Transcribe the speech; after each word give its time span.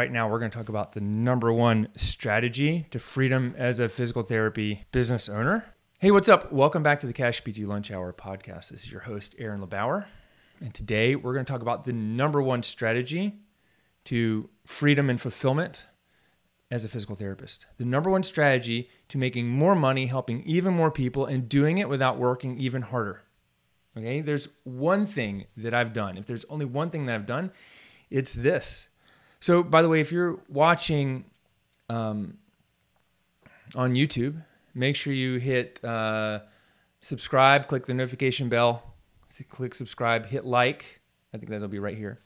Right 0.00 0.10
now, 0.10 0.30
we're 0.30 0.38
going 0.38 0.50
to 0.50 0.56
talk 0.56 0.70
about 0.70 0.92
the 0.92 1.02
number 1.02 1.52
one 1.52 1.88
strategy 1.94 2.86
to 2.90 2.98
freedom 2.98 3.54
as 3.58 3.80
a 3.80 3.88
physical 3.90 4.22
therapy 4.22 4.86
business 4.92 5.28
owner. 5.28 5.74
Hey, 5.98 6.10
what's 6.10 6.26
up? 6.26 6.50
Welcome 6.50 6.82
back 6.82 7.00
to 7.00 7.06
the 7.06 7.12
Cash 7.12 7.44
PT 7.44 7.58
Lunch 7.58 7.90
Hour 7.90 8.14
podcast. 8.14 8.70
This 8.70 8.84
is 8.84 8.90
your 8.90 9.02
host, 9.02 9.34
Aaron 9.38 9.60
LeBauer. 9.60 10.06
And 10.62 10.72
today 10.72 11.16
we're 11.16 11.34
going 11.34 11.44
to 11.44 11.52
talk 11.52 11.60
about 11.60 11.84
the 11.84 11.92
number 11.92 12.40
one 12.40 12.62
strategy 12.62 13.40
to 14.06 14.48
freedom 14.64 15.10
and 15.10 15.20
fulfillment 15.20 15.84
as 16.70 16.86
a 16.86 16.88
physical 16.88 17.14
therapist. 17.14 17.66
The 17.76 17.84
number 17.84 18.08
one 18.08 18.22
strategy 18.22 18.88
to 19.08 19.18
making 19.18 19.48
more 19.48 19.74
money, 19.74 20.06
helping 20.06 20.42
even 20.44 20.72
more 20.72 20.90
people, 20.90 21.26
and 21.26 21.46
doing 21.46 21.76
it 21.76 21.90
without 21.90 22.16
working 22.16 22.56
even 22.56 22.80
harder. 22.80 23.20
Okay, 23.98 24.22
there's 24.22 24.48
one 24.64 25.04
thing 25.04 25.44
that 25.58 25.74
I've 25.74 25.92
done. 25.92 26.16
If 26.16 26.24
there's 26.24 26.46
only 26.46 26.64
one 26.64 26.88
thing 26.88 27.04
that 27.04 27.14
I've 27.14 27.26
done, 27.26 27.52
it's 28.08 28.32
this 28.32 28.88
so, 29.40 29.62
by 29.62 29.80
the 29.82 29.88
way, 29.88 30.00
if 30.00 30.12
you're 30.12 30.38
watching 30.48 31.24
um, 31.88 32.36
on 33.74 33.94
YouTube, 33.94 34.42
make 34.74 34.96
sure 34.96 35.12
you 35.12 35.38
hit 35.38 35.82
uh, 35.82 36.40
subscribe, 37.00 37.66
click 37.66 37.86
the 37.86 37.94
notification 37.94 38.48
bell, 38.48 38.94
click 39.48 39.74
subscribe, 39.74 40.26
hit 40.26 40.44
like. 40.44 41.00
I 41.32 41.38
think 41.38 41.50
that'll 41.50 41.68
be 41.68 41.78
right 41.78 41.96
here. 41.96 42.20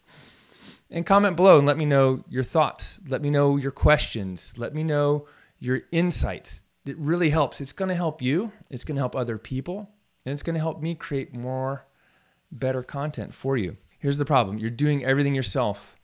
And 0.91 1.07
comment 1.07 1.37
below 1.37 1.59
and 1.59 1.67
let 1.67 1.77
me 1.77 1.85
know 1.85 2.25
your 2.29 2.43
thoughts. 2.43 3.01
Let 3.09 3.23
me 3.23 3.31
know 3.31 3.57
your 3.57 3.71
questions. 3.71 4.55
Let 4.57 4.75
me 4.75 4.83
know 4.83 5.27
your 5.59 5.83
insights. 5.93 6.63
It 6.85 6.99
really 6.99 7.31
helps. 7.31 7.61
It's 7.61 7.73
going 7.73 7.89
to 7.89 7.95
help 7.95 8.21
you, 8.21 8.53
it's 8.71 8.85
going 8.85 8.97
to 8.97 9.01
help 9.01 9.17
other 9.17 9.39
people, 9.39 9.89
and 10.27 10.33
it's 10.33 10.43
going 10.43 10.55
to 10.55 10.61
help 10.61 10.83
me 10.83 10.95
create 10.95 11.35
more 11.35 11.87
better 12.53 12.83
content 12.83 13.33
for 13.33 13.57
you. 13.57 13.77
Here's 13.99 14.19
the 14.19 14.25
problem 14.25 14.59
you're 14.59 14.71
doing 14.71 15.05
everything 15.05 15.35
yourself 15.35 15.97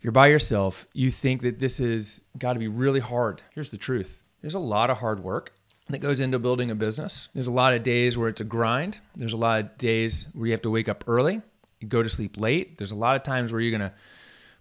you're 0.00 0.12
by 0.12 0.28
yourself, 0.28 0.86
you 0.92 1.10
think 1.10 1.42
that 1.42 1.58
this 1.58 1.80
is 1.80 2.22
got 2.38 2.54
to 2.54 2.58
be 2.58 2.68
really 2.68 3.00
hard. 3.00 3.42
Here's 3.54 3.70
the 3.70 3.78
truth 3.78 4.24
there's 4.40 4.54
a 4.54 4.58
lot 4.58 4.90
of 4.90 4.98
hard 4.98 5.22
work 5.22 5.52
that 5.88 5.98
goes 5.98 6.20
into 6.20 6.38
building 6.38 6.70
a 6.70 6.74
business. 6.74 7.28
There's 7.34 7.46
a 7.46 7.52
lot 7.52 7.74
of 7.74 7.82
days 7.82 8.16
where 8.16 8.28
it's 8.28 8.40
a 8.40 8.44
grind, 8.44 9.00
there's 9.14 9.32
a 9.32 9.38
lot 9.38 9.60
of 9.60 9.78
days 9.78 10.26
where 10.32 10.46
you 10.46 10.52
have 10.52 10.62
to 10.62 10.70
wake 10.70 10.88
up 10.88 11.04
early, 11.06 11.42
go 11.86 12.02
to 12.02 12.08
sleep 12.08 12.40
late. 12.40 12.78
There's 12.78 12.92
a 12.92 12.96
lot 12.96 13.16
of 13.16 13.22
times 13.22 13.52
where 13.52 13.60
you're 13.60 13.76
going 13.76 13.90
to 13.90 13.96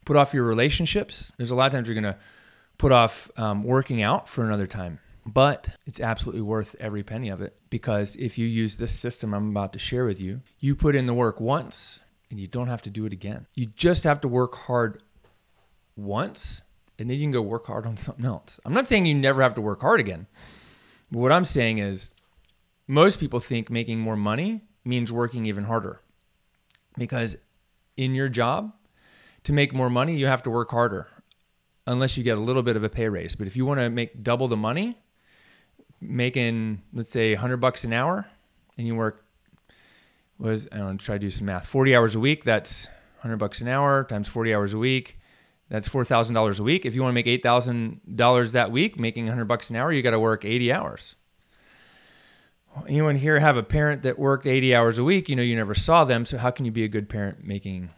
put 0.05 0.15
off 0.15 0.33
your 0.33 0.43
relationships, 0.43 1.31
there's 1.37 1.51
a 1.51 1.55
lot 1.55 1.67
of 1.67 1.71
times 1.71 1.87
you're 1.87 1.99
going 1.99 2.13
to 2.13 2.19
put 2.77 2.91
off 2.91 3.29
um, 3.37 3.63
working 3.63 4.01
out 4.01 4.27
for 4.27 4.43
another 4.43 4.67
time. 4.67 4.99
But 5.25 5.69
it's 5.85 5.99
absolutely 5.99 6.41
worth 6.41 6.75
every 6.79 7.03
penny 7.03 7.29
of 7.29 7.41
it 7.41 7.55
because 7.69 8.15
if 8.15 8.37
you 8.37 8.47
use 8.47 8.77
this 8.77 8.97
system 8.97 9.33
I'm 9.33 9.49
about 9.49 9.73
to 9.73 9.79
share 9.79 10.05
with 10.05 10.19
you, 10.19 10.41
you 10.59 10.75
put 10.75 10.95
in 10.95 11.05
the 11.05 11.13
work 11.13 11.39
once 11.39 12.01
and 12.31 12.39
you 12.39 12.47
don't 12.47 12.67
have 12.67 12.81
to 12.83 12.89
do 12.89 13.05
it 13.05 13.13
again. 13.13 13.45
You 13.53 13.67
just 13.75 14.03
have 14.05 14.21
to 14.21 14.27
work 14.27 14.55
hard 14.55 15.03
once 15.99 16.61
and 16.99 17.09
then 17.09 17.17
you 17.17 17.23
can 17.23 17.31
go 17.31 17.41
work 17.41 17.65
hard 17.65 17.85
on 17.85 17.95
something 17.97 18.25
else. 18.25 18.59
I'm 18.65 18.73
not 18.73 18.87
saying 18.87 19.05
you 19.05 19.15
never 19.15 19.41
have 19.41 19.55
to 19.55 19.61
work 19.61 19.81
hard 19.81 20.01
again. 20.01 20.27
But 21.09 21.19
what 21.19 21.31
I'm 21.31 21.45
saying 21.45 21.77
is 21.77 22.11
most 22.87 23.19
people 23.19 23.39
think 23.39 23.69
making 23.69 23.99
more 23.99 24.17
money 24.17 24.61
means 24.83 25.11
working 25.11 25.45
even 25.45 25.63
harder. 25.63 26.01
Because 26.97 27.37
in 27.95 28.13
your 28.13 28.27
job, 28.27 28.73
to 29.45 29.53
make 29.53 29.73
more 29.73 29.89
money, 29.89 30.17
you 30.17 30.25
have 30.25 30.43
to 30.43 30.49
work 30.49 30.69
harder 30.71 31.07
unless 31.87 32.17
you 32.17 32.23
get 32.23 32.37
a 32.37 32.41
little 32.41 32.63
bit 32.63 32.75
of 32.75 32.83
a 32.83 32.89
pay 32.89 33.07
raise. 33.07 33.35
But 33.35 33.47
if 33.47 33.55
you 33.55 33.65
want 33.65 33.79
to 33.79 33.89
make 33.89 34.21
double 34.21 34.49
the 34.49 34.57
money, 34.57 34.97
making 36.01 36.81
let's 36.93 37.09
say 37.09 37.33
100 37.33 37.57
bucks 37.57 37.85
an 37.85 37.93
hour 37.93 38.27
and 38.77 38.85
you 38.85 38.95
work 38.95 39.25
was 40.37 40.67
I 40.71 40.77
don't 40.77 40.91
know, 40.91 40.97
try 40.97 41.15
to 41.15 41.19
do 41.19 41.31
some 41.31 41.47
math. 41.47 41.65
40 41.65 41.95
hours 41.95 42.15
a 42.15 42.19
week, 42.19 42.43
that's 42.43 42.87
100 43.21 43.37
bucks 43.37 43.61
an 43.61 43.69
hour 43.69 44.03
times 44.03 44.27
40 44.27 44.53
hours 44.53 44.73
a 44.73 44.77
week 44.77 45.18
that's 45.69 45.87
four 45.87 46.03
thousand 46.03 46.35
dollars 46.35 46.59
a 46.59 46.63
week. 46.63 46.85
If 46.85 46.95
you 46.95 47.01
want 47.01 47.11
to 47.11 47.15
make 47.15 47.27
eight 47.27 47.43
thousand 47.43 48.01
dollars 48.15 48.51
that 48.53 48.71
week, 48.71 48.99
making 48.99 49.27
hundred 49.27 49.45
bucks 49.45 49.69
an 49.69 49.75
hour, 49.75 49.91
you 49.91 50.01
got 50.01 50.11
to 50.11 50.19
work 50.19 50.43
eighty 50.43 50.73
hours. 50.73 51.15
Anyone 52.87 53.15
here 53.15 53.39
have 53.39 53.57
a 53.57 53.63
parent 53.63 54.03
that 54.03 54.17
worked 54.17 54.47
eighty 54.47 54.75
hours 54.75 54.99
a 54.99 55.03
week? 55.03 55.29
You 55.29 55.35
know 55.35 55.41
you 55.41 55.55
never 55.55 55.75
saw 55.75 56.05
them, 56.05 56.25
so 56.25 56.37
how 56.37 56.51
can 56.51 56.65
you 56.65 56.71
be 56.71 56.83
a 56.83 56.87
good 56.87 57.07
parent 57.07 57.43
making 57.43 57.89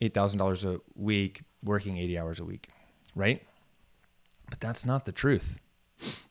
eight 0.00 0.14
thousand 0.14 0.38
dollars 0.38 0.64
a 0.64 0.80
week, 0.94 1.42
working 1.62 1.98
eighty 1.98 2.18
hours 2.18 2.40
a 2.40 2.44
week, 2.44 2.68
right? 3.14 3.42
But 4.48 4.60
that's 4.60 4.86
not 4.86 5.04
the 5.04 5.12
truth. 5.12 5.58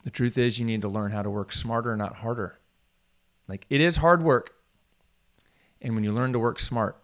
The 0.04 0.10
truth 0.10 0.38
is 0.38 0.58
you 0.60 0.66
need 0.66 0.82
to 0.82 0.88
learn 0.88 1.12
how 1.12 1.22
to 1.22 1.30
work 1.30 1.52
smarter, 1.52 1.96
not 1.96 2.18
harder. 2.18 2.60
Like 3.48 3.66
it 3.70 3.82
is 3.82 3.98
hard 3.98 4.24
work, 4.24 4.56
and 5.82 5.94
when 5.94 6.04
you 6.04 6.12
learn 6.12 6.34
to 6.34 6.40
work 6.40 6.60
smart, 6.60 6.98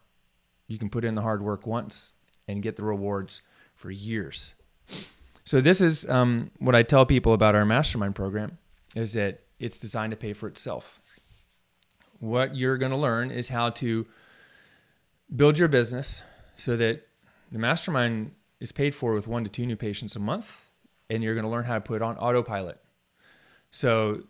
you 0.67 0.77
can 0.79 0.89
put 0.89 1.05
in 1.05 1.15
the 1.15 1.21
hard 1.21 1.43
work 1.43 1.67
once 1.67 2.13
and 2.47 2.63
get 2.63 2.75
the 2.75 2.83
rewards 2.83 3.41
for 3.75 3.91
years. 3.91 4.53
So 5.43 5.61
this 5.61 5.79
is 5.79 6.09
um, 6.09 6.49
what 6.57 6.75
I 6.75 6.83
tell 6.83 7.05
people 7.05 7.33
about 7.33 7.53
our 7.55 7.65
mastermind 7.65 8.15
program 8.15 8.57
is 8.95 9.13
that 9.13 9.41
it's 9.59 9.77
designed 9.77 10.11
to 10.11 10.17
pay 10.17 10.33
for 10.33 10.47
itself. 10.47 11.01
What 12.19 12.55
you're 12.55 12.77
going 12.77 12.91
to 12.91 12.97
learn 12.97 13.29
is 13.29 13.49
how 13.49 13.69
to 13.71 14.05
build 15.35 15.57
your 15.57 15.67
business 15.67 16.23
so 16.55 16.75
that 16.77 17.07
the 17.51 17.59
mastermind 17.59 18.31
is 18.59 18.71
paid 18.71 18.95
for 18.95 19.13
with 19.13 19.27
one 19.27 19.43
to 19.43 19.49
two 19.49 19.65
new 19.65 19.75
patients 19.75 20.15
a 20.15 20.19
month, 20.19 20.71
and 21.09 21.23
you're 21.23 21.35
going 21.35 21.43
to 21.43 21.49
learn 21.49 21.65
how 21.65 21.75
to 21.75 21.81
put 21.81 22.01
on 22.01 22.17
autopilot. 22.17 22.79
So 23.69 24.23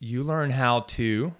you 0.00 0.22
learn 0.22 0.50
how 0.50 0.80
to 0.80 1.32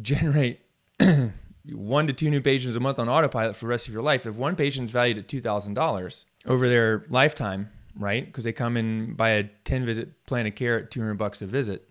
generate 0.00 0.60
one 1.72 2.06
to 2.08 2.12
two 2.12 2.30
new 2.30 2.40
patients 2.40 2.76
a 2.76 2.80
month 2.80 2.98
on 2.98 3.08
autopilot 3.08 3.56
for 3.56 3.66
the 3.66 3.70
rest 3.70 3.86
of 3.86 3.94
your 3.94 4.02
life. 4.02 4.26
If 4.26 4.34
one 4.34 4.56
patient's 4.56 4.92
valued 4.92 5.18
at 5.18 5.28
two 5.28 5.40
thousand 5.40 5.74
dollars, 5.74 6.26
over 6.46 6.68
their 6.68 7.04
lifetime, 7.08 7.70
right? 7.96 8.24
Because 8.24 8.44
they 8.44 8.52
come 8.52 8.76
in 8.76 9.14
by 9.14 9.30
a 9.30 9.44
10 9.64 9.84
visit 9.84 10.24
plan 10.26 10.46
of 10.46 10.54
care 10.54 10.78
at 10.78 10.90
200 10.90 11.14
bucks 11.14 11.42
a 11.42 11.46
visit. 11.46 11.88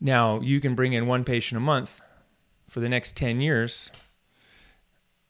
Now, 0.00 0.40
you 0.40 0.60
can 0.60 0.74
bring 0.74 0.92
in 0.92 1.06
one 1.06 1.24
patient 1.24 1.56
a 1.56 1.60
month 1.60 2.00
for 2.68 2.80
the 2.80 2.88
next 2.88 3.16
10 3.16 3.40
years. 3.40 3.90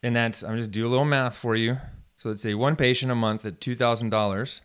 And 0.02 0.14
that's, 0.14 0.42
I'm 0.42 0.56
just 0.56 0.70
do 0.70 0.86
a 0.86 0.90
little 0.90 1.04
math 1.04 1.36
for 1.36 1.56
you. 1.56 1.78
So 2.16 2.28
let's 2.28 2.42
say 2.42 2.54
one 2.54 2.76
patient 2.76 3.10
a 3.10 3.14
month 3.14 3.46
at 3.46 3.60
$2,000 3.60 4.60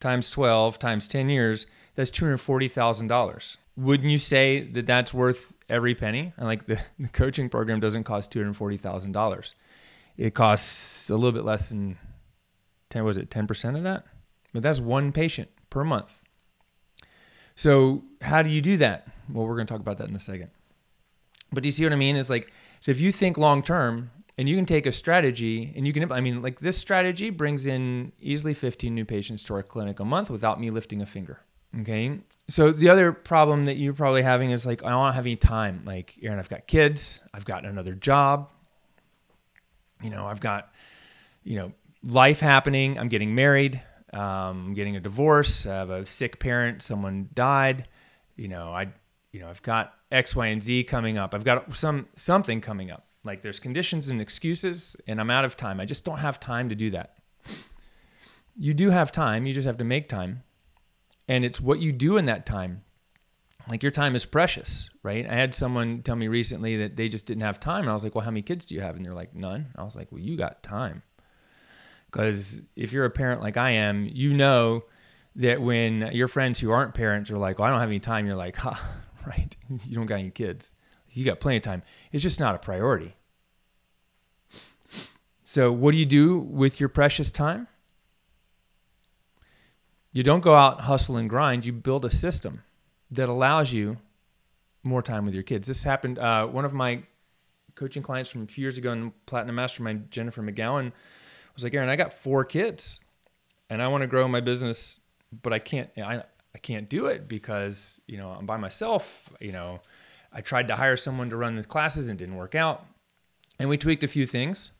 times 0.00 0.30
12 0.30 0.78
times 0.78 1.08
10 1.08 1.28
years, 1.28 1.66
that's 1.94 2.10
$240,000. 2.10 3.56
Wouldn't 3.76 4.10
you 4.10 4.18
say 4.18 4.60
that 4.72 4.86
that's 4.86 5.14
worth 5.14 5.52
every 5.68 5.94
penny? 5.94 6.32
And 6.36 6.46
like 6.46 6.66
the, 6.66 6.80
the 6.98 7.08
coaching 7.08 7.48
program 7.48 7.80
doesn't 7.80 8.04
cost 8.04 8.32
$240,000. 8.32 9.54
It 10.16 10.34
costs 10.34 11.10
a 11.10 11.14
little 11.14 11.32
bit 11.32 11.44
less 11.44 11.70
than 11.70 11.98
10 12.94 13.04
was 13.04 13.16
it 13.16 13.28
10% 13.28 13.76
of 13.76 13.82
that? 13.82 14.04
But 14.52 14.62
that's 14.62 14.80
one 14.80 15.10
patient 15.10 15.50
per 15.68 15.82
month. 15.82 16.22
So 17.56 18.04
how 18.20 18.42
do 18.42 18.50
you 18.50 18.60
do 18.60 18.76
that? 18.76 19.08
Well, 19.28 19.46
we're 19.46 19.56
going 19.56 19.66
to 19.66 19.72
talk 19.72 19.80
about 19.80 19.98
that 19.98 20.08
in 20.08 20.14
a 20.14 20.20
second. 20.20 20.50
But 21.52 21.64
do 21.64 21.68
you 21.68 21.72
see 21.72 21.82
what 21.84 21.92
I 21.92 21.96
mean? 21.96 22.16
It's 22.16 22.30
like 22.30 22.52
so 22.80 22.92
if 22.92 23.00
you 23.00 23.10
think 23.10 23.36
long 23.36 23.62
term 23.62 24.10
and 24.38 24.48
you 24.48 24.56
can 24.56 24.66
take 24.66 24.86
a 24.86 24.92
strategy 24.92 25.72
and 25.76 25.86
you 25.86 25.92
can 25.92 26.10
I 26.10 26.20
mean 26.20 26.42
like 26.42 26.60
this 26.60 26.78
strategy 26.78 27.30
brings 27.30 27.66
in 27.66 28.12
easily 28.20 28.54
15 28.54 28.94
new 28.94 29.04
patients 29.04 29.42
to 29.44 29.54
our 29.54 29.62
clinic 29.62 30.00
a 30.00 30.04
month 30.04 30.30
without 30.30 30.60
me 30.60 30.70
lifting 30.70 31.02
a 31.02 31.06
finger. 31.06 31.40
Okay. 31.80 32.20
So 32.48 32.70
the 32.72 32.88
other 32.88 33.12
problem 33.12 33.64
that 33.66 33.76
you're 33.76 33.92
probably 33.92 34.22
having 34.22 34.50
is 34.50 34.66
like 34.66 34.84
I 34.84 34.90
don't 34.90 35.12
have 35.12 35.26
any 35.26 35.36
time. 35.36 35.82
Like 35.84 36.14
Aaron, 36.22 36.38
I've 36.38 36.48
got 36.48 36.66
kids, 36.66 37.20
I've 37.32 37.44
got 37.44 37.64
another 37.64 37.94
job. 37.94 38.52
You 40.02 40.10
know, 40.10 40.26
I've 40.26 40.40
got 40.40 40.72
you 41.44 41.56
know 41.56 41.72
life 42.04 42.40
happening. 42.40 42.98
I'm 42.98 43.08
getting 43.08 43.34
married. 43.34 43.80
Um, 44.12 44.68
I'm 44.68 44.74
getting 44.74 44.96
a 44.96 45.00
divorce. 45.00 45.66
I 45.66 45.74
have 45.74 45.90
a 45.90 46.06
sick 46.06 46.38
parent. 46.38 46.82
Someone 46.82 47.28
died. 47.34 47.88
You 48.36 48.48
know, 48.48 48.72
I, 48.72 48.92
you 49.32 49.40
know, 49.40 49.48
I've 49.48 49.62
got 49.62 49.94
X, 50.10 50.36
Y, 50.36 50.46
and 50.46 50.62
Z 50.62 50.84
coming 50.84 51.18
up. 51.18 51.34
I've 51.34 51.44
got 51.44 51.74
some 51.74 52.08
something 52.14 52.60
coming 52.60 52.90
up. 52.90 53.06
Like 53.24 53.42
there's 53.42 53.58
conditions 53.58 54.08
and 54.08 54.20
excuses, 54.20 54.96
and 55.06 55.20
I'm 55.20 55.30
out 55.30 55.44
of 55.44 55.56
time. 55.56 55.80
I 55.80 55.86
just 55.86 56.04
don't 56.04 56.18
have 56.18 56.38
time 56.38 56.68
to 56.68 56.74
do 56.74 56.90
that. 56.90 57.16
You 58.56 58.74
do 58.74 58.90
have 58.90 59.10
time. 59.10 59.46
You 59.46 59.54
just 59.54 59.66
have 59.66 59.78
to 59.78 59.84
make 59.84 60.08
time, 60.08 60.42
and 61.26 61.44
it's 61.44 61.60
what 61.60 61.80
you 61.80 61.90
do 61.90 62.16
in 62.18 62.26
that 62.26 62.46
time 62.46 62.82
like 63.68 63.82
your 63.82 63.92
time 63.92 64.14
is 64.14 64.26
precious, 64.26 64.90
right? 65.02 65.26
I 65.26 65.34
had 65.34 65.54
someone 65.54 66.02
tell 66.02 66.16
me 66.16 66.28
recently 66.28 66.76
that 66.76 66.96
they 66.96 67.08
just 67.08 67.26
didn't 67.26 67.42
have 67.42 67.58
time. 67.58 67.82
And 67.82 67.90
I 67.90 67.94
was 67.94 68.04
like, 68.04 68.14
well, 68.14 68.24
how 68.24 68.30
many 68.30 68.42
kids 68.42 68.64
do 68.64 68.74
you 68.74 68.82
have? 68.82 68.96
And 68.96 69.04
they're 69.04 69.14
like, 69.14 69.34
none. 69.34 69.68
I 69.76 69.84
was 69.84 69.96
like, 69.96 70.12
well, 70.12 70.20
you 70.20 70.36
got 70.36 70.62
time. 70.62 71.02
Because 72.14 72.62
if 72.76 72.92
you're 72.92 73.06
a 73.06 73.10
parent 73.10 73.40
like 73.40 73.56
I 73.56 73.70
am, 73.70 74.08
you 74.08 74.32
know 74.32 74.84
that 75.34 75.60
when 75.60 76.12
your 76.12 76.28
friends 76.28 76.60
who 76.60 76.70
aren't 76.70 76.94
parents 76.94 77.28
are 77.32 77.38
like, 77.38 77.58
well, 77.58 77.66
I 77.66 77.72
don't 77.72 77.80
have 77.80 77.88
any 77.88 77.98
time, 77.98 78.24
you're 78.24 78.36
like, 78.36 78.56
huh, 78.64 78.76
right? 79.26 79.56
You 79.68 79.96
don't 79.96 80.06
got 80.06 80.20
any 80.20 80.30
kids. 80.30 80.74
You 81.10 81.24
got 81.24 81.40
plenty 81.40 81.56
of 81.56 81.64
time. 81.64 81.82
It's 82.12 82.22
just 82.22 82.38
not 82.38 82.54
a 82.54 82.58
priority. 82.58 83.16
So, 85.44 85.72
what 85.72 85.90
do 85.90 85.98
you 85.98 86.06
do 86.06 86.38
with 86.38 86.78
your 86.78 86.88
precious 86.88 87.32
time? 87.32 87.66
You 90.12 90.22
don't 90.22 90.40
go 90.40 90.54
out, 90.54 90.82
hustle, 90.82 91.16
and 91.16 91.28
grind. 91.28 91.64
You 91.64 91.72
build 91.72 92.04
a 92.04 92.10
system 92.10 92.62
that 93.10 93.28
allows 93.28 93.72
you 93.72 93.96
more 94.84 95.02
time 95.02 95.24
with 95.24 95.34
your 95.34 95.42
kids. 95.42 95.66
This 95.66 95.82
happened. 95.82 96.20
Uh, 96.20 96.46
one 96.46 96.64
of 96.64 96.72
my 96.72 97.02
coaching 97.74 98.04
clients 98.04 98.30
from 98.30 98.44
a 98.44 98.46
few 98.46 98.62
years 98.62 98.78
ago 98.78 98.92
in 98.92 99.12
Platinum 99.26 99.56
Mastermind, 99.56 100.12
Jennifer 100.12 100.42
McGowan, 100.42 100.92
was 101.54 101.64
like, 101.64 101.74
"Aaron, 101.74 101.88
I 101.88 101.96
got 101.96 102.12
four 102.12 102.44
kids, 102.44 103.00
and 103.70 103.82
I 103.82 103.88
want 103.88 104.02
to 104.02 104.06
grow 104.06 104.26
my 104.28 104.40
business, 104.40 105.00
but 105.42 105.52
I 105.52 105.58
can't. 105.58 105.90
I, 105.96 106.22
I 106.54 106.58
can't 106.58 106.88
do 106.88 107.06
it 107.06 107.28
because 107.28 108.00
you 108.06 108.18
know 108.18 108.30
I'm 108.30 108.46
by 108.46 108.56
myself. 108.56 109.30
You 109.40 109.52
know, 109.52 109.80
I 110.32 110.40
tried 110.40 110.68
to 110.68 110.76
hire 110.76 110.96
someone 110.96 111.30
to 111.30 111.36
run 111.36 111.56
the 111.56 111.64
classes 111.64 112.08
and 112.08 112.18
didn't 112.18 112.36
work 112.36 112.54
out, 112.54 112.86
and 113.58 113.68
we 113.68 113.78
tweaked 113.78 114.04
a 114.04 114.08
few 114.08 114.26
things." 114.26 114.72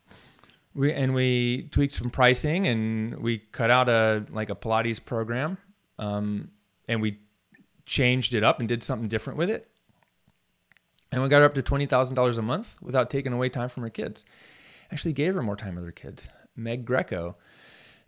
We, 0.77 0.93
and 0.93 1.15
we 1.15 1.69
tweaked 1.71 1.95
some 1.95 2.11
pricing 2.11 2.67
and 2.67 3.21
we 3.21 3.39
cut 3.39 3.71
out 3.71 3.89
a 3.89 4.27
like 4.31 4.51
a 4.51 4.57
Pilates 4.57 4.99
program, 4.99 5.57
um, 6.01 6.51
and 6.89 7.01
we 7.01 7.21
changed 7.87 8.35
it 8.35 8.43
up 8.43 8.59
and 8.59 8.69
did 8.69 8.83
something 8.83 9.09
different 9.09 9.39
with 9.39 9.51
it. 9.51 9.69
And 11.13 11.23
we 11.23 11.29
got 11.29 11.39
her 11.39 11.45
up 11.45 11.55
to 11.55 11.63
$20,000 11.63 12.39
a 12.39 12.43
month 12.43 12.75
without 12.81 13.09
taking 13.09 13.33
away 13.33 13.49
time 13.49 13.69
from 13.69 13.85
her 13.85 13.91
kids. 13.91 14.25
Actually 14.91 15.13
gave 15.13 15.35
her 15.35 15.43
more 15.43 15.57
time 15.57 15.77
with 15.77 15.85
her 15.85 15.93
kids. 15.93 16.29
Meg 16.57 16.85
Greco, 16.85 17.37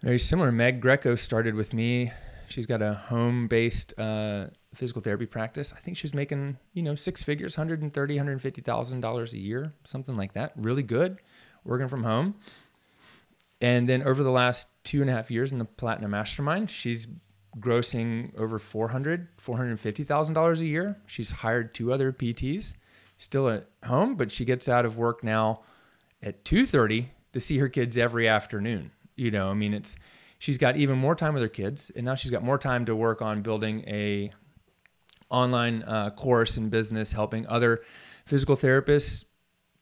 very 0.03 0.19
similar. 0.19 0.53
Meg 0.53 0.81
Greco 0.81 1.15
started 1.15 1.55
with 1.55 1.75
me. 1.75 2.13
She's 2.49 2.67
got 2.67 2.81
a 2.83 2.95
home-based 2.95 3.99
uh, 3.99 4.47
physical 4.75 5.03
therapy 5.03 5.27
practice. 5.27 5.73
I 5.77 5.81
think 5.81 5.97
she's 5.97 6.15
making, 6.15 6.59
you 6.75 6.83
know, 6.83 6.95
six 6.95 7.23
figures, 7.23 7.57
130, 7.57 8.15
150,000 8.15 9.01
dollars 9.01 9.33
a 9.33 9.39
year, 9.39 9.73
something 9.85 10.17
like 10.17 10.35
that. 10.35 10.53
Really 10.57 10.83
good, 10.83 11.21
working 11.65 11.89
from 11.89 12.05
home. 12.05 12.37
And 13.61 13.89
then 13.89 14.03
over 14.03 14.23
the 14.23 14.31
last 14.31 14.69
two 14.85 15.01
and 15.01 15.11
a 15.11 15.15
half 15.15 15.31
years 15.31 15.51
in 15.51 15.59
the 15.59 15.65
Platinum 15.65 16.11
Mastermind, 16.11 16.71
she's 16.71 17.09
grossing 17.59 18.37
over 18.39 18.59
400 18.59 19.37
$450,000 19.39 20.61
a 20.61 20.67
year. 20.67 20.99
She's 21.07 21.31
hired 21.33 21.75
two 21.75 21.93
other 21.93 22.13
PTs, 22.13 22.75
still 23.17 23.49
at 23.49 23.69
home, 23.85 24.15
but 24.15 24.31
she 24.31 24.45
gets 24.45 24.69
out 24.69 24.85
of 24.85 24.99
work 24.99 25.25
now 25.25 25.63
at 26.23 26.45
2:30 26.45 27.07
to 27.37 27.41
see 27.41 27.59
her 27.59 27.69
kids 27.69 27.99
every 27.99 28.27
afternoon. 28.27 28.91
You 29.15 29.31
know, 29.31 29.51
I 29.51 29.55
mean 29.55 29.75
it's 29.75 29.97
she's 30.39 30.59
got 30.59 30.77
even 30.77 30.97
more 30.99 31.15
time 31.15 31.35
with 31.35 31.43
her 31.43 31.49
kids 31.49 31.91
and 31.95 32.05
now 32.07 32.15
she's 32.15 32.31
got 32.31 32.43
more 32.43 32.59
time 32.59 32.87
to 32.87 32.97
work 32.97 33.21
on 33.21 33.43
building 33.43 33.85
a 33.87 34.33
online 35.29 35.83
uh, 35.83 36.11
course 36.11 36.57
in 36.57 36.71
business 36.71 37.13
helping 37.13 37.47
other 37.47 37.83
physical 38.25 38.57
therapists 38.57 39.25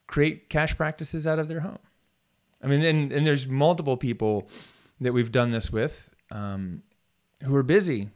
create 0.07 0.49
cash 0.49 0.75
practices 0.75 1.25
out 1.25 1.39
of 1.39 1.47
their 1.47 1.61
home. 1.61 1.79
I 2.61 2.67
mean, 2.67 2.83
and, 2.83 3.11
and 3.11 3.25
there's 3.25 3.47
multiple 3.47 3.95
people 3.95 4.49
that 5.01 5.13
we've 5.13 5.31
done 5.31 5.51
this 5.51 5.71
with. 5.71 6.09
Um, 6.31 6.81
who 7.43 7.55
are 7.55 7.63
busy. 7.63 8.09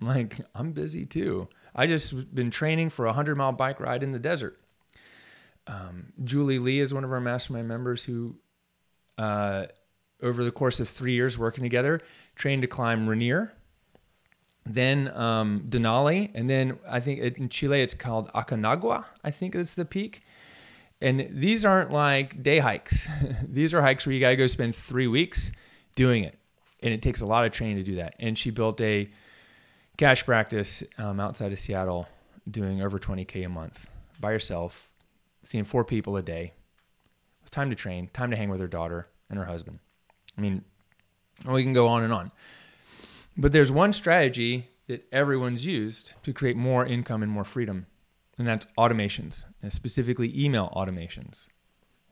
Like, 0.00 0.38
I'm 0.54 0.72
busy 0.72 1.04
too. 1.06 1.48
I 1.74 1.86
just 1.86 2.34
been 2.34 2.50
training 2.50 2.90
for 2.90 3.04
a 3.04 3.10
100 3.10 3.36
mile 3.36 3.52
bike 3.52 3.80
ride 3.80 4.02
in 4.02 4.12
the 4.12 4.18
desert. 4.18 4.58
Um, 5.66 6.12
Julie 6.24 6.58
Lee 6.58 6.80
is 6.80 6.94
one 6.94 7.04
of 7.04 7.12
our 7.12 7.20
mastermind 7.20 7.68
members 7.68 8.04
who, 8.04 8.36
uh, 9.18 9.66
over 10.22 10.44
the 10.44 10.50
course 10.50 10.80
of 10.80 10.88
three 10.88 11.12
years 11.12 11.38
working 11.38 11.62
together, 11.62 12.00
trained 12.34 12.62
to 12.62 12.68
climb 12.68 13.08
Rainier, 13.08 13.52
then 14.64 15.08
um, 15.14 15.64
Denali, 15.68 16.30
and 16.34 16.48
then 16.48 16.78
I 16.88 17.00
think 17.00 17.20
in 17.20 17.48
Chile 17.48 17.82
it's 17.82 17.94
called 17.94 18.30
Aconcagua, 18.32 19.04
I 19.24 19.30
think 19.30 19.54
it's 19.54 19.74
the 19.74 19.84
peak. 19.84 20.22
And 21.00 21.28
these 21.30 21.64
aren't 21.64 21.90
like 21.90 22.42
day 22.42 22.58
hikes. 22.58 23.06
these 23.48 23.72
are 23.72 23.80
hikes 23.80 24.04
where 24.04 24.14
you 24.14 24.20
got 24.20 24.30
to 24.30 24.36
go 24.36 24.46
spend 24.46 24.74
three 24.74 25.06
weeks 25.06 25.52
doing 25.94 26.24
it 26.24 26.38
and 26.80 26.92
it 26.92 27.02
takes 27.02 27.20
a 27.20 27.26
lot 27.26 27.44
of 27.44 27.52
training 27.52 27.76
to 27.76 27.82
do 27.82 27.96
that. 27.96 28.14
And 28.18 28.36
she 28.36 28.50
built 28.50 28.80
a 28.80 29.08
cash 29.96 30.24
practice 30.24 30.82
um, 30.96 31.20
outside 31.20 31.52
of 31.52 31.58
Seattle, 31.58 32.08
doing 32.50 32.82
over 32.82 32.98
20k 32.98 33.44
a 33.44 33.48
month 33.48 33.88
by 34.20 34.32
herself, 34.32 34.88
seeing 35.42 35.64
four 35.64 35.84
people 35.84 36.16
a 36.16 36.22
day, 36.22 36.52
time 37.48 37.70
to 37.70 37.76
train, 37.76 38.08
time 38.12 38.30
to 38.30 38.36
hang 38.36 38.50
with 38.50 38.60
her 38.60 38.68
daughter 38.68 39.08
and 39.30 39.38
her 39.38 39.44
husband. 39.44 39.78
I 40.36 40.40
mean, 40.40 40.64
we 41.46 41.62
can 41.62 41.72
go 41.72 41.86
on 41.88 42.02
and 42.02 42.12
on. 42.12 42.30
But 43.36 43.52
there's 43.52 43.70
one 43.70 43.92
strategy 43.92 44.68
that 44.88 45.06
everyone's 45.12 45.64
used 45.64 46.14
to 46.22 46.32
create 46.32 46.56
more 46.56 46.84
income 46.84 47.22
and 47.22 47.30
more 47.30 47.44
freedom, 47.44 47.86
and 48.38 48.46
that's 48.46 48.66
automations, 48.78 49.44
and 49.62 49.72
specifically 49.72 50.32
email 50.36 50.72
automations. 50.74 51.46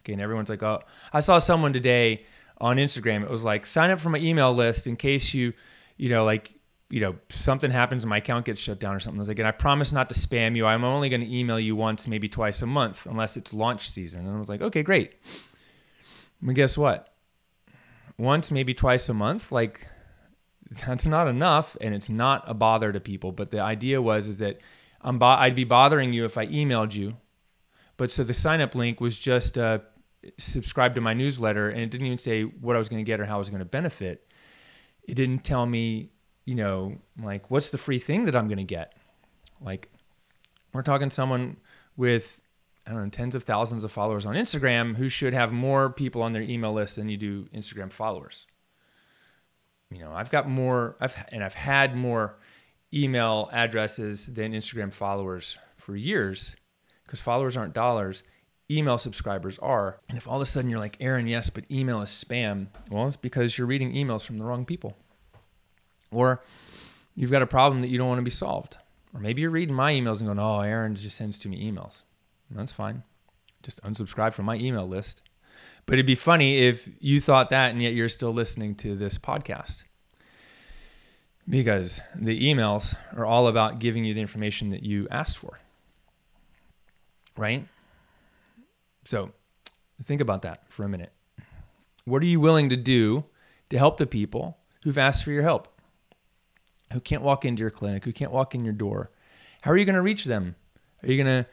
Okay, 0.01 0.13
and 0.13 0.23
everyone's 0.23 0.49
like, 0.49 0.63
"Oh, 0.63 0.83
I 1.13 1.21
saw 1.21 1.39
someone 1.39 1.73
today 1.73 2.25
on 2.59 2.77
Instagram. 2.77 3.23
It 3.23 3.31
was 3.31 3.43
like 3.43 3.67
sign 3.67 3.91
up 3.91 4.01
for 4.01 4.11
my 4.11 4.19
email 4.19 4.53
list 4.53 4.87
in 4.87 4.97
case 4.97 5.35
you, 5.35 5.53
you 5.97 6.09
know, 6.09 6.25
like 6.25 6.55
you 6.89 7.01
know 7.01 7.17
something 7.29 7.71
happens 7.71 8.05
and 8.05 8.11
my 8.11 8.19
account 8.19 8.47
gets 8.47 8.61
shut 8.61 8.79
down 8.79 8.95
or 8.95 9.01
something. 9.01 9.19
I 9.19 9.23
was 9.23 9.29
like, 9.29 9.39
and 9.39 9.49
I 9.49 9.53
promise 9.53 9.93
not 9.93 10.09
to 10.09 10.15
spam 10.15 10.57
you. 10.57 10.67
I'm 10.67 10.85
only 10.85 11.09
going 11.09 11.21
to 11.21 11.37
email 11.37 11.59
you 11.59 11.75
once, 11.75 12.07
maybe 12.07 12.29
twice 12.29 12.63
a 12.63 12.67
month, 12.67 13.07
unless 13.07 13.37
it's 13.37 13.53
launch 13.53 13.91
season. 13.91 14.27
And 14.27 14.37
I 14.37 14.39
was 14.39 14.49
like, 14.49 14.63
okay, 14.63 14.83
great. 14.83 15.15
But 16.41 16.55
guess 16.55 16.79
what? 16.79 17.15
Once, 18.19 18.51
maybe 18.51 18.73
twice 18.73 19.09
a 19.09 19.15
month, 19.15 19.51
like 19.51 19.87
that's 20.87 21.07
not 21.07 21.29
enough, 21.29 21.77
and 21.81 21.95
it's 21.95 22.09
not 22.09 22.45
a 22.47 22.55
bother 22.55 22.93
to 22.93 23.01
people. 23.01 23.33
But 23.33 23.51
the 23.51 23.61
idea 23.61 24.01
was 24.01 24.29
is 24.29 24.39
that 24.39 24.61
I'm 25.01 25.19
bo- 25.19 25.27
I'd 25.27 25.55
be 25.55 25.65
bothering 25.65 26.13
you 26.13 26.25
if 26.25 26.39
I 26.39 26.47
emailed 26.47 26.95
you. 26.95 27.17
But 27.97 28.11
so 28.11 28.25
the 28.25 28.35
sign 28.35 28.61
up 28.61 28.75
link 28.75 29.01
was 29.01 29.19
just 29.19 29.57
uh, 29.57 29.79
subscribe 30.39 30.95
to 30.95 31.01
my 31.01 31.15
newsletter 31.15 31.71
and 31.71 31.81
it 31.81 31.91
didn't 31.91 32.07
even 32.07 32.19
say 32.19 32.43
what 32.43 32.77
I 32.77 32.79
was 32.79 32.89
going 32.89 33.05
to 33.05 33.09
get 33.09 33.21
or 33.21 33.25
how 33.25 33.37
I 33.37 33.39
was 33.39 33.51
going 33.51 33.61
to 33.61 33.65
benefit. 33.65 34.31
It 35.05 35.15
didn't 35.15 35.45
tell 35.45 35.65
me, 35.67 36.11
you 36.47 36.55
know, 36.55 36.97
like 37.23 37.51
what's 37.51 37.69
the 37.69 37.79
free 37.79 37.99
thing 37.99 38.25
that 38.25 38.35
I'm 38.35 38.49
going 38.49 38.57
to 38.59 38.65
get. 38.65 38.95
Like 39.61 39.91
we're 40.73 40.83
talking 40.83 41.11
someone 41.11 41.59
with 41.97 42.41
I 42.87 42.93
don't 42.93 43.03
know 43.03 43.11
tens 43.11 43.35
of 43.35 43.43
thousands 43.43 43.85
of 43.85 43.93
followers 43.93 44.25
on 44.25 44.35
Instagram 44.35 44.97
who 44.97 45.09
should 45.11 45.35
have 45.35 45.53
more 45.53 45.91
people 45.91 46.23
on 46.23 46.33
their 46.33 46.43
email 46.43 46.73
list 46.73 46.97
than 46.97 47.09
you 47.09 47.19
do 47.19 47.45
Instagram 47.55 47.93
followers. 47.93 48.47
You 49.91 49.99
know, 49.99 50.13
I've 50.13 50.31
got 50.31 50.49
more 50.49 50.97
I've 51.01 51.15
and 51.31 51.45
I've 51.45 51.55
had 51.55 51.95
more 51.97 52.39
email 52.95 53.51
addresses 53.53 54.27
than 54.27 54.53
Instagram 54.53 54.93
followers 54.93 55.59
for 55.77 55.97
years 55.97 56.55
because 57.05 57.21
followers 57.21 57.57
aren't 57.57 57.75
dollars 57.75 58.23
email 58.71 58.99
subscribers 58.99 59.59
are. 59.59 60.01
And 60.09 60.19
if 60.19 60.27
all 60.27 60.37
of 60.37 60.43
a 60.43 60.47
sudden 60.47 60.71
you're 60.71 60.81
like, 60.81 60.97
Aaron, 61.01 61.27
yes, 61.27 61.51
but 61.51 61.65
email 61.71 62.03
is 62.03 62.11
spam, 62.11 62.67
well, 62.91 63.07
it's 63.07 63.17
because 63.17 63.57
you're 63.57 63.67
reading 63.67 63.93
emails 63.93 64.25
from 64.27 64.39
the 64.39 64.45
wrong 64.45 64.65
people. 64.65 64.97
Or 66.11 66.43
you've 67.15 67.31
got 67.31 67.43
a 67.43 67.47
problem 67.47 67.83
that 67.83 67.89
you 67.89 67.99
don't 67.99 68.09
want 68.09 68.19
to 68.19 68.25
be 68.25 68.31
solved. 68.31 68.79
Or 69.15 69.21
maybe 69.21 69.43
you're 69.43 69.51
reading 69.51 69.75
my 69.75 69.93
emails 69.93 70.19
and 70.19 70.27
going, 70.27 70.39
oh, 70.39 70.61
Aaron 70.61 70.95
just 70.95 71.17
sends 71.17 71.39
too 71.39 71.49
many 71.49 71.71
emails. 71.71 72.03
that's 72.51 72.73
fine. 72.73 73.03
Just 73.63 73.83
unsubscribe 73.83 74.35
from 74.35 74.45
my 74.45 74.57
email 74.57 74.87
list. 74.87 75.23
But 75.87 75.95
it'd 75.95 76.07
be 76.07 76.15
funny 76.15 76.59
if 76.59 76.89
you 77.01 77.21
thought 77.21 77.51
that 77.51 77.71
and 77.71 77.83
yet 77.83 77.95
you're 77.95 78.09
still 78.09 78.33
listening 78.33 78.75
to 78.77 78.95
this 78.95 79.19
podcast. 79.19 79.85
Because 81.49 82.01
the 82.15 82.53
emails 82.53 82.97
are 83.17 83.25
all 83.25 83.47
about 83.47 83.79
giving 83.79 84.05
you 84.05 84.13
the 84.13 84.21
information 84.21 84.71
that 84.71 84.83
you 84.83 85.07
asked 85.11 85.39
for. 85.39 85.59
Right? 87.37 87.67
So 89.05 89.31
think 90.03 90.21
about 90.21 90.43
that 90.43 90.71
for 90.71 90.85
a 90.85 90.89
minute. 90.89 91.13
What 92.05 92.23
are 92.23 92.27
you 92.27 92.41
willing 92.41 92.69
to 92.71 92.77
do 92.77 93.25
to 93.71 93.79
help 93.79 93.97
the 93.97 94.07
people 94.07 94.59
who've 94.85 94.99
asked 94.99 95.25
for 95.25 95.31
your 95.31 95.43
help, 95.43 95.69
who 96.93 97.01
can't 97.01 97.23
walk 97.23 97.45
into 97.45 97.61
your 97.61 97.71
clinic, 97.71 98.05
who 98.05 98.13
can't 98.13 98.33
walk 98.33 98.55
in 98.55 98.65
your 98.65 98.75
door? 98.75 99.11
How 99.63 99.71
are 99.71 99.77
you 99.77 99.85
going 99.85 99.97
to 99.97 100.03
reach 100.03 100.25
them? 100.25 100.57
Are 101.03 101.11
you 101.11 101.23
going 101.23 101.45
to 101.45 101.49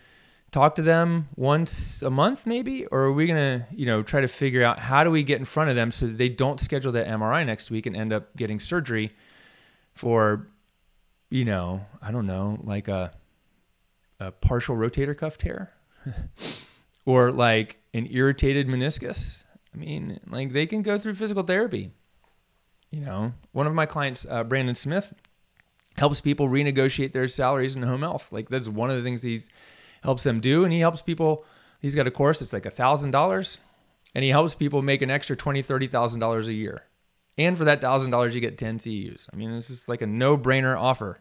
talk 0.52 0.76
to 0.76 0.82
them 0.84 1.30
once 1.36 2.04
a 2.04 2.12
month 2.12 2.46
maybe 2.46 2.86
or 2.86 3.06
are 3.06 3.12
we 3.12 3.26
going 3.26 3.40
to 3.60 3.66
you 3.76 3.88
know 3.88 4.04
try 4.04 4.22
to 4.22 4.28
figure 4.28 4.64
out 4.64 4.78
how 4.78 5.04
do 5.04 5.10
we 5.10 5.24
get 5.24 5.40
in 5.40 5.46
front 5.46 5.68
of 5.68 5.76
them 5.76 5.92
so 5.92 6.06
they 6.06 6.30
don't 6.30 6.60
schedule 6.60 6.92
that 6.92 7.08
mri 7.08 7.44
next 7.44 7.72
week 7.72 7.88
and 7.88 7.96
end 7.96 8.14
up 8.14 8.38
getting 8.38 8.60
surgery 8.60 9.12
for 9.94 10.48
you 11.32 11.44
know 11.44 11.84
i 12.04 12.12
don't 12.12 12.28
know 12.28 12.60
like 12.62 12.88
a, 12.88 13.12
a 14.20 14.32
partial 14.32 14.76
rotator 14.76 15.18
cuff 15.18 15.40
tear 15.40 15.74
or 17.06 17.32
like 17.32 17.78
an 17.94 18.08
irritated 18.10 18.68
meniscus. 18.68 19.44
I 19.74 19.78
mean, 19.78 20.20
like 20.28 20.54
they 20.54 20.66
can 20.66 20.82
go 20.82 20.98
through 20.98 21.16
physical 21.16 21.44
therapy. 21.44 21.92
You 22.94 23.00
know, 23.00 23.34
one 23.54 23.66
of 23.66 23.74
my 23.74 23.88
clients, 23.88 24.24
uh, 24.30 24.44
Brandon 24.44 24.76
Smith, 24.76 25.16
helps 25.98 26.22
people 26.22 26.48
renegotiate 26.48 27.12
their 27.12 27.28
salaries 27.28 27.76
in 27.76 27.82
home 27.82 28.02
health. 28.02 28.28
Like 28.32 28.50
that's 28.50 28.70
one 28.70 28.92
of 28.92 28.98
the 28.98 29.02
things 29.02 29.24
he 29.24 29.42
helps 30.04 30.22
them 30.22 30.40
do. 30.40 30.64
And 30.64 30.72
he 30.72 30.80
helps 30.80 31.02
people, 31.02 31.44
he's 31.80 31.96
got 31.96 32.06
a 32.06 32.12
course 32.12 32.40
that's 32.40 32.54
like 32.54 32.68
a 32.68 32.72
thousand 32.72 33.10
dollars 33.10 33.60
and 34.14 34.24
he 34.24 34.30
helps 34.30 34.54
people 34.54 34.84
make 34.84 35.02
an 35.02 35.10
extra 35.10 35.36
twenty, 35.36 35.64
thirty 35.64 35.88
thousand 35.88 36.20
dollars 36.20 36.48
a 36.48 36.54
year. 36.54 36.84
And 37.36 37.58
for 37.58 37.64
that 37.64 37.82
thousand 37.82 38.12
dollars, 38.12 38.36
you 38.36 38.42
get 38.42 38.60
10 38.60 38.78
CEUs. 38.78 39.28
I 39.34 39.38
mean, 39.38 39.50
it's 39.54 39.70
just 39.70 39.90
like 39.90 40.04
a 40.04 40.08
no-brainer 40.08 40.80
offer. 40.80 41.20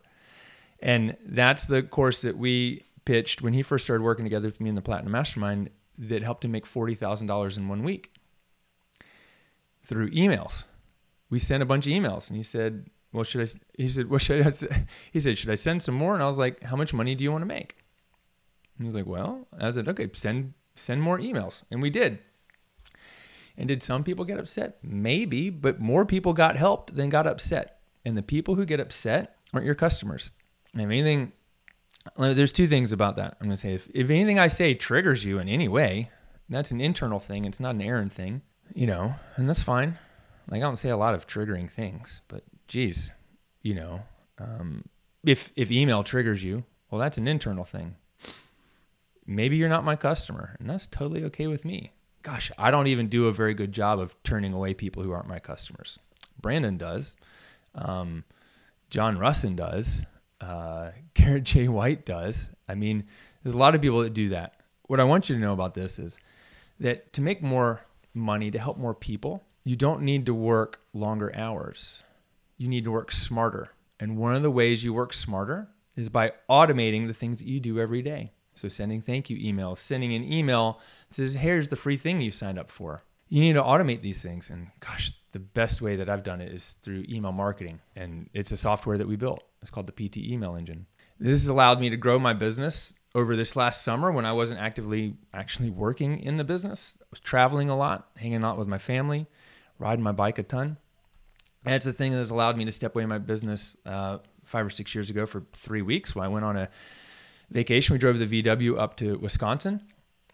And 0.82 1.16
that's 1.24 1.64
the 1.64 1.82
course 1.82 2.20
that 2.20 2.36
we 2.36 2.84
pitched 3.06 3.40
when 3.40 3.54
he 3.54 3.62
first 3.62 3.84
started 3.84 4.04
working 4.04 4.26
together 4.26 4.48
with 4.48 4.60
me 4.60 4.68
in 4.68 4.74
the 4.74 4.82
Platinum 4.82 5.12
Mastermind 5.12 5.70
that 5.96 6.22
helped 6.22 6.44
him 6.44 6.50
make 6.50 6.66
$40,000 6.66 7.56
in 7.56 7.68
one 7.68 7.82
week 7.82 8.12
through 9.82 10.10
emails. 10.10 10.64
We 11.32 11.38
sent 11.38 11.62
a 11.62 11.66
bunch 11.66 11.86
of 11.86 11.94
emails 11.94 12.28
and 12.28 12.36
he 12.36 12.42
said, 12.42 12.90
well, 13.10 13.24
should 13.24 13.48
I, 13.48 13.50
he 13.78 13.88
said, 13.88 14.10
what 14.10 14.20
should 14.20 14.46
I, 14.46 14.52
he 15.12 15.18
said, 15.18 15.38
should 15.38 15.48
I 15.48 15.54
send 15.54 15.80
some 15.80 15.94
more? 15.94 16.12
And 16.12 16.22
I 16.22 16.26
was 16.26 16.36
like, 16.36 16.62
how 16.62 16.76
much 16.76 16.92
money 16.92 17.14
do 17.14 17.24
you 17.24 17.32
want 17.32 17.40
to 17.40 17.46
make? 17.46 17.74
And 18.76 18.84
he 18.84 18.88
was 18.88 18.94
like, 18.94 19.06
well, 19.06 19.48
I 19.58 19.70
said, 19.70 19.88
okay, 19.88 20.10
send, 20.12 20.52
send 20.74 21.00
more 21.00 21.18
emails. 21.18 21.62
And 21.70 21.80
we 21.80 21.88
did. 21.88 22.18
And 23.56 23.66
did 23.66 23.82
some 23.82 24.04
people 24.04 24.26
get 24.26 24.38
upset? 24.38 24.76
Maybe, 24.82 25.48
but 25.48 25.80
more 25.80 26.04
people 26.04 26.34
got 26.34 26.56
helped 26.56 26.94
than 26.94 27.08
got 27.08 27.26
upset. 27.26 27.78
And 28.04 28.14
the 28.14 28.22
people 28.22 28.54
who 28.54 28.66
get 28.66 28.78
upset 28.78 29.36
aren't 29.54 29.64
your 29.64 29.74
customers. 29.74 30.32
And 30.74 30.82
if 30.82 30.88
anything, 30.88 31.32
there's 32.18 32.52
two 32.52 32.66
things 32.66 32.92
about 32.92 33.16
that. 33.16 33.38
I'm 33.40 33.46
going 33.46 33.56
to 33.56 33.60
say 33.60 33.72
if, 33.72 33.88
if 33.94 34.10
anything 34.10 34.38
I 34.38 34.48
say 34.48 34.74
triggers 34.74 35.24
you 35.24 35.38
in 35.38 35.48
any 35.48 35.68
way, 35.68 36.10
that's 36.50 36.72
an 36.72 36.80
internal 36.82 37.18
thing. 37.18 37.46
It's 37.46 37.60
not 37.60 37.74
an 37.74 37.80
Aaron 37.80 38.10
thing, 38.10 38.42
you 38.74 38.86
know, 38.86 39.14
and 39.36 39.48
that's 39.48 39.62
fine. 39.62 39.98
Like 40.48 40.58
I 40.58 40.64
don't 40.64 40.76
say 40.76 40.90
a 40.90 40.96
lot 40.96 41.14
of 41.14 41.26
triggering 41.26 41.70
things, 41.70 42.20
but 42.28 42.42
geez, 42.68 43.10
you 43.62 43.74
know, 43.74 44.02
um, 44.38 44.84
if 45.24 45.52
if 45.56 45.70
email 45.70 46.02
triggers 46.02 46.42
you, 46.42 46.64
well, 46.90 47.00
that's 47.00 47.18
an 47.18 47.28
internal 47.28 47.64
thing. 47.64 47.96
Maybe 49.26 49.56
you're 49.56 49.68
not 49.68 49.84
my 49.84 49.96
customer, 49.96 50.56
and 50.58 50.68
that's 50.68 50.86
totally 50.86 51.24
okay 51.24 51.46
with 51.46 51.64
me. 51.64 51.92
Gosh, 52.22 52.50
I 52.58 52.70
don't 52.70 52.88
even 52.88 53.08
do 53.08 53.26
a 53.28 53.32
very 53.32 53.54
good 53.54 53.72
job 53.72 53.98
of 53.98 54.20
turning 54.24 54.52
away 54.52 54.74
people 54.74 55.02
who 55.02 55.12
aren't 55.12 55.28
my 55.28 55.38
customers. 55.38 55.98
Brandon 56.40 56.76
does. 56.76 57.16
Um, 57.74 58.24
John 58.90 59.16
Russin 59.16 59.56
does. 59.56 60.02
Uh, 60.40 60.90
Garrett 61.14 61.44
J. 61.44 61.68
White 61.68 62.04
does. 62.04 62.50
I 62.68 62.74
mean, 62.74 63.04
there's 63.42 63.54
a 63.54 63.58
lot 63.58 63.74
of 63.74 63.80
people 63.80 64.00
that 64.00 64.12
do 64.14 64.28
that. 64.30 64.60
What 64.88 65.00
I 65.00 65.04
want 65.04 65.28
you 65.28 65.36
to 65.36 65.40
know 65.40 65.52
about 65.52 65.74
this 65.74 65.98
is 65.98 66.18
that 66.80 67.12
to 67.14 67.20
make 67.20 67.42
more 67.42 67.80
money, 68.14 68.50
to 68.50 68.58
help 68.58 68.76
more 68.76 68.94
people, 68.94 69.44
you 69.64 69.76
don't 69.76 70.02
need 70.02 70.26
to 70.26 70.34
work 70.34 70.80
longer 70.92 71.34
hours 71.34 72.02
you 72.62 72.68
need 72.68 72.84
to 72.84 72.92
work 72.92 73.10
smarter. 73.10 73.70
And 73.98 74.16
one 74.16 74.34
of 74.34 74.42
the 74.42 74.50
ways 74.50 74.84
you 74.84 74.94
work 74.94 75.12
smarter 75.12 75.68
is 75.96 76.08
by 76.08 76.32
automating 76.48 77.08
the 77.08 77.12
things 77.12 77.40
that 77.40 77.48
you 77.48 77.58
do 77.58 77.80
every 77.80 78.02
day. 78.02 78.32
So 78.54 78.68
sending 78.68 79.02
thank 79.02 79.28
you 79.28 79.36
emails, 79.36 79.78
sending 79.78 80.14
an 80.14 80.30
email 80.30 80.80
that 81.08 81.16
says, 81.16 81.34
here's 81.34 81.68
the 81.68 81.76
free 81.76 81.96
thing 81.96 82.20
you 82.20 82.30
signed 82.30 82.58
up 82.58 82.70
for. 82.70 83.02
You 83.28 83.40
need 83.40 83.54
to 83.54 83.62
automate 83.62 84.02
these 84.02 84.22
things. 84.22 84.50
And 84.50 84.68
gosh, 84.78 85.12
the 85.32 85.40
best 85.40 85.82
way 85.82 85.96
that 85.96 86.08
I've 86.08 86.22
done 86.22 86.40
it 86.40 86.52
is 86.52 86.76
through 86.82 87.04
email 87.08 87.32
marketing. 87.32 87.80
And 87.96 88.30
it's 88.32 88.52
a 88.52 88.56
software 88.56 88.98
that 88.98 89.08
we 89.08 89.16
built. 89.16 89.42
It's 89.60 89.70
called 89.70 89.86
the 89.86 90.08
PT 90.08 90.18
Email 90.18 90.54
Engine. 90.54 90.86
This 91.18 91.40
has 91.40 91.48
allowed 91.48 91.80
me 91.80 91.90
to 91.90 91.96
grow 91.96 92.18
my 92.18 92.32
business 92.32 92.94
over 93.14 93.34
this 93.34 93.56
last 93.56 93.82
summer 93.82 94.12
when 94.12 94.24
I 94.24 94.32
wasn't 94.32 94.60
actively 94.60 95.16
actually 95.32 95.70
working 95.70 96.20
in 96.20 96.36
the 96.36 96.44
business. 96.44 96.96
I 97.00 97.06
was 97.10 97.20
traveling 97.20 97.70
a 97.70 97.76
lot, 97.76 98.10
hanging 98.16 98.44
out 98.44 98.58
with 98.58 98.68
my 98.68 98.78
family, 98.78 99.26
riding 99.82 100.02
my 100.02 100.12
bike 100.12 100.38
a 100.38 100.42
ton. 100.42 100.76
And 101.64 101.74
it's 101.74 101.84
the 101.84 101.92
thing 101.92 102.12
that's 102.12 102.30
allowed 102.30 102.56
me 102.56 102.64
to 102.64 102.72
step 102.72 102.94
away 102.94 103.02
in 103.02 103.08
my 103.08 103.18
business 103.18 103.76
uh, 103.84 104.18
five 104.44 104.64
or 104.64 104.70
six 104.70 104.94
years 104.94 105.10
ago 105.10 105.26
for 105.26 105.44
three 105.52 105.82
weeks 105.82 106.14
when 106.14 106.24
I 106.24 106.28
went 106.28 106.44
on 106.44 106.56
a 106.56 106.68
vacation. 107.50 107.94
We 107.94 107.98
drove 107.98 108.18
the 108.18 108.42
VW 108.42 108.78
up 108.78 108.96
to 108.98 109.18
Wisconsin, 109.18 109.80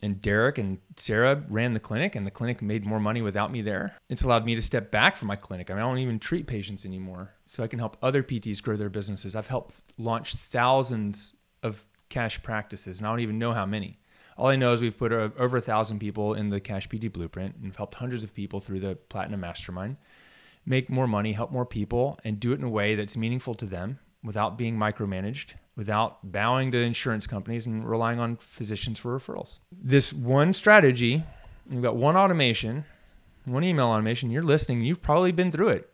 and 0.00 0.22
Derek 0.22 0.58
and 0.58 0.78
Sarah 0.96 1.42
ran 1.48 1.72
the 1.72 1.80
clinic, 1.80 2.14
and 2.14 2.26
the 2.26 2.30
clinic 2.30 2.62
made 2.62 2.86
more 2.86 3.00
money 3.00 3.22
without 3.22 3.50
me 3.50 3.62
there. 3.62 3.96
It's 4.08 4.22
allowed 4.22 4.44
me 4.44 4.54
to 4.54 4.62
step 4.62 4.90
back 4.90 5.16
from 5.16 5.28
my 5.28 5.36
clinic. 5.36 5.70
I 5.70 5.74
mean, 5.74 5.82
I 5.82 5.86
don't 5.86 5.98
even 5.98 6.18
treat 6.18 6.46
patients 6.46 6.86
anymore, 6.86 7.34
so 7.46 7.62
I 7.62 7.66
can 7.66 7.78
help 7.78 7.96
other 8.02 8.22
PTs 8.22 8.62
grow 8.62 8.76
their 8.76 8.90
businesses. 8.90 9.34
I've 9.34 9.48
helped 9.48 9.80
launch 9.98 10.34
thousands 10.34 11.34
of 11.62 11.84
cash 12.08 12.42
practices, 12.42 12.98
and 12.98 13.06
I 13.06 13.10
don't 13.10 13.20
even 13.20 13.38
know 13.38 13.52
how 13.52 13.66
many. 13.66 13.98
All 14.38 14.46
I 14.46 14.56
know 14.56 14.72
is 14.72 14.80
we've 14.80 14.96
put 14.96 15.12
uh, 15.12 15.30
over 15.36 15.56
a 15.56 15.60
thousand 15.60 15.98
people 15.98 16.34
in 16.34 16.48
the 16.48 16.60
Cash 16.60 16.88
PT 16.88 17.12
Blueprint 17.12 17.56
and 17.56 17.74
helped 17.74 17.96
hundreds 17.96 18.22
of 18.22 18.32
people 18.32 18.60
through 18.60 18.78
the 18.78 18.94
Platinum 18.94 19.40
Mastermind 19.40 19.96
make 20.64 20.88
more 20.88 21.08
money, 21.08 21.32
help 21.32 21.50
more 21.50 21.66
people, 21.66 22.20
and 22.24 22.38
do 22.38 22.52
it 22.52 22.58
in 22.58 22.64
a 22.64 22.68
way 22.68 22.94
that's 22.94 23.16
meaningful 23.16 23.54
to 23.56 23.66
them 23.66 23.98
without 24.22 24.56
being 24.56 24.76
micromanaged, 24.76 25.54
without 25.76 26.30
bowing 26.30 26.70
to 26.70 26.78
insurance 26.78 27.26
companies 27.26 27.66
and 27.66 27.88
relying 27.88 28.20
on 28.20 28.36
physicians 28.36 29.00
for 29.00 29.18
referrals. 29.18 29.58
This 29.72 30.12
one 30.12 30.52
strategy, 30.52 31.24
you've 31.68 31.82
got 31.82 31.96
one 31.96 32.16
automation, 32.16 32.84
one 33.44 33.64
email 33.64 33.86
automation, 33.86 34.30
you're 34.30 34.42
listening, 34.42 34.82
you've 34.82 35.02
probably 35.02 35.32
been 35.32 35.50
through 35.50 35.70
it, 35.70 35.90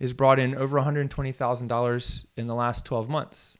has 0.00 0.12
brought 0.12 0.38
in 0.38 0.54
over 0.54 0.78
$120,000 0.78 2.26
in 2.36 2.46
the 2.46 2.54
last 2.54 2.84
12 2.84 3.08
months. 3.08 3.58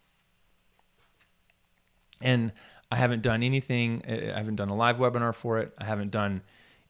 And 2.20 2.52
I 2.90 2.96
haven't 2.96 3.20
done 3.22 3.42
anything, 3.42 4.02
I 4.06 4.38
haven't 4.38 4.56
done 4.56 4.70
a 4.70 4.74
live 4.74 4.96
webinar 4.98 5.34
for 5.34 5.58
it. 5.58 5.74
I 5.78 5.84
haven't 5.84 6.10
done 6.10 6.40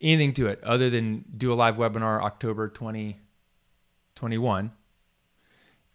anything 0.01 0.33
to 0.35 0.47
it 0.47 0.63
other 0.63 0.91
than 0.91 1.25
do 1.37 1.53
a 1.53 1.55
live 1.55 1.77
webinar 1.77 2.23
October 2.23 2.69
2021 2.69 4.71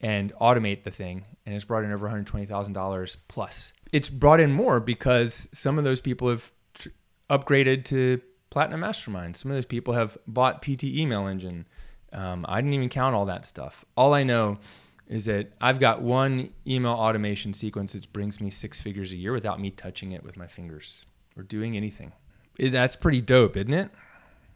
and 0.01 0.33
automate 0.41 0.83
the 0.83 0.91
thing 0.91 1.25
and 1.45 1.55
it's 1.55 1.65
brought 1.65 1.83
in 1.83 1.91
over 1.91 2.09
$120,000 2.09 3.17
plus. 3.27 3.73
It's 3.91 4.09
brought 4.09 4.39
in 4.39 4.51
more 4.51 4.79
because 4.79 5.49
some 5.53 5.77
of 5.77 5.83
those 5.83 6.01
people 6.01 6.29
have 6.29 6.51
tr- 6.73 6.89
upgraded 7.29 7.85
to 7.85 8.21
Platinum 8.49 8.81
Mastermind. 8.81 9.35
Some 9.35 9.51
of 9.51 9.57
those 9.57 9.65
people 9.65 9.93
have 9.93 10.17
bought 10.27 10.61
PT 10.61 10.85
Email 10.85 11.27
Engine. 11.27 11.67
Um, 12.11 12.45
I 12.47 12.61
didn't 12.61 12.73
even 12.73 12.89
count 12.89 13.15
all 13.15 13.25
that 13.25 13.45
stuff. 13.45 13.83
All 13.97 14.13
I 14.13 14.23
know 14.23 14.59
is 15.07 15.25
that 15.25 15.51
I've 15.59 15.79
got 15.79 16.01
one 16.01 16.49
email 16.65 16.93
automation 16.93 17.53
sequence 17.53 17.93
that 17.93 18.11
brings 18.13 18.39
me 18.39 18.49
six 18.49 18.79
figures 18.79 19.11
a 19.11 19.15
year 19.15 19.33
without 19.33 19.59
me 19.59 19.69
touching 19.69 20.11
it 20.11 20.23
with 20.23 20.37
my 20.37 20.47
fingers 20.47 21.05
or 21.37 21.43
doing 21.43 21.75
anything. 21.75 22.13
That's 22.57 22.95
pretty 22.95 23.21
dope, 23.21 23.57
isn't 23.57 23.73
it? 23.73 23.89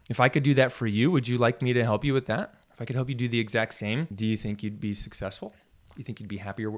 If 0.10 0.20
I 0.20 0.30
could 0.30 0.44
do 0.44 0.54
that 0.54 0.72
for 0.72 0.88
you, 0.88 1.12
would 1.12 1.27
you 1.27 1.38
like 1.38 1.62
me 1.62 1.74
to 1.74 1.84
help 1.84 2.06
you 2.06 2.13
with 2.13 2.27
that? 2.27 2.54
If 2.72 2.82
I 2.82 2.86
could 2.86 2.96
help 2.96 3.10
you 3.10 3.16
do 3.16 3.27
the 3.27 3.39
exact 3.39 3.74
same, 3.74 4.08
do 4.13 4.25
you 4.25 4.38
think 4.38 4.63
you'd 4.63 4.80
be 4.80 4.94
successful? 4.94 5.54
You 5.98 6.04
think 6.04 6.20
you'd 6.20 6.30
be 6.30 6.38
happier 6.38 6.72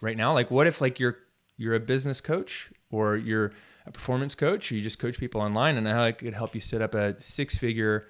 right 0.00 0.16
now? 0.16 0.34
Like, 0.34 0.50
what 0.50 0.66
if 0.66 0.80
like 0.80 1.00
you're 1.00 1.16
you're 1.56 1.74
a 1.74 1.80
business 1.80 2.20
coach 2.20 2.70
or 2.90 3.16
you're 3.16 3.52
a 3.86 3.90
performance 3.90 4.34
coach, 4.34 4.70
or 4.70 4.74
you 4.74 4.82
just 4.82 4.98
coach 4.98 5.18
people 5.18 5.40
online, 5.40 5.76
and 5.76 5.88
I 5.88 6.12
could 6.12 6.34
help 6.34 6.54
you 6.54 6.60
set 6.60 6.82
up 6.82 6.94
a 6.94 7.18
six-figure 7.20 8.06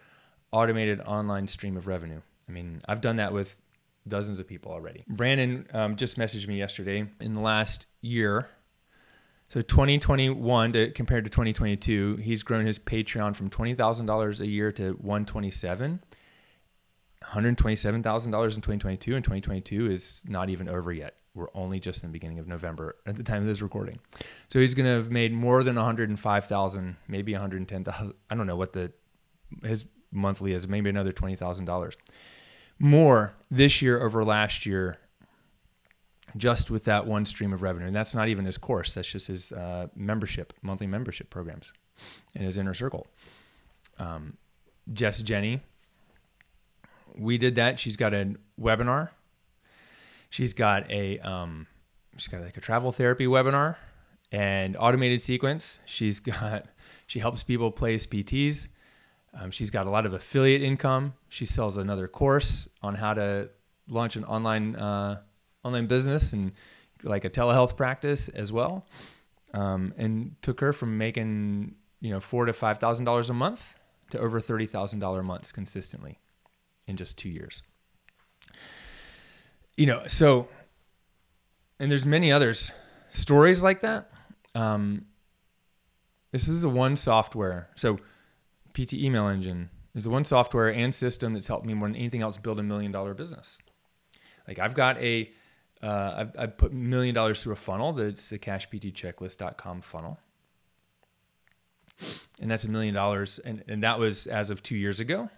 automated 0.53 1.01
online 1.01 1.47
stream 1.49 1.77
of 1.77 1.87
revenue? 1.87 2.21
I 2.49 2.53
mean, 2.53 2.83
I've 2.89 3.01
done 3.01 3.17
that 3.17 3.33
with 3.33 3.57
dozens 4.09 4.39
of 4.39 4.47
people 4.47 4.73
already. 4.73 5.05
Brandon 5.09 5.67
um, 5.73 5.97
just 5.97 6.19
messaged 6.19 6.49
me 6.49 6.59
yesterday. 6.59 7.07
In 7.21 7.35
the 7.35 7.41
last 7.41 7.87
year, 8.01 8.49
so 9.49 9.61
2021 9.61 10.73
to 10.73 10.91
compared 10.93 11.25
to 11.25 11.31
2022, 11.31 12.17
he's 12.17 12.43
grown 12.43 12.67
his 12.67 12.79
Patreon 12.79 13.35
from 13.35 13.51
twenty 13.51 13.75
thousand 13.75 14.07
dollars 14.07 14.41
a 14.41 14.47
year 14.47 14.73
to 14.73 14.93
127. 14.93 16.01
$127,000 17.23 18.25
in 18.25 18.33
2022, 18.33 19.15
and 19.15 19.23
2022 19.23 19.91
is 19.91 20.23
not 20.27 20.49
even 20.49 20.71
over 20.71 20.91
yet. 20.91 21.17
We're 21.35 21.49
only 21.55 21.79
just 21.79 22.03
in 22.03 22.09
the 22.09 22.13
beginning 22.13 22.39
of 22.39 22.49
November 22.49 22.97
at 23.07 23.17
the 23.17 23.23
time 23.23 23.43
of 23.43 23.47
this 23.47 23.61
recording. 23.61 24.01
So 24.49 24.59
he's 24.59 24.75
going 24.75 24.87
to 24.87 24.93
have 24.93 25.11
made 25.11 25.31
more 25.33 25.63
than 25.63 25.77
105,000, 25.77 26.97
maybe 27.09 27.33
110,000. 27.33 28.15
I 28.31 28.35
don't 28.35 28.47
know 28.47 28.57
what 28.57 28.73
the 28.73 28.93
his 29.63 29.85
monthly 30.11 30.55
is, 30.55 30.67
maybe 30.67 30.89
another 30.89 31.13
$20,000 31.13 31.95
more 32.81 33.35
this 33.51 33.81
year 33.81 34.03
over 34.03 34.25
last 34.25 34.67
year 34.67 34.99
just 36.37 36.71
with 36.71 36.85
that 36.85 37.07
one 37.07 37.25
stream 37.27 37.53
of 37.53 37.63
revenue. 37.63 37.87
And 37.87 37.95
that's 37.95 38.15
not 38.15 38.29
even 38.29 38.45
his 38.45 38.59
course, 38.59 38.95
that's 38.95 39.09
just 39.09 39.29
his 39.29 39.53
uh, 39.53 39.87
membership, 39.95 40.53
monthly 40.63 40.89
membership 40.89 41.31
programs 41.31 41.73
in 42.35 42.43
his 42.43 42.59
inner 42.59 42.75
circle. 42.75 43.07
Um, 43.99 44.37
Jess 44.93 45.23
Jenney 45.23 45.61
we 47.17 47.39
did 47.39 47.57
that. 47.57 47.79
She's 47.79 47.97
got 47.97 48.15
a 48.15 48.35
webinar. 48.61 49.11
She's 50.31 50.55
got 50.55 50.91
a 50.91 51.19
um, 51.21 51.67
she's 52.17 52.29
got 52.29 52.43
like 52.43 52.57
a 52.57 52.61
travel 52.61 52.93
therapy 52.93 53.27
webinar 53.27 53.77
and 54.33 54.77
automated 54.79 55.23
sequence. 55.23 55.79
She's 55.85 56.21
got 56.21 56.67
she 57.07 57.19
helps 57.19 57.43
people 57.43 57.71
place 57.71 58.07
PTs. 58.07 58.69
Um, 59.33 59.51
she's 59.51 59.71
got 59.71 59.87
a 59.87 59.91
lot 59.91 60.07
of 60.07 60.13
affiliate 60.13 60.63
income. 60.63 61.15
She 61.29 61.47
sells 61.47 61.77
another 61.77 62.09
course 62.09 62.69
on 62.83 62.95
how 62.95 63.15
to 63.15 63.51
launch 63.89 64.17
an 64.17 64.25
online 64.25 64.77
uh, 64.77 65.21
online 65.65 65.87
business 65.87 66.33
and 66.33 66.53
like 67.03 67.25
a 67.25 67.31
telehealth 67.31 67.77
practice 67.77 68.29
as 68.29 68.53
well. 68.53 68.87
Um, 69.53 69.93
and 69.97 70.37
took 70.43 70.61
her 70.61 70.73
from 70.73 70.97
making 70.99 71.75
you 72.01 72.11
know 72.11 72.21
four 72.21 72.45
to 72.47 72.53
five 72.53 72.79
thousand 72.79 73.05
dollars 73.05 73.31
a 73.31 73.35
month 73.35 73.77
to 74.11 74.19
over 74.19 74.41
thirty 74.41 74.67
thousand 74.67 74.99
dollar 75.01 75.23
months 75.23 75.53
consistently 75.53 76.19
in 76.87 76.97
just 76.97 77.17
two 77.17 77.29
years. 77.29 77.63
You 79.77 79.87
know, 79.87 80.07
so 80.07 80.49
and 81.79 81.91
there's 81.91 82.07
many 82.07 82.31
others 82.33 82.73
stories 83.11 83.63
like 83.63 83.81
that. 83.81 84.11
Um, 84.55 85.07
this 86.33 86.49
is 86.49 86.63
the 86.63 86.69
one 86.69 86.97
software. 86.97 87.71
So 87.75 87.99
PT 88.73 88.95
Email 88.95 89.29
Engine 89.29 89.71
is 89.95 90.05
the 90.05 90.11
one 90.11 90.25
software 90.25 90.69
and 90.69 90.95
system 90.95 91.35
that's 91.35 91.49
helped 91.49 91.67
me 91.67 91.75
more 91.75 91.89
than 91.89 91.97
anything 91.97 92.23
else 92.23 92.37
build 92.37 92.59
a 92.61 92.63
million 92.63 92.93
dollar 92.93 93.15
business. 93.15 93.61
Like 94.47 94.59
I've 94.59 94.75
got 94.75 94.99
a, 94.99 95.31
uh, 95.83 96.15
I've, 96.17 96.31
I've 96.39 96.57
put 96.57 96.73
million 96.73 97.15
dollars 97.15 97.43
through 97.43 97.55
a 97.55 97.57
funnel 97.57 97.93
that's 97.93 98.31
the 98.31 98.39
cashptchecklist.com 98.39 99.81
funnel. 99.81 100.19
And 102.41 102.51
that's 102.51 102.65
a 102.65 102.71
million 102.71 102.95
dollars. 102.95 103.39
And, 103.41 103.63
and 103.69 103.83
that 103.83 103.99
was 103.99 104.27
as 104.27 104.51
of 104.51 104.63
two 104.63 104.77
years 104.77 105.01
ago. 105.01 105.29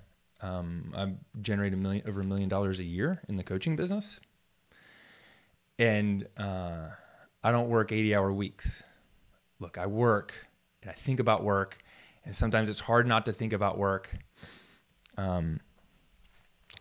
Um, 0.41 0.93
I've 0.95 1.43
generated 1.43 1.79
a 1.79 1.83
million, 1.83 2.09
over 2.09 2.21
a 2.21 2.25
million 2.25 2.49
dollars 2.49 2.81
a 2.81 2.85
year 2.85 3.21
in 3.29 3.37
the 3.37 3.43
coaching 3.43 3.77
business. 3.77 4.21
And 5.79 6.27
uh, 6.37 6.89
I 7.43 7.51
don't 7.51 7.69
work 7.69 7.93
80 7.93 8.15
hour 8.15 8.33
weeks. 8.33 8.83
Look, 9.59 9.79
I 9.79 9.87
work 9.87 10.35
and 10.83 10.91
I 10.91 10.95
think 10.95 11.21
about 11.21 11.43
work. 11.43 11.82
And 12.25 12.35
sometimes 12.35 12.69
it's 12.69 12.81
hard 12.81 13.07
not 13.07 13.27
to 13.27 13.33
think 13.33 13.53
about 13.53 13.79
work. 13.79 14.11
Um, 15.17 15.61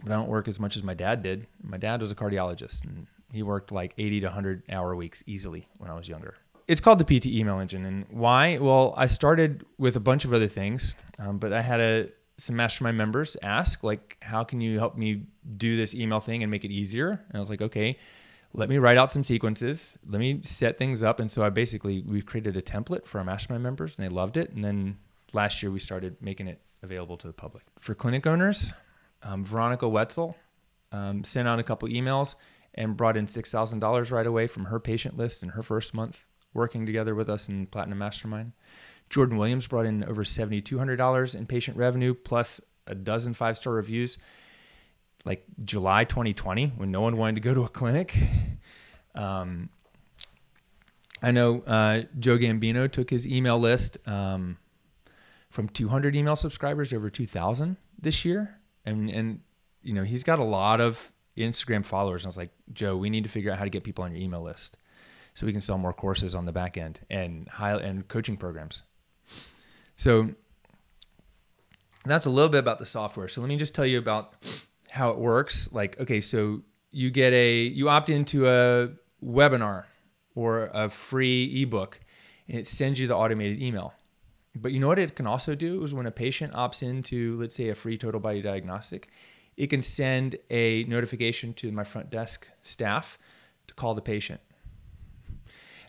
but 0.04 0.12
I 0.12 0.16
don't 0.16 0.30
work 0.30 0.48
as 0.48 0.60
much 0.60 0.76
as 0.76 0.84
my 0.84 0.94
dad 0.94 1.22
did. 1.22 1.48
My 1.62 1.78
dad 1.78 2.02
was 2.02 2.12
a 2.12 2.16
cardiologist 2.16 2.84
and 2.84 3.08
he 3.32 3.44
worked 3.44 3.72
like 3.72 3.94
80 3.98 4.22
to 4.22 4.28
100 4.28 4.64
hour 4.72 4.96
weeks 4.96 5.24
easily 5.26 5.68
when 5.78 5.90
I 5.90 5.94
was 5.94 6.08
younger. 6.08 6.36
It's 6.68 6.82
called 6.82 7.00
the 7.00 7.20
PT 7.20 7.28
email 7.28 7.60
engine. 7.60 7.86
And 7.86 8.06
why? 8.10 8.58
Well, 8.58 8.94
I 8.98 9.08
started 9.08 9.66
with 9.78 9.96
a 9.96 10.00
bunch 10.00 10.26
of 10.26 10.34
other 10.34 10.48
things, 10.48 10.96
um, 11.20 11.38
but 11.38 11.54
I 11.54 11.62
had 11.62 11.80
a, 11.80 12.10
some 12.38 12.56
mastermind 12.56 12.98
members 12.98 13.36
ask, 13.42 13.84
like, 13.84 14.18
how 14.22 14.44
can 14.44 14.62
you 14.62 14.80
help 14.80 14.98
me 14.98 15.24
do 15.58 15.76
this 15.76 15.94
email 15.94 16.20
thing 16.20 16.44
and 16.44 16.52
make 16.52 16.64
it 16.64 16.72
easier? 16.72 17.10
And 17.10 17.36
I 17.36 17.40
was 17.40 17.50
like, 17.50 17.62
okay, 17.62 17.98
let 18.54 18.70
me 18.70 18.78
write 18.78 18.98
out 18.98 19.12
some 19.12 19.24
sequences. 19.24 19.98
Let 20.08 20.20
me 20.20 20.40
set 20.44 20.78
things 20.78 21.04
up. 21.04 21.20
And 21.20 21.30
so 21.30 21.44
I 21.44 21.50
basically, 21.50 22.04
we 22.04 22.22
created 22.22 22.56
a 22.58 22.62
template 22.62 23.06
for 23.06 23.20
our 23.20 23.24
mastermind 23.24 23.64
members 23.64 23.98
and 23.98 24.06
they 24.06 24.14
loved 24.14 24.38
it. 24.38 24.52
And 24.52 24.64
then 24.64 24.98
last 25.34 25.62
year 25.62 25.72
we 25.72 25.80
started 25.80 26.18
making 26.22 26.48
it 26.48 26.62
available 26.84 27.18
to 27.18 27.28
the 27.28 27.34
public. 27.34 27.64
For 27.80 27.94
clinic 27.94 28.26
owners, 28.26 28.74
um, 29.24 29.44
Veronica 29.44 29.86
Whetsel 29.86 30.36
um, 30.92 31.24
sent 31.24 31.48
out 31.48 31.60
a 31.60 31.64
couple 31.64 31.88
emails 31.90 32.36
and 32.74 32.96
brought 32.96 33.18
in 33.18 33.26
$6,000 33.26 34.12
right 34.12 34.28
away 34.28 34.48
from 34.48 34.66
her 34.66 34.80
patient 34.80 35.18
list 35.18 35.44
in 35.44 35.50
her 35.50 35.64
first 35.64 35.94
month 35.94 36.26
working 36.54 36.86
together 36.86 37.16
with 37.16 37.30
us 37.30 37.50
in 37.50 37.66
Platinum 37.66 37.98
Mastermind. 37.98 38.54
Jordan 39.10 39.38
Williams 39.38 39.68
brought 39.68 39.86
in 39.86 40.04
over 40.04 40.24
$7,200 40.24 41.36
in 41.36 41.46
patient 41.46 41.78
revenue 41.78 42.14
plus 42.14 42.62
a 42.88 42.96
dozen 42.96 43.34
five 43.34 43.58
star 43.58 43.74
reviews 43.74 44.18
like 45.26 45.46
July 45.64 46.04
2020 46.04 46.68
when 46.78 46.92
no 46.92 47.02
one 47.02 47.18
wanted 47.18 47.36
to 47.36 47.42
go 47.42 47.54
to 47.54 47.64
a 47.64 47.70
clinic. 47.70 48.16
Um, 49.14 49.70
I 51.22 51.32
know 51.32 51.62
uh, 51.62 52.04
Joe 52.18 52.38
Gambino 52.38 52.92
took 52.92 53.10
his 53.10 53.28
email 53.28 53.60
list 53.60 53.98
um, 54.08 54.58
from 55.52 55.70
200 55.70 56.16
email 56.16 56.36
subscribers 56.36 56.90
to 56.90 56.96
over 56.96 57.10
2,000 57.10 57.78
this 58.00 58.26
year, 58.26 58.58
and 58.86 59.10
and 59.10 59.42
you 59.84 59.94
know 59.94 60.04
he's 60.04 60.24
got 60.24 60.40
a 60.40 60.44
lot 60.44 60.82
of 60.82 61.12
Instagram 61.38 61.86
followers. 61.86 62.24
And 62.24 62.28
I 62.28 62.32
was 62.32 62.38
like, 62.38 62.52
Joe, 62.74 62.98
we 62.98 63.10
need 63.10 63.24
to 63.24 63.30
figure 63.30 63.52
out 63.52 63.58
how 63.58 63.64
to 63.64 63.70
get 63.70 63.84
people 63.84 64.04
on 64.04 64.12
your 64.12 64.22
email 64.22 64.42
list 64.42 64.78
so 65.34 65.46
we 65.46 65.52
can 65.52 65.62
sell 65.62 65.78
more 65.78 65.94
courses 65.94 66.36
on 66.36 66.46
the 66.46 66.52
back 66.52 66.78
end 66.78 67.02
and 67.10 67.48
high 67.48 67.78
and 67.78 68.08
coaching 68.08 68.38
programs. 68.38 68.84
So 69.96 70.32
that's 72.06 72.26
a 72.26 72.30
little 72.30 72.50
bit 72.50 72.60
about 72.60 72.80
the 72.80 72.86
software. 72.86 73.28
So 73.28 73.42
let 73.42 73.48
me 73.48 73.58
just 73.58 73.76
tell 73.76 73.86
you 73.86 74.00
about 74.00 74.34
how 74.90 75.12
it 75.12 75.18
works. 75.18 75.70
Like, 75.72 76.00
okay, 76.00 76.22
so 76.22 76.62
you 76.92 77.12
get 77.12 77.34
a 77.34 77.62
you 77.62 77.90
opt 77.90 78.10
into 78.10 78.48
a 78.48 78.90
webinar 79.24 79.86
or 80.36 80.70
a 80.74 80.90
free 80.90 81.62
ebook, 81.62 82.00
and 82.48 82.58
it 82.58 82.68
sends 82.68 83.00
you 83.00 83.08
the 83.08 83.16
automated 83.16 83.62
email. 83.62 83.94
But 84.56 84.74
you 84.74 84.80
know 84.80 84.88
what 84.88 85.00
it 85.00 85.16
can 85.16 85.28
also 85.28 85.56
do 85.56 85.82
is 85.84 85.94
when 85.94 86.06
a 86.06 86.12
patient 86.12 86.54
opts 86.54 86.84
into, 86.84 87.40
let's 87.40 87.56
say, 87.56 87.70
a 87.70 87.76
free 87.76 87.98
total 87.98 88.20
body 88.20 88.42
diagnostic, 88.42 89.10
it 89.56 89.68
can 89.68 89.82
send 89.82 90.38
a 90.50 90.84
notification 90.86 91.54
to 91.56 91.72
my 91.72 91.84
front 91.84 92.10
desk 92.10 92.48
staff 92.62 93.18
to 93.68 93.74
call 93.74 93.94
the 93.94 94.02
patient. 94.02 94.42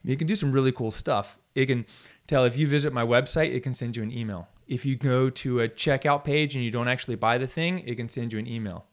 You 0.04 0.16
can 0.16 0.26
do 0.26 0.34
some 0.34 0.52
really 0.52 0.72
cool 0.72 0.90
stuff. 0.90 1.38
It 1.54 1.66
can 1.66 1.86
tell 2.26 2.44
if 2.44 2.56
you 2.56 2.66
visit 2.66 2.92
my 2.92 3.04
website, 3.04 3.54
it 3.54 3.60
can 3.60 3.74
send 3.74 3.96
you 3.96 4.02
an 4.02 4.12
email. 4.12 4.48
If 4.66 4.84
you 4.84 4.96
go 4.96 5.30
to 5.30 5.60
a 5.60 5.68
checkout 5.68 6.24
page 6.24 6.54
and 6.54 6.64
you 6.64 6.70
don't 6.70 6.88
actually 6.88 7.16
buy 7.16 7.38
the 7.38 7.46
thing, 7.46 7.80
it 7.80 7.96
can 7.96 8.08
send 8.08 8.32
you 8.32 8.38
an 8.38 8.46
email. 8.46 8.86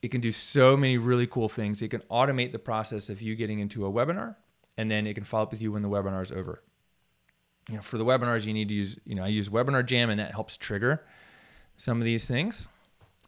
It 0.00 0.10
can 0.10 0.20
do 0.20 0.32
so 0.32 0.76
many 0.76 0.98
really 0.98 1.26
cool 1.26 1.48
things. 1.48 1.82
It 1.82 1.88
can 1.88 2.02
automate 2.10 2.52
the 2.52 2.58
process 2.58 3.08
of 3.08 3.22
you 3.22 3.36
getting 3.36 3.60
into 3.60 3.86
a 3.86 3.92
webinar, 3.92 4.36
and 4.76 4.90
then 4.90 5.06
it 5.06 5.14
can 5.14 5.24
follow 5.24 5.44
up 5.44 5.52
with 5.52 5.62
you 5.62 5.72
when 5.72 5.82
the 5.82 5.88
webinar 5.88 6.22
is 6.22 6.32
over. 6.32 6.62
You 7.68 7.76
know, 7.76 7.82
for 7.82 7.96
the 7.96 8.04
webinars, 8.04 8.44
you 8.44 8.52
need 8.52 8.68
to 8.68 8.74
use, 8.74 8.98
you 9.04 9.14
know, 9.14 9.24
I 9.24 9.28
use 9.28 9.48
Webinar 9.48 9.86
Jam, 9.86 10.10
and 10.10 10.18
that 10.18 10.32
helps 10.32 10.56
trigger 10.56 11.04
some 11.76 12.00
of 12.00 12.04
these 12.04 12.26
things. 12.26 12.68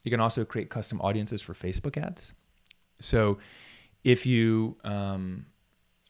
You 0.03 0.11
can 0.11 0.21
also 0.21 0.45
create 0.45 0.71
custom 0.71 1.01
audiences 1.01 1.41
for 1.41 1.55
Facebook 1.55 1.97
ads. 1.97 2.35
So 3.01 3.39
if 4.03 4.27
you 4.27 4.77
um, 4.85 5.47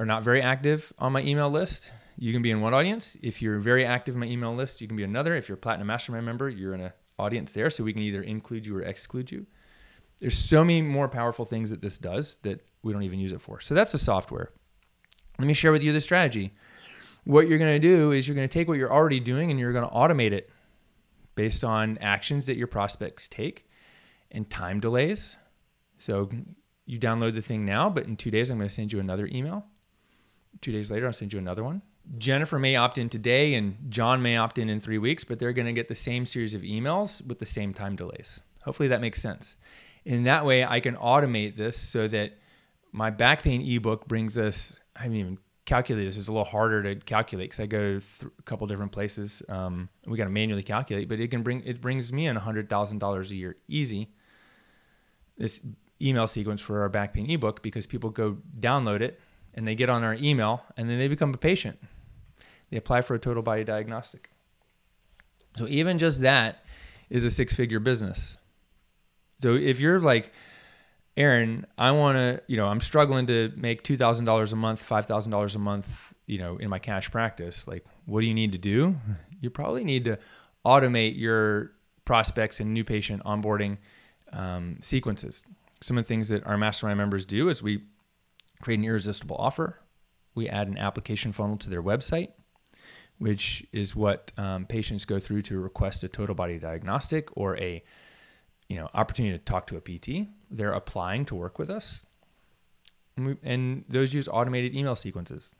are 0.00 0.06
not 0.06 0.24
very 0.24 0.42
active 0.42 0.92
on 0.98 1.12
my 1.12 1.22
email 1.22 1.50
list, 1.50 1.92
you 2.18 2.32
can 2.32 2.42
be 2.42 2.50
in 2.50 2.60
one 2.60 2.74
audience. 2.74 3.16
If 3.22 3.42
you're 3.42 3.58
very 3.58 3.84
active 3.84 4.14
in 4.14 4.20
my 4.20 4.26
email 4.26 4.54
list, 4.54 4.80
you 4.80 4.88
can 4.88 4.96
be 4.96 5.04
another. 5.04 5.36
If 5.36 5.48
you're 5.48 5.56
a 5.56 5.60
Platinum 5.60 5.86
Mastermind 5.88 6.24
member, 6.24 6.48
you're 6.48 6.74
in 6.74 6.80
an 6.80 6.92
audience 7.18 7.52
there. 7.52 7.70
So 7.70 7.84
we 7.84 7.92
can 7.92 8.02
either 8.02 8.22
include 8.22 8.66
you 8.66 8.76
or 8.76 8.82
exclude 8.82 9.30
you. 9.30 9.46
There's 10.18 10.38
so 10.38 10.64
many 10.64 10.82
more 10.82 11.08
powerful 11.08 11.44
things 11.44 11.70
that 11.70 11.82
this 11.82 11.98
does 11.98 12.36
that 12.42 12.64
we 12.82 12.92
don't 12.92 13.02
even 13.02 13.18
use 13.18 13.32
it 13.32 13.40
for. 13.40 13.60
So 13.60 13.74
that's 13.74 13.92
the 13.92 13.98
software. 13.98 14.52
Let 15.38 15.46
me 15.46 15.54
share 15.54 15.72
with 15.72 15.82
you 15.82 15.92
the 15.92 16.00
strategy. 16.00 16.54
What 17.24 17.48
you're 17.48 17.58
going 17.58 17.80
to 17.80 17.88
do 17.88 18.12
is 18.12 18.28
you're 18.28 18.34
going 18.34 18.48
to 18.48 18.52
take 18.52 18.68
what 18.68 18.78
you're 18.78 18.92
already 18.92 19.20
doing 19.20 19.50
and 19.50 19.58
you're 19.58 19.72
going 19.72 19.88
to 19.88 19.94
automate 19.94 20.32
it 20.32 20.50
based 21.34 21.64
on 21.64 21.98
actions 21.98 22.46
that 22.46 22.56
your 22.56 22.66
prospects 22.66 23.28
take 23.28 23.66
and 24.30 24.48
time 24.48 24.80
delays. 24.80 25.36
So 25.96 26.28
you 26.86 26.98
download 26.98 27.34
the 27.34 27.42
thing 27.42 27.64
now, 27.64 27.88
but 27.88 28.04
in 28.04 28.16
two 28.16 28.30
days, 28.30 28.50
I'm 28.50 28.58
going 28.58 28.68
to 28.68 28.74
send 28.74 28.92
you 28.92 29.00
another 29.00 29.26
email. 29.32 29.64
Two 30.60 30.72
days 30.72 30.90
later, 30.90 31.06
I'll 31.06 31.12
send 31.12 31.32
you 31.32 31.38
another 31.38 31.64
one. 31.64 31.82
Jennifer 32.18 32.58
may 32.58 32.76
opt 32.76 32.98
in 32.98 33.08
today 33.08 33.54
and 33.54 33.76
John 33.88 34.20
may 34.20 34.36
opt 34.36 34.58
in 34.58 34.68
in 34.68 34.80
three 34.80 34.98
weeks, 34.98 35.24
but 35.24 35.38
they're 35.38 35.54
going 35.54 35.66
to 35.66 35.72
get 35.72 35.88
the 35.88 35.94
same 35.94 36.26
series 36.26 36.52
of 36.52 36.60
emails 36.60 37.26
with 37.26 37.38
the 37.38 37.46
same 37.46 37.72
time 37.72 37.96
delays. 37.96 38.42
Hopefully 38.64 38.88
that 38.88 39.00
makes 39.00 39.22
sense. 39.22 39.56
In 40.04 40.24
that 40.24 40.44
way, 40.44 40.64
I 40.64 40.80
can 40.80 40.96
automate 40.96 41.56
this 41.56 41.78
so 41.78 42.06
that 42.08 42.34
my 42.92 43.08
back 43.08 43.42
pain 43.42 43.62
ebook 43.62 44.06
brings 44.06 44.36
us, 44.36 44.78
I 44.94 45.02
haven't 45.04 45.16
even 45.16 45.38
calculated 45.66 46.06
this. 46.06 46.18
It's 46.18 46.28
a 46.28 46.32
little 46.32 46.44
harder 46.44 46.82
to 46.82 46.94
calculate 46.96 47.50
because 47.50 47.60
I 47.60 47.66
go 47.66 47.78
to 47.98 48.32
a 48.38 48.42
couple 48.42 48.66
different 48.66 48.92
places. 48.92 49.42
Um, 49.48 49.88
we 50.06 50.18
got 50.18 50.24
to 50.24 50.30
manually 50.30 50.62
calculate, 50.62 51.08
but 51.08 51.20
it 51.20 51.28
can 51.28 51.42
bring, 51.42 51.62
it 51.64 51.80
brings 51.80 52.12
me 52.12 52.26
in 52.26 52.36
$100,000 52.36 53.30
a 53.30 53.34
year 53.34 53.56
easy. 53.68 54.10
This 55.36 55.62
email 56.00 56.26
sequence 56.26 56.60
for 56.60 56.82
our 56.82 56.88
back 56.88 57.14
pain 57.14 57.30
ebook 57.30 57.62
because 57.62 57.86
people 57.86 58.10
go 58.10 58.38
download 58.60 59.00
it 59.00 59.20
and 59.54 59.66
they 59.66 59.74
get 59.74 59.88
on 59.88 60.04
our 60.04 60.14
email 60.14 60.62
and 60.76 60.88
then 60.88 60.98
they 60.98 61.08
become 61.08 61.32
a 61.32 61.38
patient. 61.38 61.78
They 62.70 62.76
apply 62.76 63.02
for 63.02 63.14
a 63.14 63.18
total 63.18 63.42
body 63.42 63.64
diagnostic. 63.64 64.30
So 65.56 65.66
even 65.68 65.98
just 65.98 66.20
that 66.22 66.64
is 67.08 67.24
a 67.24 67.30
six 67.30 67.54
figure 67.54 67.80
business. 67.80 68.36
So 69.40 69.54
if 69.54 69.80
you're 69.80 70.00
like, 70.00 70.32
Aaron, 71.16 71.64
I 71.78 71.92
want 71.92 72.16
to, 72.16 72.42
you 72.48 72.56
know, 72.56 72.66
I'm 72.66 72.80
struggling 72.80 73.26
to 73.26 73.52
make 73.56 73.84
$2,000 73.84 74.52
a 74.52 74.56
month, 74.56 74.88
$5,000 74.88 75.54
a 75.54 75.58
month, 75.58 76.12
you 76.26 76.38
know, 76.38 76.56
in 76.56 76.68
my 76.68 76.80
cash 76.80 77.10
practice. 77.10 77.68
Like, 77.68 77.84
what 78.04 78.20
do 78.20 78.26
you 78.26 78.34
need 78.34 78.52
to 78.52 78.58
do? 78.58 78.96
You 79.40 79.50
probably 79.50 79.84
need 79.84 80.04
to 80.04 80.18
automate 80.64 81.18
your 81.18 81.72
prospects 82.04 82.60
and 82.60 82.74
new 82.74 82.82
patient 82.82 83.22
onboarding 83.24 83.78
um, 84.32 84.78
sequences. 84.82 85.44
Some 85.80 85.98
of 85.98 86.04
the 86.04 86.08
things 86.08 86.28
that 86.30 86.44
our 86.46 86.58
mastermind 86.58 86.98
members 86.98 87.24
do 87.26 87.48
is 87.48 87.62
we 87.62 87.82
create 88.62 88.78
an 88.78 88.84
irresistible 88.84 89.36
offer. 89.38 89.78
We 90.34 90.48
add 90.48 90.66
an 90.68 90.78
application 90.78 91.32
funnel 91.32 91.58
to 91.58 91.70
their 91.70 91.82
website, 91.82 92.30
which 93.18 93.64
is 93.72 93.94
what 93.94 94.32
um, 94.36 94.66
patients 94.66 95.04
go 95.04 95.20
through 95.20 95.42
to 95.42 95.60
request 95.60 96.02
a 96.02 96.08
total 96.08 96.34
body 96.34 96.58
diagnostic 96.58 97.28
or 97.36 97.56
a 97.58 97.84
you 98.68 98.76
know 98.76 98.88
opportunity 98.94 99.36
to 99.36 99.44
talk 99.44 99.66
to 99.68 99.76
a 99.76 99.80
PT. 99.80 100.28
They're 100.50 100.72
applying 100.72 101.24
to 101.26 101.34
work 101.34 101.58
with 101.58 101.70
us, 101.70 102.04
and, 103.16 103.26
we, 103.26 103.36
and 103.42 103.84
those 103.88 104.12
use 104.14 104.28
automated 104.28 104.74
email 104.74 104.96
sequences. 104.96 105.54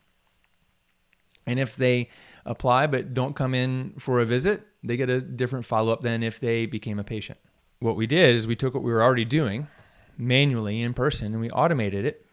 And 1.47 1.59
if 1.59 1.77
they 1.77 2.09
apply 2.47 2.87
but 2.87 3.13
don't 3.13 3.37
come 3.37 3.55
in 3.55 3.95
for 3.99 4.21
a 4.21 4.25
visit, 4.25 4.63
they 4.83 4.97
get 4.97 5.11
a 5.11 5.21
different 5.21 5.65
follow 5.65 5.93
up 5.93 6.01
than 6.01 6.23
if 6.23 6.41
they 6.41 6.67
became 6.67 6.99
a 6.99 7.05
patient. 7.05 7.39
What 7.81 7.97
we 7.97 8.07
did 8.07 8.35
is 8.35 8.47
we 8.47 8.57
took 8.57 8.75
what 8.75 8.83
we 8.83 8.93
were 8.93 9.03
already 9.03 9.25
doing 9.25 9.69
manually 10.17 10.81
in 10.81 10.95
person 10.95 11.33
and 11.33 11.41
we 11.41 11.51
automated 11.51 12.05
it 12.05 12.25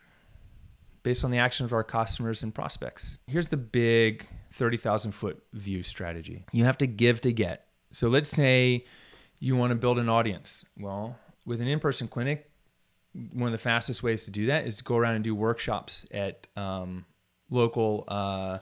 based 1.04 1.26
on 1.26 1.32
the 1.32 1.40
actions 1.40 1.68
of 1.68 1.74
our 1.74 1.84
customers 1.84 2.44
and 2.44 2.54
prospects. 2.54 3.18
Here's 3.28 3.48
the 3.48 3.58
big 3.58 4.28
30,000 4.54 5.12
foot 5.12 5.42
view 5.54 5.82
strategy 5.84 6.46
you 6.52 6.66
have 6.66 6.78
to 6.78 6.88
give 6.88 7.22
to 7.22 7.32
get. 7.32 7.66
So 7.92 8.08
let's 8.08 8.30
say 8.30 8.86
you 9.42 9.58
want 9.58 9.72
to 9.72 9.76
build 9.76 10.00
an 10.00 10.08
audience. 10.08 10.64
Well, 10.80 11.18
with 11.46 11.60
an 11.60 11.68
in 11.68 11.80
person 11.80 12.08
clinic, 12.08 12.50
one 13.34 13.48
of 13.48 13.52
the 13.52 13.58
fastest 13.58 14.04
ways 14.04 14.24
to 14.24 14.32
do 14.32 14.46
that 14.46 14.66
is 14.66 14.78
to 14.78 14.84
go 14.86 14.96
around 14.96 15.16
and 15.16 15.24
do 15.24 15.36
workshops 15.36 16.06
at 16.12 16.48
um, 16.56 17.06
local 17.50 18.06
uh, 18.08 18.60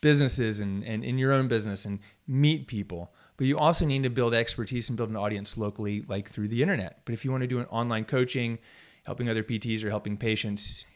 businesses 0.00 0.58
and, 0.58 0.82
and 0.84 1.04
in 1.04 1.18
your 1.18 1.32
own 1.32 1.46
business 1.46 1.84
and 1.84 2.00
meet 2.26 2.66
people. 2.66 3.12
But 3.36 3.46
you 3.46 3.58
also 3.58 3.84
need 3.84 4.02
to 4.02 4.10
build 4.10 4.34
expertise 4.34 4.88
and 4.88 4.96
build 4.96 5.10
an 5.10 5.16
audience 5.16 5.56
locally, 5.56 6.04
like 6.08 6.30
through 6.30 6.48
the 6.48 6.62
internet. 6.62 7.02
But 7.04 7.12
if 7.12 7.24
you 7.24 7.30
want 7.30 7.42
to 7.42 7.46
do 7.46 7.60
an 7.60 7.66
online 7.66 8.06
coaching, 8.06 8.58
helping 9.04 9.28
other 9.28 9.42
PTs 9.42 9.84
or 9.84 9.90
helping 9.90 10.16
patients, 10.16 10.86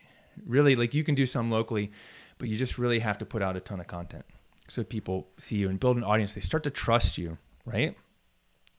really 0.46 0.74
like 0.74 0.94
you 0.94 1.04
can 1.04 1.14
do 1.14 1.26
some 1.26 1.50
locally, 1.50 1.92
but 2.38 2.48
you 2.48 2.56
just 2.56 2.78
really 2.78 2.98
have 2.98 3.18
to 3.18 3.26
put 3.26 3.42
out 3.42 3.56
a 3.56 3.60
ton 3.60 3.80
of 3.80 3.86
content 3.86 4.24
so 4.68 4.82
people 4.82 5.28
see 5.38 5.56
you 5.56 5.68
and 5.68 5.78
build 5.78 5.96
an 5.96 6.04
audience. 6.04 6.34
They 6.34 6.40
start 6.40 6.64
to 6.64 6.70
trust 6.70 7.18
you, 7.18 7.38
right? 7.64 7.96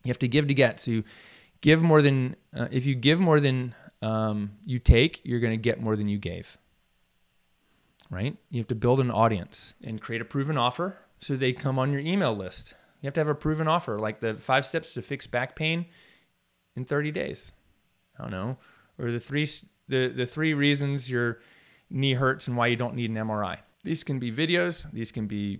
You 0.03 0.09
have 0.09 0.19
to 0.19 0.27
give 0.27 0.47
to 0.47 0.53
get. 0.53 0.79
So 0.79 0.91
you 0.91 1.03
give 1.61 1.81
more 1.81 2.01
than, 2.01 2.35
uh, 2.55 2.67
if 2.71 2.85
you 2.85 2.95
give 2.95 3.19
more 3.19 3.39
than 3.39 3.75
um, 4.01 4.51
you 4.65 4.79
take, 4.79 5.21
you're 5.23 5.39
going 5.39 5.53
to 5.53 5.57
get 5.57 5.81
more 5.81 5.95
than 5.95 6.07
you 6.07 6.17
gave, 6.17 6.57
right? 8.09 8.35
You 8.49 8.59
have 8.59 8.67
to 8.67 8.75
build 8.75 8.99
an 8.99 9.11
audience 9.11 9.73
and 9.83 9.99
create 9.99 10.21
a 10.21 10.25
proven 10.25 10.57
offer 10.57 10.97
so 11.19 11.35
they 11.35 11.53
come 11.53 11.79
on 11.79 11.91
your 11.91 12.01
email 12.01 12.35
list. 12.35 12.75
You 13.01 13.07
have 13.07 13.13
to 13.15 13.19
have 13.19 13.27
a 13.27 13.35
proven 13.35 13.67
offer, 13.67 13.99
like 13.99 14.19
the 14.19 14.35
five 14.35 14.65
steps 14.65 14.93
to 14.95 15.01
fix 15.01 15.27
back 15.27 15.55
pain 15.55 15.85
in 16.75 16.85
30 16.85 17.11
days. 17.11 17.51
I 18.17 18.23
don't 18.23 18.31
know, 18.31 18.57
or 18.97 19.11
the 19.11 19.19
three 19.19 19.47
the 19.87 20.07
the 20.07 20.25
three 20.25 20.53
reasons 20.53 21.09
your 21.09 21.39
knee 21.89 22.13
hurts 22.13 22.47
and 22.47 22.57
why 22.57 22.67
you 22.67 22.75
don't 22.75 22.95
need 22.95 23.09
an 23.11 23.15
MRI. 23.15 23.59
These 23.83 24.03
can 24.03 24.19
be 24.19 24.31
videos. 24.31 24.91
These 24.91 25.11
can 25.11 25.27
be 25.27 25.59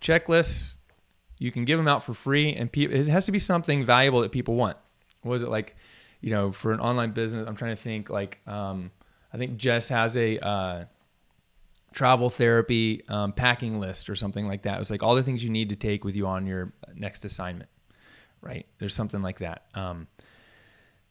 checklists. 0.00 0.78
You 1.38 1.52
can 1.52 1.64
give 1.64 1.78
them 1.78 1.88
out 1.88 2.02
for 2.02 2.14
free, 2.14 2.54
and 2.54 2.70
pe- 2.70 2.84
it 2.84 3.06
has 3.08 3.26
to 3.26 3.32
be 3.32 3.38
something 3.38 3.84
valuable 3.84 4.20
that 4.22 4.32
people 4.32 4.54
want. 4.54 4.76
What 5.22 5.34
is 5.34 5.42
it 5.42 5.48
like? 5.48 5.76
You 6.20 6.30
know, 6.30 6.50
for 6.50 6.72
an 6.72 6.80
online 6.80 7.12
business, 7.12 7.46
I'm 7.46 7.56
trying 7.56 7.76
to 7.76 7.82
think. 7.82 8.08
Like, 8.08 8.40
um, 8.46 8.90
I 9.32 9.36
think 9.36 9.56
Jess 9.56 9.88
has 9.90 10.16
a 10.16 10.38
uh, 10.38 10.84
travel 11.92 12.30
therapy 12.30 13.02
um, 13.08 13.32
packing 13.32 13.80
list 13.80 14.08
or 14.08 14.16
something 14.16 14.46
like 14.46 14.62
that. 14.62 14.76
It 14.76 14.78
was 14.78 14.90
like 14.90 15.02
all 15.02 15.14
the 15.14 15.22
things 15.22 15.44
you 15.44 15.50
need 15.50 15.70
to 15.70 15.76
take 15.76 16.04
with 16.04 16.16
you 16.16 16.26
on 16.26 16.46
your 16.46 16.72
next 16.94 17.24
assignment, 17.24 17.70
right? 18.40 18.66
There's 18.78 18.94
something 18.94 19.22
like 19.22 19.38
that. 19.40 19.64
Um, 19.74 20.06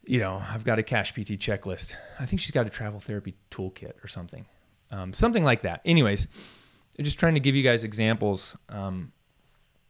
you 0.06 0.20
know, 0.20 0.42
I've 0.52 0.64
got 0.64 0.80
a 0.80 0.84
cash 0.84 1.14
PT 1.14 1.40
checklist. 1.40 1.96
I 2.20 2.26
think 2.26 2.40
she's 2.40 2.52
got 2.52 2.68
a 2.68 2.70
travel 2.70 3.00
therapy 3.00 3.36
toolkit 3.50 3.94
or 4.04 4.08
something, 4.08 4.46
um, 4.92 5.14
something 5.14 5.44
like 5.44 5.64
that. 5.64 5.82
Anyways, 5.86 6.28
I'm 6.98 7.04
just 7.04 7.20
trying 7.20 7.34
to 7.34 7.40
give 7.40 7.56
you 7.56 7.64
guys 7.64 7.84
examples 7.84 8.56
um, 8.70 9.12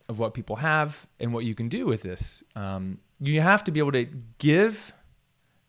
of 0.08 0.20
what 0.20 0.34
people 0.34 0.58
have 0.58 1.08
and 1.20 1.34
what 1.34 1.46
you 1.46 1.56
can 1.56 1.70
do 1.70 1.86
with 1.86 2.02
this. 2.02 2.44
Um, 2.56 3.00
you 3.20 3.42
have 3.42 3.64
to 3.66 3.72
be 3.72 3.80
able 3.80 3.94
to 3.94 4.06
give 4.38 4.94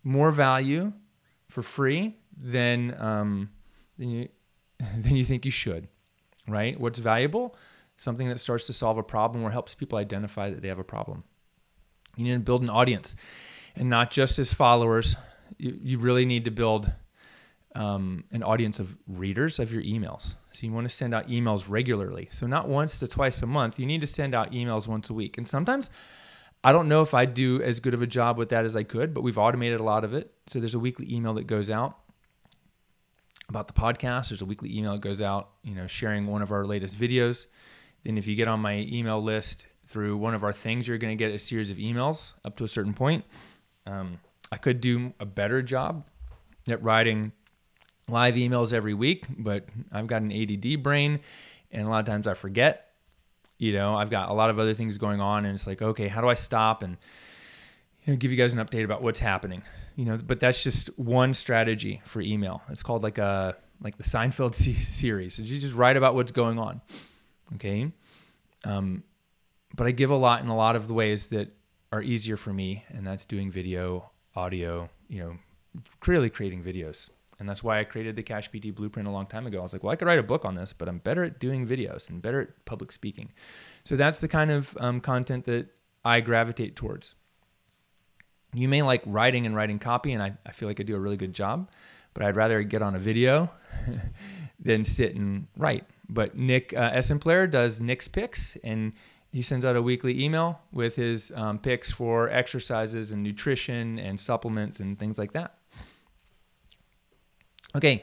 more 0.04 0.30
value 0.30 0.92
for 1.48 1.62
free 1.62 2.16
than 2.36 2.94
um, 3.00 3.50
than 3.98 4.10
you 4.10 4.28
than 4.98 5.16
you 5.16 5.24
think 5.24 5.44
you 5.44 5.50
should. 5.50 5.88
Right? 6.48 6.78
What's 6.78 6.98
valuable? 6.98 7.56
Something 7.96 8.28
that 8.28 8.38
starts 8.38 8.66
to 8.66 8.72
solve 8.72 8.98
a 8.98 9.02
problem 9.02 9.42
or 9.42 9.50
helps 9.50 9.74
people 9.74 9.98
identify 9.98 10.50
that 10.50 10.60
they 10.60 10.68
have 10.68 10.78
a 10.78 10.84
problem. 10.84 11.24
You 12.16 12.24
need 12.24 12.34
to 12.34 12.40
build 12.40 12.62
an 12.62 12.70
audience, 12.70 13.16
and 13.74 13.88
not 13.88 14.10
just 14.10 14.38
as 14.38 14.52
followers. 14.52 15.16
You, 15.58 15.78
you 15.80 15.98
really 15.98 16.24
need 16.24 16.44
to 16.44 16.50
build 16.50 16.92
um, 17.76 18.24
an 18.32 18.42
audience 18.42 18.80
of 18.80 18.96
readers 19.06 19.58
of 19.58 19.70
your 19.70 19.82
emails. 19.82 20.36
So 20.50 20.66
you 20.66 20.72
want 20.72 20.88
to 20.88 20.94
send 20.94 21.14
out 21.14 21.28
emails 21.28 21.66
regularly. 21.68 22.26
So 22.30 22.46
not 22.46 22.68
once 22.68 22.96
to 22.98 23.06
twice 23.06 23.42
a 23.42 23.46
month. 23.46 23.78
You 23.78 23.84
need 23.84 24.00
to 24.00 24.06
send 24.06 24.34
out 24.34 24.52
emails 24.52 24.88
once 24.88 25.10
a 25.10 25.12
week. 25.12 25.36
And 25.36 25.46
sometimes 25.46 25.90
I 26.64 26.72
don't 26.72 26.88
know 26.88 27.02
if 27.02 27.12
I 27.12 27.26
do 27.26 27.62
as 27.62 27.78
good 27.80 27.92
of 27.92 28.00
a 28.00 28.06
job 28.06 28.38
with 28.38 28.48
that 28.48 28.64
as 28.64 28.76
I 28.76 28.82
could, 28.82 29.12
but 29.12 29.20
we've 29.20 29.36
automated 29.36 29.78
a 29.78 29.82
lot 29.82 30.04
of 30.04 30.14
it. 30.14 30.32
So 30.46 30.58
there's 30.58 30.74
a 30.74 30.78
weekly 30.78 31.12
email 31.14 31.34
that 31.34 31.46
goes 31.46 31.68
out 31.68 31.98
about 33.50 33.68
the 33.68 33.74
podcast. 33.74 34.30
There's 34.30 34.42
a 34.42 34.46
weekly 34.46 34.74
email 34.74 34.92
that 34.92 35.02
goes 35.02 35.20
out, 35.20 35.50
you 35.62 35.74
know, 35.74 35.86
sharing 35.86 36.26
one 36.26 36.40
of 36.40 36.52
our 36.52 36.64
latest 36.64 36.98
videos. 36.98 37.46
Then 38.04 38.16
if 38.16 38.26
you 38.26 38.36
get 38.36 38.48
on 38.48 38.58
my 38.58 38.86
email 38.90 39.22
list 39.22 39.66
through 39.86 40.16
one 40.16 40.34
of 40.34 40.42
our 40.42 40.52
things, 40.52 40.88
you're 40.88 40.96
going 40.96 41.16
to 41.16 41.22
get 41.22 41.34
a 41.34 41.38
series 41.38 41.70
of 41.70 41.76
emails 41.76 42.32
up 42.42 42.56
to 42.56 42.64
a 42.64 42.68
certain 42.68 42.94
point. 42.94 43.22
Um, 43.86 44.18
I 44.50 44.56
could 44.56 44.80
do 44.80 45.12
a 45.20 45.26
better 45.26 45.60
job 45.60 46.06
at 46.68 46.82
writing 46.82 47.32
live 48.08 48.34
emails 48.34 48.72
every 48.72 48.94
week, 48.94 49.26
but 49.36 49.64
I've 49.90 50.06
got 50.06 50.22
an 50.22 50.32
ADD 50.32 50.82
brain 50.82 51.20
and 51.72 51.86
a 51.86 51.90
lot 51.90 52.00
of 52.00 52.06
times 52.06 52.26
I 52.26 52.34
forget. 52.34 52.92
You 53.58 53.72
know, 53.72 53.94
I've 53.94 54.10
got 54.10 54.28
a 54.28 54.32
lot 54.32 54.50
of 54.50 54.58
other 54.58 54.74
things 54.74 54.98
going 54.98 55.20
on 55.20 55.44
and 55.44 55.54
it's 55.54 55.66
like, 55.66 55.82
okay, 55.82 56.08
how 56.08 56.20
do 56.20 56.28
I 56.28 56.34
stop 56.34 56.82
and 56.82 56.96
you 58.04 58.12
know, 58.12 58.16
give 58.16 58.30
you 58.30 58.36
guys 58.36 58.52
an 58.52 58.60
update 58.64 58.84
about 58.84 59.02
what's 59.02 59.18
happening? 59.18 59.62
You 59.96 60.04
know, 60.04 60.18
but 60.18 60.40
that's 60.40 60.62
just 60.62 60.88
one 60.98 61.34
strategy 61.34 62.00
for 62.04 62.20
email. 62.20 62.62
It's 62.68 62.82
called 62.82 63.02
like 63.02 63.18
a 63.18 63.56
like 63.80 63.96
the 63.96 64.04
Seinfeld 64.04 64.54
series. 64.82 65.34
So 65.34 65.42
you 65.42 65.58
just 65.58 65.74
write 65.74 65.96
about 65.96 66.14
what's 66.14 66.32
going 66.32 66.58
on. 66.58 66.80
Okay? 67.54 67.90
Um 68.64 69.02
but 69.74 69.86
I 69.86 69.90
give 69.90 70.10
a 70.10 70.16
lot 70.16 70.42
in 70.42 70.48
a 70.48 70.56
lot 70.56 70.76
of 70.76 70.86
the 70.86 70.94
ways 70.94 71.26
that 71.28 71.52
are 71.92 72.02
easier 72.02 72.36
for 72.36 72.52
me 72.52 72.84
and 72.88 73.06
that's 73.06 73.24
doing 73.24 73.50
video, 73.50 74.10
audio, 74.34 74.88
you 75.08 75.20
know, 75.20 75.36
really 76.06 76.30
creating 76.30 76.62
videos 76.62 77.10
and 77.38 77.48
that's 77.48 77.62
why 77.62 77.78
I 77.78 77.84
created 77.84 78.16
the 78.16 78.22
Cash 78.22 78.50
PT 78.50 78.74
blueprint 78.74 79.06
a 79.08 79.10
long 79.10 79.26
time 79.26 79.46
ago. 79.46 79.60
I 79.60 79.62
was 79.62 79.72
like, 79.72 79.82
well, 79.82 79.92
I 79.92 79.96
could 79.96 80.08
write 80.08 80.18
a 80.18 80.22
book 80.22 80.44
on 80.44 80.54
this, 80.54 80.72
but 80.72 80.88
I'm 80.88 80.98
better 80.98 81.24
at 81.24 81.38
doing 81.38 81.66
videos 81.66 82.08
and 82.08 82.22
better 82.22 82.40
at 82.40 82.64
public 82.64 82.92
speaking. 82.92 83.32
So 83.84 83.96
that's 83.96 84.20
the 84.20 84.28
kind 84.28 84.50
of 84.50 84.76
um, 84.80 85.00
content 85.00 85.44
that 85.44 85.68
I 86.04 86.20
gravitate 86.20 86.76
towards. 86.76 87.14
You 88.54 88.68
may 88.68 88.82
like 88.82 89.02
writing 89.04 89.44
and 89.44 89.54
writing 89.54 89.78
copy, 89.78 90.12
and 90.12 90.22
I, 90.22 90.32
I 90.46 90.52
feel 90.52 90.68
like 90.68 90.80
I 90.80 90.82
do 90.82 90.96
a 90.96 91.00
really 91.00 91.18
good 91.18 91.34
job, 91.34 91.70
but 92.14 92.24
I'd 92.24 92.36
rather 92.36 92.62
get 92.62 92.80
on 92.80 92.94
a 92.94 92.98
video 92.98 93.50
than 94.58 94.84
sit 94.84 95.14
and 95.14 95.46
write. 95.58 95.84
But 96.08 96.36
Nick 96.36 96.72
uh, 96.74 96.92
Esempler 96.92 97.50
does 97.50 97.80
Nick's 97.80 98.08
Picks, 98.08 98.56
and 98.64 98.94
he 99.30 99.42
sends 99.42 99.66
out 99.66 99.76
a 99.76 99.82
weekly 99.82 100.24
email 100.24 100.60
with 100.72 100.96
his 100.96 101.32
um, 101.34 101.58
picks 101.58 101.90
for 101.90 102.30
exercises 102.30 103.12
and 103.12 103.22
nutrition 103.22 103.98
and 103.98 104.18
supplements 104.18 104.80
and 104.80 104.98
things 104.98 105.18
like 105.18 105.32
that. 105.32 105.58
Okay, 107.76 108.02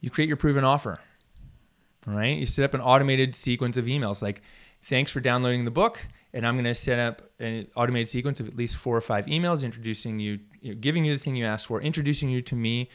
you 0.00 0.10
create 0.10 0.28
your 0.28 0.36
proven 0.36 0.64
offer. 0.64 1.00
All 2.06 2.14
right, 2.14 2.38
you 2.38 2.46
set 2.46 2.64
up 2.64 2.72
an 2.72 2.80
automated 2.80 3.34
sequence 3.34 3.76
of 3.76 3.86
emails 3.86 4.22
like, 4.22 4.42
thanks 4.82 5.10
for 5.10 5.20
downloading 5.20 5.64
the 5.64 5.70
book. 5.70 6.06
And 6.32 6.46
I'm 6.46 6.54
going 6.54 6.64
to 6.64 6.74
set 6.74 6.98
up 6.98 7.22
an 7.40 7.66
automated 7.74 8.08
sequence 8.08 8.38
of 8.38 8.46
at 8.46 8.54
least 8.54 8.76
four 8.76 8.96
or 8.96 9.00
five 9.00 9.26
emails 9.26 9.64
introducing 9.64 10.20
you, 10.20 10.38
you 10.60 10.74
know, 10.74 10.80
giving 10.80 11.04
you 11.04 11.12
the 11.12 11.18
thing 11.18 11.36
you 11.36 11.44
asked 11.44 11.66
for, 11.66 11.80
introducing 11.80 12.28
you 12.28 12.42
to 12.42 12.54
me, 12.54 12.90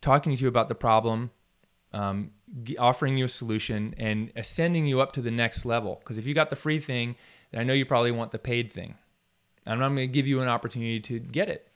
talking 0.00 0.34
to 0.34 0.40
you 0.40 0.48
about 0.48 0.68
the 0.68 0.74
problem, 0.74 1.30
um, 1.92 2.30
offering 2.78 3.18
you 3.18 3.26
a 3.26 3.28
solution, 3.28 3.94
and 3.98 4.32
ascending 4.36 4.86
you 4.86 5.00
up 5.00 5.12
to 5.12 5.20
the 5.20 5.30
next 5.30 5.66
level. 5.66 5.96
Because 5.96 6.18
if 6.18 6.26
you 6.26 6.34
got 6.34 6.50
the 6.50 6.56
free 6.56 6.78
thing, 6.78 7.16
I 7.52 7.64
know 7.64 7.74
you 7.74 7.84
probably 7.84 8.12
want 8.12 8.30
the 8.30 8.38
paid 8.38 8.72
thing. 8.72 8.94
And 9.66 9.84
I'm 9.84 9.94
going 9.94 10.08
to 10.08 10.12
give 10.12 10.26
you 10.26 10.40
an 10.40 10.48
opportunity 10.48 11.00
to 11.00 11.18
get 11.18 11.48
it 11.48 11.67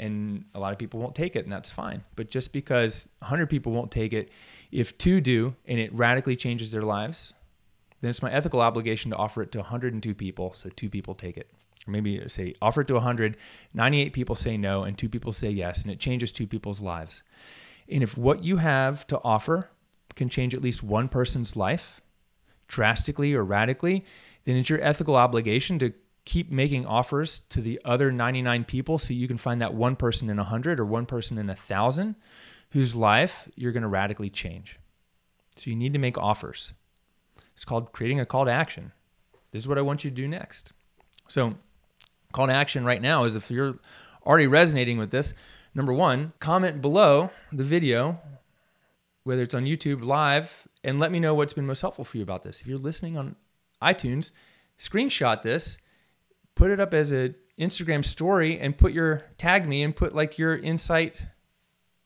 and 0.00 0.44
a 0.54 0.58
lot 0.58 0.72
of 0.72 0.78
people 0.78 0.98
won't 0.98 1.14
take 1.14 1.36
it 1.36 1.44
and 1.44 1.52
that's 1.52 1.70
fine. 1.70 2.02
But 2.16 2.30
just 2.30 2.52
because 2.52 3.06
100 3.20 3.46
people 3.48 3.72
won't 3.72 3.90
take 3.90 4.12
it 4.12 4.30
if 4.72 4.96
two 4.98 5.20
do 5.20 5.54
and 5.66 5.78
it 5.78 5.92
radically 5.94 6.36
changes 6.36 6.72
their 6.72 6.82
lives 6.82 7.34
then 8.00 8.08
it's 8.08 8.22
my 8.22 8.32
ethical 8.32 8.62
obligation 8.62 9.10
to 9.10 9.16
offer 9.16 9.42
it 9.42 9.52
to 9.52 9.58
102 9.58 10.14
people 10.14 10.52
so 10.54 10.70
two 10.70 10.88
people 10.88 11.14
take 11.14 11.36
it. 11.36 11.50
Or 11.86 11.90
maybe 11.92 12.22
say 12.28 12.54
offer 12.60 12.80
it 12.80 12.88
to 12.88 12.94
100 12.94 13.36
98 13.74 14.12
people 14.12 14.34
say 14.34 14.56
no 14.56 14.84
and 14.84 14.96
two 14.96 15.08
people 15.08 15.32
say 15.32 15.50
yes 15.50 15.82
and 15.82 15.92
it 15.92 16.00
changes 16.00 16.32
two 16.32 16.46
people's 16.46 16.80
lives. 16.80 17.22
And 17.88 18.02
if 18.02 18.16
what 18.16 18.44
you 18.44 18.56
have 18.56 19.06
to 19.08 19.20
offer 19.22 19.70
can 20.16 20.28
change 20.28 20.54
at 20.54 20.62
least 20.62 20.82
one 20.82 21.08
person's 21.08 21.56
life 21.56 22.00
drastically 22.68 23.34
or 23.34 23.44
radically 23.44 24.04
then 24.44 24.56
it's 24.56 24.70
your 24.70 24.82
ethical 24.82 25.16
obligation 25.16 25.78
to 25.78 25.92
keep 26.30 26.48
making 26.48 26.86
offers 26.86 27.40
to 27.48 27.60
the 27.60 27.80
other 27.84 28.12
99 28.12 28.62
people 28.62 28.98
so 28.98 29.12
you 29.12 29.26
can 29.26 29.36
find 29.36 29.60
that 29.60 29.74
one 29.74 29.96
person 29.96 30.30
in 30.30 30.36
100 30.36 30.78
or 30.78 30.84
one 30.84 31.04
person 31.04 31.38
in 31.38 31.46
a 31.46 31.54
1,000 31.54 32.14
whose 32.70 32.94
life 32.94 33.48
you're 33.56 33.72
going 33.72 33.82
to 33.82 33.88
radically 33.88 34.30
change. 34.30 34.78
So 35.56 35.70
you 35.70 35.74
need 35.74 35.92
to 35.92 35.98
make 35.98 36.16
offers. 36.16 36.72
It's 37.54 37.64
called 37.64 37.90
creating 37.90 38.20
a 38.20 38.26
call 38.26 38.44
to 38.44 38.50
action. 38.52 38.92
This 39.50 39.62
is 39.62 39.66
what 39.66 39.76
I 39.76 39.80
want 39.80 40.04
you 40.04 40.10
to 40.10 40.14
do 40.14 40.28
next. 40.28 40.70
So, 41.26 41.56
call 42.32 42.46
to 42.46 42.52
action 42.52 42.84
right 42.84 43.02
now 43.02 43.24
is 43.24 43.34
if 43.34 43.50
you're 43.50 43.80
already 44.24 44.46
resonating 44.46 44.98
with 44.98 45.10
this, 45.10 45.34
number 45.74 45.92
one, 45.92 46.32
comment 46.38 46.80
below 46.80 47.30
the 47.50 47.64
video, 47.64 48.20
whether 49.24 49.42
it's 49.42 49.54
on 49.54 49.64
YouTube 49.64 50.04
live, 50.04 50.68
and 50.84 51.00
let 51.00 51.10
me 51.10 51.18
know 51.18 51.34
what's 51.34 51.54
been 51.54 51.66
most 51.66 51.80
helpful 51.80 52.04
for 52.04 52.18
you 52.18 52.22
about 52.22 52.44
this. 52.44 52.60
If 52.60 52.68
you're 52.68 52.78
listening 52.78 53.18
on 53.18 53.34
iTunes, 53.82 54.30
screenshot 54.78 55.42
this 55.42 55.78
put 56.60 56.70
it 56.70 56.78
up 56.78 56.92
as 56.92 57.10
an 57.10 57.34
Instagram 57.58 58.04
story 58.04 58.60
and 58.60 58.76
put 58.76 58.92
your 58.92 59.24
tag 59.38 59.66
me 59.66 59.82
and 59.82 59.96
put 59.96 60.14
like 60.14 60.36
your 60.36 60.54
insight 60.54 61.26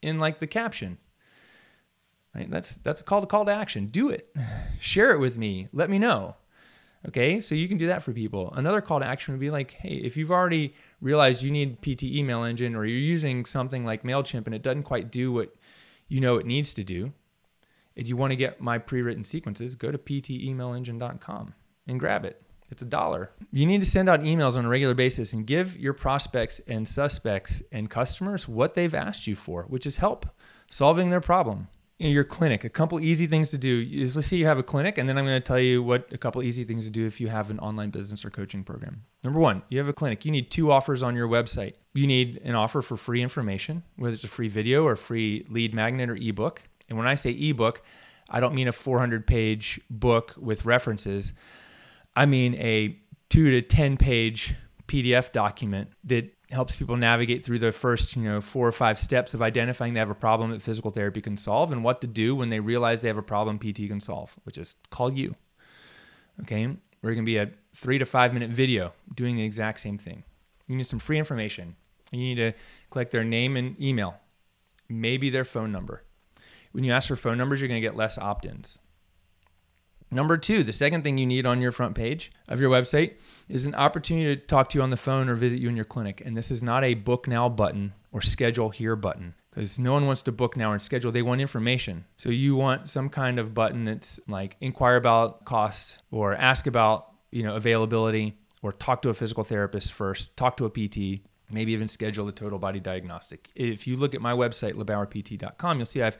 in 0.00 0.20
like 0.20 0.38
the 0.38 0.46
caption. 0.46 0.96
Right? 2.32 2.48
That's 2.48 2.76
that's 2.76 3.00
a 3.00 3.04
call 3.04 3.20
to 3.20 3.26
call 3.26 3.44
to 3.46 3.52
action. 3.52 3.88
Do 3.88 4.10
it. 4.10 4.32
Share 4.80 5.10
it 5.10 5.18
with 5.18 5.36
me. 5.36 5.66
Let 5.72 5.90
me 5.90 5.98
know. 5.98 6.36
Okay, 7.06 7.40
so 7.40 7.54
you 7.54 7.68
can 7.68 7.78
do 7.78 7.88
that 7.88 8.02
for 8.02 8.12
people. 8.12 8.50
Another 8.54 8.80
call 8.80 9.00
to 9.00 9.04
action 9.04 9.34
would 9.34 9.40
be 9.40 9.50
like, 9.50 9.72
hey, 9.72 9.96
if 9.96 10.16
you've 10.16 10.30
already 10.30 10.74
realized 11.02 11.42
you 11.42 11.50
need 11.50 11.82
PT 11.82 12.04
email 12.04 12.44
engine 12.44 12.74
or 12.74 12.86
you're 12.86 12.96
using 12.96 13.44
something 13.44 13.84
like 13.84 14.04
MailChimp 14.04 14.46
and 14.46 14.54
it 14.54 14.62
doesn't 14.62 14.84
quite 14.84 15.10
do 15.10 15.30
what 15.30 15.54
you 16.08 16.20
know 16.20 16.36
it 16.36 16.46
needs 16.46 16.72
to 16.74 16.84
do, 16.84 17.12
if 17.94 18.08
you 18.08 18.16
want 18.16 18.30
to 18.30 18.36
get 18.36 18.60
my 18.60 18.78
pre-written 18.78 19.22
sequences, 19.22 19.74
go 19.74 19.90
to 19.92 19.98
ptemailengine.com 19.98 21.54
and 21.88 22.00
grab 22.00 22.24
it. 22.24 22.40
It's 22.74 22.82
a 22.82 22.86
dollar. 22.86 23.30
You 23.52 23.66
need 23.66 23.82
to 23.82 23.86
send 23.86 24.08
out 24.08 24.22
emails 24.22 24.58
on 24.58 24.64
a 24.64 24.68
regular 24.68 24.94
basis 24.94 25.32
and 25.32 25.46
give 25.46 25.76
your 25.78 25.92
prospects 25.92 26.60
and 26.66 26.88
suspects 26.88 27.62
and 27.70 27.88
customers 27.88 28.48
what 28.48 28.74
they've 28.74 28.92
asked 28.92 29.28
you 29.28 29.36
for, 29.36 29.62
which 29.68 29.86
is 29.86 29.98
help 29.98 30.26
solving 30.68 31.10
their 31.10 31.20
problem 31.20 31.68
in 32.00 32.10
your 32.10 32.24
clinic. 32.24 32.64
A 32.64 32.68
couple 32.68 32.98
easy 32.98 33.28
things 33.28 33.50
to 33.50 33.58
do 33.58 33.86
is 33.92 34.16
let's 34.16 34.26
say 34.26 34.38
you 34.38 34.46
have 34.46 34.58
a 34.58 34.64
clinic, 34.64 34.98
and 34.98 35.08
then 35.08 35.16
I'm 35.16 35.24
going 35.24 35.40
to 35.40 35.46
tell 35.46 35.60
you 35.60 35.84
what 35.84 36.12
a 36.12 36.18
couple 36.18 36.42
easy 36.42 36.64
things 36.64 36.84
to 36.86 36.90
do 36.90 37.06
if 37.06 37.20
you 37.20 37.28
have 37.28 37.48
an 37.48 37.60
online 37.60 37.90
business 37.90 38.24
or 38.24 38.30
coaching 38.30 38.64
program. 38.64 39.04
Number 39.22 39.38
one, 39.38 39.62
you 39.68 39.78
have 39.78 39.86
a 39.86 39.92
clinic. 39.92 40.24
You 40.24 40.32
need 40.32 40.50
two 40.50 40.72
offers 40.72 41.04
on 41.04 41.14
your 41.14 41.28
website. 41.28 41.74
You 41.92 42.08
need 42.08 42.40
an 42.42 42.56
offer 42.56 42.82
for 42.82 42.96
free 42.96 43.22
information, 43.22 43.84
whether 43.94 44.14
it's 44.14 44.24
a 44.24 44.28
free 44.28 44.48
video 44.48 44.84
or 44.84 44.96
free 44.96 45.46
lead 45.48 45.74
magnet 45.74 46.10
or 46.10 46.16
ebook. 46.16 46.62
And 46.88 46.98
when 46.98 47.06
I 47.06 47.14
say 47.14 47.30
ebook, 47.30 47.82
I 48.28 48.40
don't 48.40 48.56
mean 48.56 48.66
a 48.66 48.72
400 48.72 49.28
page 49.28 49.80
book 49.88 50.34
with 50.36 50.64
references. 50.64 51.34
I 52.16 52.26
mean 52.26 52.54
a 52.54 52.98
two 53.28 53.50
to 53.50 53.62
10 53.62 53.96
page 53.96 54.54
PDF 54.86 55.32
document 55.32 55.90
that 56.04 56.32
helps 56.50 56.76
people 56.76 56.96
navigate 56.96 57.44
through 57.44 57.58
the 57.58 57.72
first, 57.72 58.16
you 58.16 58.22
know, 58.22 58.40
four 58.40 58.66
or 58.66 58.72
five 58.72 58.98
steps 58.98 59.34
of 59.34 59.42
identifying 59.42 59.94
they 59.94 60.00
have 60.00 60.10
a 60.10 60.14
problem 60.14 60.50
that 60.52 60.62
physical 60.62 60.90
therapy 60.90 61.20
can 61.20 61.36
solve 61.36 61.72
and 61.72 61.82
what 61.82 62.00
to 62.00 62.06
do 62.06 62.36
when 62.36 62.50
they 62.50 62.60
realize 62.60 63.02
they 63.02 63.08
have 63.08 63.16
a 63.16 63.22
problem 63.22 63.58
PT 63.58 63.88
can 63.88 64.00
solve, 64.00 64.34
which 64.44 64.58
is 64.58 64.76
call 64.90 65.12
you. 65.12 65.34
Okay. 66.42 66.68
We're 67.02 67.10
going 67.12 67.24
to 67.24 67.30
be 67.30 67.36
a 67.36 67.50
three 67.74 67.98
to 67.98 68.06
five 68.06 68.32
minute 68.32 68.50
video 68.50 68.92
doing 69.14 69.36
the 69.36 69.44
exact 69.44 69.80
same 69.80 69.98
thing. 69.98 70.24
You 70.66 70.76
need 70.76 70.86
some 70.86 70.98
free 70.98 71.18
information. 71.18 71.76
You 72.12 72.18
need 72.18 72.36
to 72.36 72.52
collect 72.90 73.10
their 73.12 73.24
name 73.24 73.56
and 73.56 73.80
email, 73.80 74.14
maybe 74.88 75.28
their 75.28 75.44
phone 75.44 75.72
number. 75.72 76.04
When 76.72 76.84
you 76.84 76.92
ask 76.92 77.08
for 77.08 77.16
phone 77.16 77.36
numbers, 77.36 77.60
you're 77.60 77.68
going 77.68 77.80
to 77.80 77.86
get 77.86 77.96
less 77.96 78.16
opt 78.16 78.46
ins. 78.46 78.78
Number 80.14 80.38
two, 80.38 80.62
the 80.62 80.72
second 80.72 81.02
thing 81.02 81.18
you 81.18 81.26
need 81.26 81.44
on 81.44 81.60
your 81.60 81.72
front 81.72 81.96
page 81.96 82.30
of 82.46 82.60
your 82.60 82.70
website 82.70 83.14
is 83.48 83.66
an 83.66 83.74
opportunity 83.74 84.36
to 84.36 84.46
talk 84.46 84.68
to 84.68 84.78
you 84.78 84.82
on 84.82 84.90
the 84.90 84.96
phone 84.96 85.28
or 85.28 85.34
visit 85.34 85.58
you 85.58 85.68
in 85.68 85.74
your 85.74 85.84
clinic. 85.84 86.22
And 86.24 86.36
this 86.36 86.52
is 86.52 86.62
not 86.62 86.84
a 86.84 86.94
book 86.94 87.26
now 87.26 87.48
button 87.48 87.94
or 88.12 88.22
schedule 88.22 88.70
here 88.70 88.94
button 88.94 89.34
because 89.50 89.76
no 89.76 89.92
one 89.92 90.06
wants 90.06 90.22
to 90.22 90.32
book 90.32 90.56
now 90.56 90.70
and 90.70 90.80
schedule. 90.80 91.10
They 91.10 91.22
want 91.22 91.40
information. 91.40 92.04
So 92.16 92.30
you 92.30 92.54
want 92.54 92.88
some 92.88 93.08
kind 93.08 93.40
of 93.40 93.54
button 93.54 93.86
that's 93.86 94.20
like 94.28 94.56
inquire 94.60 94.94
about 94.94 95.46
cost 95.46 95.98
or 96.12 96.36
ask 96.36 96.68
about, 96.68 97.08
you 97.32 97.42
know, 97.42 97.56
availability 97.56 98.38
or 98.62 98.72
talk 98.72 99.02
to 99.02 99.08
a 99.08 99.14
physical 99.14 99.42
therapist 99.42 99.92
first, 99.92 100.36
talk 100.36 100.56
to 100.58 100.64
a 100.64 100.70
PT, 100.70 101.22
maybe 101.50 101.72
even 101.72 101.88
schedule 101.88 102.28
a 102.28 102.32
total 102.32 102.60
body 102.60 102.78
diagnostic. 102.78 103.50
If 103.56 103.88
you 103.88 103.96
look 103.96 104.14
at 104.14 104.20
my 104.20 104.32
website, 104.32 104.74
lebauerpt.com, 104.74 105.76
you'll 105.76 105.86
see 105.86 106.02
I 106.02 106.04
have 106.04 106.18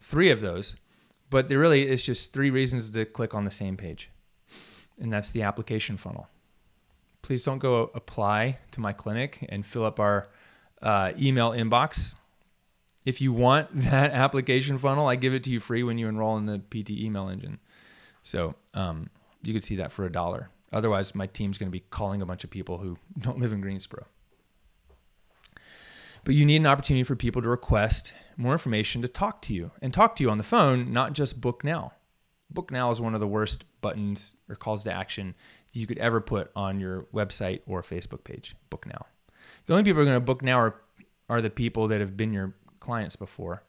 three 0.00 0.30
of 0.30 0.42
those 0.42 0.76
but 1.32 1.48
there 1.48 1.58
really 1.58 1.88
is 1.88 2.04
just 2.04 2.34
three 2.34 2.50
reasons 2.50 2.90
to 2.90 3.06
click 3.06 3.34
on 3.34 3.46
the 3.46 3.50
same 3.50 3.76
page, 3.76 4.10
and 5.00 5.10
that's 5.10 5.30
the 5.30 5.42
application 5.42 5.96
funnel. 5.96 6.28
Please 7.22 7.42
don't 7.42 7.58
go 7.58 7.90
apply 7.94 8.58
to 8.72 8.80
my 8.80 8.92
clinic 8.92 9.46
and 9.48 9.64
fill 9.64 9.86
up 9.86 9.98
our 9.98 10.28
uh, 10.82 11.12
email 11.18 11.52
inbox. 11.52 12.16
If 13.06 13.22
you 13.22 13.32
want 13.32 13.68
that 13.90 14.10
application 14.10 14.76
funnel, 14.76 15.08
I 15.08 15.16
give 15.16 15.32
it 15.32 15.42
to 15.44 15.50
you 15.50 15.58
free 15.58 15.82
when 15.82 15.96
you 15.96 16.06
enroll 16.06 16.36
in 16.36 16.44
the 16.44 16.58
PT 16.58 16.90
email 16.90 17.30
engine. 17.30 17.58
So 18.22 18.54
um, 18.74 19.08
you 19.42 19.54
could 19.54 19.64
see 19.64 19.76
that 19.76 19.90
for 19.90 20.04
a 20.04 20.12
dollar. 20.12 20.50
Otherwise, 20.70 21.14
my 21.14 21.26
team's 21.26 21.56
going 21.56 21.68
to 21.68 21.72
be 21.72 21.84
calling 21.90 22.20
a 22.20 22.26
bunch 22.26 22.44
of 22.44 22.50
people 22.50 22.76
who 22.76 22.98
don't 23.18 23.38
live 23.38 23.52
in 23.52 23.62
Greensboro. 23.62 24.04
But 26.24 26.34
you 26.34 26.46
need 26.46 26.56
an 26.56 26.66
opportunity 26.66 27.02
for 27.02 27.16
people 27.16 27.42
to 27.42 27.48
request 27.48 28.12
more 28.36 28.52
information 28.52 29.02
to 29.02 29.08
talk 29.08 29.42
to 29.42 29.54
you 29.54 29.72
and 29.80 29.92
talk 29.92 30.16
to 30.16 30.22
you 30.22 30.30
on 30.30 30.38
the 30.38 30.44
phone, 30.44 30.92
not 30.92 31.14
just 31.14 31.40
book 31.40 31.64
now. 31.64 31.92
Book 32.50 32.70
now 32.70 32.90
is 32.90 33.00
one 33.00 33.14
of 33.14 33.20
the 33.20 33.26
worst 33.26 33.64
buttons 33.80 34.36
or 34.48 34.54
calls 34.54 34.84
to 34.84 34.92
action 34.92 35.34
you 35.72 35.86
could 35.86 35.98
ever 35.98 36.20
put 36.20 36.50
on 36.54 36.78
your 36.78 37.06
website 37.14 37.60
or 37.66 37.82
Facebook 37.82 38.24
page. 38.24 38.54
Book 38.70 38.86
now. 38.86 39.06
The 39.66 39.72
only 39.72 39.84
people 39.84 40.02
who 40.02 40.08
are 40.08 40.10
going 40.10 40.20
to 40.20 40.24
book 40.24 40.42
now 40.42 40.58
are, 40.58 40.82
are 41.28 41.40
the 41.40 41.50
people 41.50 41.88
that 41.88 42.00
have 42.00 42.16
been 42.16 42.32
your 42.32 42.54
clients 42.78 43.16
before. 43.16 43.64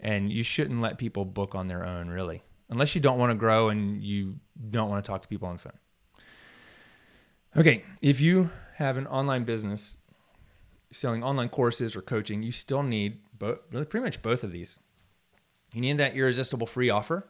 And 0.00 0.32
you 0.32 0.42
shouldn't 0.42 0.80
let 0.80 0.98
people 0.98 1.24
book 1.24 1.54
on 1.54 1.68
their 1.68 1.84
own, 1.84 2.08
really, 2.08 2.42
unless 2.68 2.94
you 2.94 3.00
don't 3.00 3.18
want 3.18 3.30
to 3.30 3.36
grow 3.36 3.68
and 3.68 4.02
you 4.02 4.36
don't 4.70 4.90
want 4.90 5.04
to 5.04 5.08
talk 5.08 5.22
to 5.22 5.28
people 5.28 5.48
on 5.48 5.54
the 5.54 5.62
phone. 5.62 5.78
Okay, 7.56 7.84
if 8.02 8.20
you 8.20 8.50
have 8.76 8.96
an 8.96 9.06
online 9.06 9.44
business 9.44 9.98
selling 10.90 11.22
online 11.22 11.48
courses 11.48 11.96
or 11.96 12.02
coaching, 12.02 12.42
you 12.42 12.52
still 12.52 12.82
need 12.82 13.18
both, 13.38 13.58
pretty 13.70 14.00
much 14.00 14.22
both 14.22 14.44
of 14.44 14.52
these. 14.52 14.78
You 15.72 15.80
need 15.80 15.98
that 15.98 16.14
irresistible 16.14 16.66
free 16.66 16.90
offer, 16.90 17.26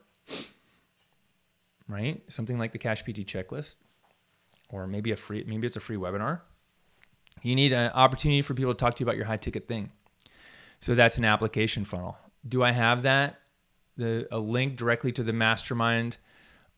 right? 1.88 2.22
Something 2.28 2.58
like 2.58 2.72
the 2.72 2.78
Cash 2.78 3.02
PT 3.02 3.26
checklist, 3.26 3.76
or 4.68 4.86
maybe 4.86 5.12
a 5.12 5.16
free, 5.16 5.44
maybe 5.46 5.66
it's 5.66 5.76
a 5.76 5.80
free 5.80 5.96
webinar. 5.96 6.40
You 7.42 7.54
need 7.54 7.72
an 7.72 7.90
opportunity 7.92 8.42
for 8.42 8.54
people 8.54 8.74
to 8.74 8.78
talk 8.78 8.96
to 8.96 9.00
you 9.00 9.06
about 9.06 9.16
your 9.16 9.26
high 9.26 9.36
ticket 9.36 9.66
thing. 9.66 9.90
So 10.80 10.94
that's 10.94 11.18
an 11.18 11.24
application 11.24 11.84
funnel. 11.84 12.18
Do 12.46 12.62
I 12.62 12.72
have 12.72 13.02
that? 13.04 13.40
The 13.96 14.28
a 14.30 14.38
link 14.38 14.76
directly 14.76 15.12
to 15.12 15.22
the 15.22 15.32
mastermind 15.32 16.18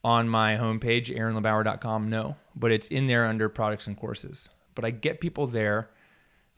on 0.05 0.29
my 0.29 0.57
homepage, 0.57 1.17
aaronlebauer.com? 1.17 2.09
No, 2.09 2.37
but 2.55 2.71
it's 2.71 2.89
in 2.89 3.09
there 3.09 3.27
under 3.27 3.49
products 3.49 3.89
and 3.89 3.97
courses. 3.97 4.49
But 4.77 4.85
I 4.85 4.91
get 4.91 5.21
people 5.21 5.47
there 5.49 5.91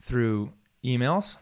through 0.01 0.51
emails. 0.83 1.37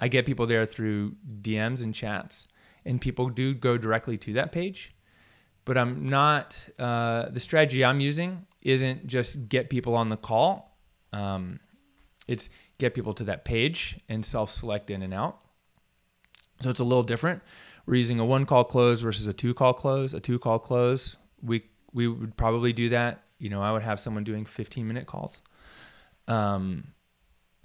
I 0.00 0.08
get 0.08 0.26
people 0.26 0.46
there 0.46 0.64
through 0.64 1.16
DMs 1.40 1.82
and 1.82 1.94
chats, 1.94 2.46
and 2.84 3.00
people 3.00 3.28
do 3.28 3.54
go 3.54 3.76
directly 3.76 4.16
to 4.18 4.34
that 4.34 4.52
page. 4.52 4.94
But 5.64 5.76
I'm 5.76 6.06
not, 6.06 6.68
uh, 6.78 7.28
the 7.28 7.40
strategy 7.40 7.84
I'm 7.84 8.00
using 8.00 8.46
isn't 8.62 9.06
just 9.06 9.48
get 9.48 9.68
people 9.68 9.94
on 9.94 10.08
the 10.08 10.16
call. 10.16 10.78
Um, 11.12 11.60
it's 12.26 12.48
get 12.78 12.94
people 12.94 13.12
to 13.14 13.24
that 13.24 13.44
page 13.44 13.98
and 14.08 14.24
self 14.24 14.50
select 14.50 14.90
in 14.90 15.02
and 15.02 15.12
out. 15.12 15.38
So 16.60 16.70
it's 16.70 16.80
a 16.80 16.84
little 16.84 17.02
different. 17.02 17.42
We're 17.86 17.96
using 17.96 18.18
a 18.18 18.24
one 18.24 18.46
call 18.46 18.64
close 18.64 19.00
versus 19.00 19.26
a 19.26 19.32
two 19.32 19.54
call 19.54 19.74
close. 19.74 20.14
A 20.14 20.20
two 20.20 20.38
call 20.38 20.58
close, 20.58 21.16
we, 21.42 21.64
we 21.92 22.08
would 22.08 22.36
probably 22.36 22.72
do 22.72 22.88
that. 22.90 23.24
You 23.38 23.50
know, 23.50 23.62
I 23.62 23.72
would 23.72 23.82
have 23.82 24.00
someone 24.00 24.24
doing 24.24 24.44
15 24.44 24.86
minute 24.86 25.06
calls. 25.06 25.42
Um, 26.26 26.88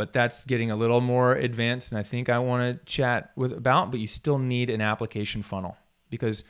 but 0.03 0.11
that's 0.11 0.43
getting 0.43 0.69
a 0.69 0.75
little 0.75 0.99
more 0.99 1.31
advanced 1.31 1.93
and 1.93 1.97
I 1.97 2.03
think 2.03 2.27
I 2.27 2.37
want 2.37 2.77
to 2.77 2.85
chat 2.85 3.31
with 3.37 3.53
about, 3.53 3.89
but 3.89 4.01
you 4.01 4.07
still 4.07 4.37
need 4.37 4.69
an 4.69 4.81
application 4.81 5.41
funnel 5.41 5.77
because 6.09 6.43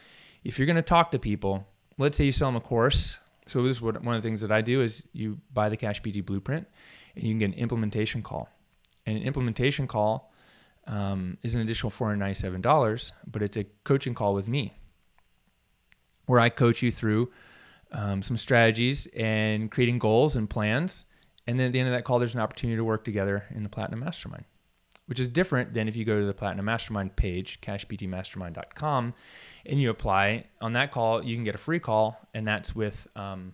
if 0.44 0.58
you're 0.58 0.66
going 0.66 0.78
to 0.78 0.82
talk 0.82 1.12
to 1.12 1.20
people, 1.20 1.68
let's 2.00 2.18
say 2.18 2.26
you 2.26 2.32
sell 2.32 2.48
them 2.48 2.56
a 2.56 2.62
course. 2.62 3.20
So 3.46 3.62
this 3.62 3.78
is 3.78 3.82
what 3.84 4.04
one 4.04 4.16
of 4.16 4.24
the 4.24 4.28
things 4.28 4.42
that 4.42 4.52
I 4.52 4.62
do 4.62 4.82
is 4.82 5.08
you 5.14 5.38
buy 5.54 5.70
the 5.70 5.78
Cash 5.78 6.02
PT 6.02 6.26
blueprint 6.26 6.66
and 7.14 7.24
you 7.24 7.30
can 7.34 7.38
get 7.38 7.46
an 7.50 7.54
implementation 7.54 8.24
call. 8.24 8.50
And 9.06 9.20
an 9.20 9.24
implementation 9.24 9.86
call 9.86 10.34
um, 10.88 11.38
is 11.44 11.54
an 11.54 11.62
additional 11.62 11.92
$497, 11.92 13.12
but 13.28 13.44
it's 13.44 13.58
a 13.58 13.66
coaching 13.84 14.16
call 14.16 14.34
with 14.34 14.50
me 14.50 14.74
where 16.26 16.40
I 16.40 16.50
coach 16.50 16.82
you 16.82 16.92
through 16.92 17.32
um, 17.92 18.24
some 18.24 18.36
strategies 18.36 19.06
and 19.16 19.70
creating 19.70 20.00
goals 20.00 20.38
and 20.38 20.50
plans 20.50 21.06
and 21.48 21.60
then 21.60 21.68
at 21.68 21.74
the 21.74 21.80
end 21.80 21.90
of 21.90 21.94
that 21.94 22.04
call, 22.04 22.20
there's 22.20 22.36
an 22.36 22.42
opportunity 22.42 22.78
to 22.78 22.84
work 22.84 23.04
together 23.04 23.46
in 23.54 23.64
the 23.64 23.70
Platinum 23.70 24.00
Mastermind, 24.00 24.46
which 25.08 25.20
is 25.20 25.28
different 25.28 25.74
than 25.74 25.88
if 25.88 25.96
you 25.96 26.06
go 26.06 26.20
to 26.20 26.26
the 26.26 26.34
Platinum 26.34 26.66
Mastermind 26.66 27.16
page, 27.16 27.60
cashptmastermind.com, 27.62 29.14
and 29.66 29.82
you 29.82 29.90
apply. 29.90 30.46
On 30.62 30.74
that 30.74 30.92
call, 30.92 31.24
you 31.24 31.36
can 31.36 31.44
get 31.44 31.56
a 31.56 31.60
free 31.60 31.80
call, 31.80 32.20
and 32.34 32.48
that's 32.48 32.76
with 32.76 33.08
um, 33.16 33.54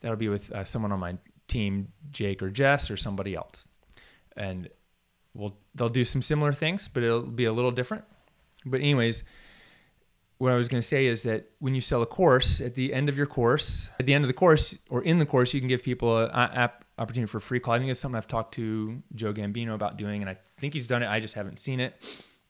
that'll 0.00 0.16
be 0.16 0.28
with 0.28 0.52
uh, 0.52 0.64
someone 0.64 0.92
on 0.92 1.00
my 1.00 1.16
team, 1.48 1.88
Jake 2.10 2.42
or 2.42 2.50
Jess 2.50 2.90
or 2.90 2.96
somebody 2.96 3.34
else, 3.34 3.66
and 4.36 4.68
we'll 5.34 5.56
they'll 5.74 5.88
do 5.88 6.04
some 6.04 6.22
similar 6.22 6.52
things, 6.52 6.88
but 6.88 7.02
it'll 7.02 7.22
be 7.22 7.44
a 7.44 7.52
little 7.52 7.72
different. 7.72 8.04
But 8.64 8.80
anyways, 8.80 9.24
what 10.38 10.52
I 10.52 10.56
was 10.56 10.68
going 10.68 10.80
to 10.80 10.86
say 10.86 11.06
is 11.06 11.22
that 11.22 11.50
when 11.60 11.74
you 11.74 11.80
sell 11.80 12.02
a 12.02 12.06
course, 12.06 12.60
at 12.60 12.74
the 12.74 12.92
end 12.92 13.08
of 13.08 13.16
your 13.16 13.26
course, 13.26 13.90
at 13.98 14.06
the 14.06 14.14
end 14.14 14.24
of 14.24 14.28
the 14.28 14.34
course 14.34 14.76
or 14.90 15.02
in 15.02 15.18
the 15.18 15.26
course, 15.26 15.54
you 15.54 15.60
can 15.60 15.68
give 15.68 15.82
people 15.82 16.18
a, 16.18 16.26
a, 16.26 16.72
opportunity 16.98 17.30
for 17.30 17.40
free 17.40 17.60
call. 17.60 17.74
I 17.74 17.78
think 17.78 17.90
it's 17.90 18.00
something 18.00 18.16
I've 18.16 18.28
talked 18.28 18.54
to 18.54 19.02
Joe 19.14 19.32
Gambino 19.32 19.74
about 19.74 19.96
doing, 19.96 20.22
and 20.22 20.30
I 20.30 20.38
think 20.58 20.74
he's 20.74 20.86
done 20.86 21.02
it. 21.02 21.08
I 21.08 21.20
just 21.20 21.34
haven't 21.34 21.58
seen 21.58 21.80
it. 21.80 22.00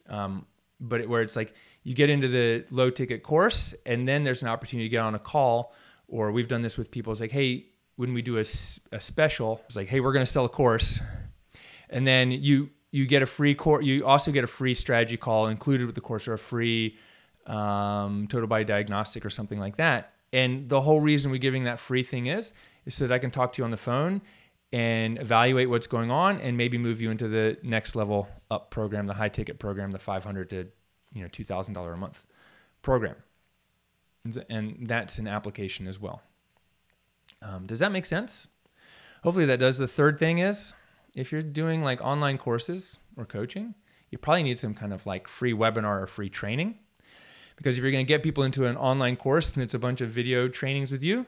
Um, 0.08 0.46
but 0.80 1.00
it, 1.00 1.08
where 1.08 1.22
it's 1.22 1.36
like 1.36 1.54
you 1.82 1.94
get 1.94 2.10
into 2.10 2.28
the 2.28 2.64
low 2.70 2.90
ticket 2.90 3.22
course, 3.22 3.74
and 3.84 4.06
then 4.06 4.24
there's 4.24 4.42
an 4.42 4.48
opportunity 4.48 4.88
to 4.88 4.90
get 4.90 5.00
on 5.00 5.14
a 5.14 5.18
call. 5.18 5.72
Or 6.08 6.30
we've 6.30 6.46
done 6.46 6.62
this 6.62 6.78
with 6.78 6.90
people. 6.90 7.12
It's 7.12 7.20
like, 7.20 7.32
hey, 7.32 7.66
when 7.96 8.14
we 8.14 8.22
do 8.22 8.38
a, 8.38 8.44
a 8.92 9.00
special, 9.00 9.60
it's 9.66 9.74
like, 9.74 9.88
hey, 9.88 9.98
we're 9.98 10.12
going 10.12 10.24
to 10.24 10.30
sell 10.30 10.44
a 10.44 10.48
course, 10.48 11.00
and 11.90 12.06
then 12.06 12.30
you 12.30 12.70
you 12.92 13.06
get 13.06 13.22
a 13.22 13.26
free 13.26 13.54
course. 13.54 13.84
You 13.84 14.06
also 14.06 14.30
get 14.30 14.44
a 14.44 14.46
free 14.46 14.74
strategy 14.74 15.16
call 15.16 15.48
included 15.48 15.86
with 15.86 15.94
the 15.96 16.00
course, 16.00 16.28
or 16.28 16.34
a 16.34 16.38
free 16.38 16.96
um, 17.46 18.26
total 18.28 18.46
body 18.46 18.64
diagnostic, 18.64 19.24
or 19.24 19.30
something 19.30 19.58
like 19.58 19.78
that. 19.78 20.12
And 20.32 20.68
the 20.68 20.80
whole 20.80 21.00
reason 21.00 21.30
we're 21.30 21.38
giving 21.38 21.64
that 21.64 21.80
free 21.80 22.02
thing 22.02 22.26
is, 22.26 22.52
is 22.86 22.94
so 22.94 23.06
that 23.06 23.14
I 23.14 23.18
can 23.18 23.30
talk 23.30 23.52
to 23.54 23.60
you 23.60 23.64
on 23.64 23.70
the 23.70 23.76
phone 23.76 24.22
and 24.72 25.18
evaluate 25.20 25.70
what's 25.70 25.86
going 25.86 26.10
on 26.10 26.40
and 26.40 26.56
maybe 26.56 26.78
move 26.78 27.00
you 27.00 27.10
into 27.10 27.28
the 27.28 27.56
next 27.62 27.94
level 27.94 28.28
up 28.50 28.70
program, 28.70 29.06
the 29.06 29.14
high 29.14 29.28
ticket 29.28 29.58
program, 29.58 29.90
the 29.90 29.98
500 29.98 30.50
to, 30.50 30.66
you 31.12 31.22
know, 31.22 31.28
$2,000 31.28 31.92
a 31.92 31.96
month 31.96 32.24
program. 32.82 33.16
And 34.50 34.88
that's 34.88 35.18
an 35.18 35.28
application 35.28 35.86
as 35.86 36.00
well. 36.00 36.22
Um, 37.42 37.66
does 37.66 37.78
that 37.78 37.92
make 37.92 38.06
sense? 38.06 38.48
Hopefully 39.22 39.46
that 39.46 39.60
does. 39.60 39.78
The 39.78 39.88
third 39.88 40.18
thing 40.18 40.38
is 40.38 40.74
if 41.14 41.32
you're 41.32 41.42
doing 41.42 41.82
like 41.82 42.00
online 42.00 42.38
courses 42.38 42.98
or 43.16 43.24
coaching, 43.24 43.74
you 44.10 44.18
probably 44.18 44.42
need 44.42 44.58
some 44.58 44.74
kind 44.74 44.92
of 44.92 45.06
like 45.06 45.28
free 45.28 45.52
webinar 45.52 46.02
or 46.02 46.06
free 46.06 46.28
training. 46.28 46.78
Because 47.56 47.78
if 47.78 47.82
you're 47.82 47.92
going 47.92 48.04
to 48.04 48.08
get 48.08 48.22
people 48.22 48.44
into 48.44 48.66
an 48.66 48.76
online 48.76 49.16
course 49.16 49.54
and 49.54 49.62
it's 49.62 49.74
a 49.74 49.78
bunch 49.78 50.00
of 50.00 50.10
video 50.10 50.46
trainings 50.48 50.92
with 50.92 51.02
you, 51.02 51.24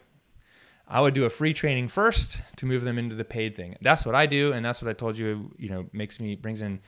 I 0.90 1.00
would 1.00 1.12
do 1.12 1.26
a 1.26 1.30
free 1.30 1.52
training 1.52 1.88
first 1.88 2.40
to 2.56 2.66
move 2.66 2.82
them 2.82 2.98
into 2.98 3.14
the 3.14 3.24
paid 3.24 3.54
thing. 3.54 3.76
That's 3.82 4.06
what 4.06 4.14
I 4.14 4.24
do, 4.24 4.52
and 4.52 4.64
that's 4.64 4.80
what 4.80 4.88
I 4.88 4.94
told 4.94 5.18
you. 5.18 5.54
You 5.58 5.68
know, 5.68 5.86
makes 5.92 6.18
me 6.18 6.34
brings 6.34 6.62
in 6.62 6.80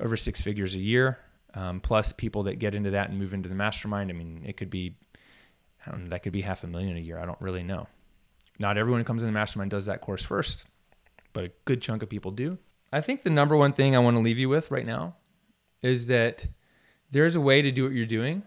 over 0.00 0.16
six 0.16 0.42
figures 0.42 0.74
a 0.74 0.80
year, 0.80 1.18
um, 1.54 1.80
plus 1.80 2.12
people 2.12 2.42
that 2.44 2.58
get 2.58 2.74
into 2.74 2.90
that 2.90 3.10
and 3.10 3.18
move 3.18 3.32
into 3.32 3.48
the 3.48 3.54
mastermind. 3.54 4.10
I 4.10 4.14
mean, 4.14 4.42
it 4.44 4.56
could 4.56 4.70
be, 4.70 4.96
I 5.86 5.92
don't 5.92 6.04
know, 6.04 6.10
that 6.10 6.24
could 6.24 6.32
be 6.32 6.40
half 6.40 6.64
a 6.64 6.66
million 6.66 6.96
a 6.96 7.00
year. 7.00 7.18
I 7.18 7.26
don't 7.26 7.40
really 7.40 7.62
know. 7.62 7.86
Not 8.58 8.76
everyone 8.76 9.00
who 9.00 9.04
comes 9.04 9.22
in 9.22 9.28
the 9.28 9.32
mastermind 9.32 9.70
does 9.70 9.86
that 9.86 10.00
course 10.00 10.24
first, 10.24 10.64
but 11.32 11.44
a 11.44 11.50
good 11.64 11.80
chunk 11.80 12.02
of 12.02 12.08
people 12.08 12.32
do. 12.32 12.58
I 12.92 13.00
think 13.00 13.22
the 13.22 13.30
number 13.30 13.56
one 13.56 13.72
thing 13.72 13.94
I 13.94 14.00
want 14.00 14.16
to 14.16 14.22
leave 14.22 14.38
you 14.38 14.48
with 14.48 14.70
right 14.70 14.86
now 14.86 15.16
is 15.82 16.06
that 16.06 16.46
there's 17.10 17.36
a 17.36 17.40
way 17.40 17.62
to 17.62 17.70
do 17.70 17.84
what 17.84 17.92
you're 17.92 18.06
doing 18.06 18.42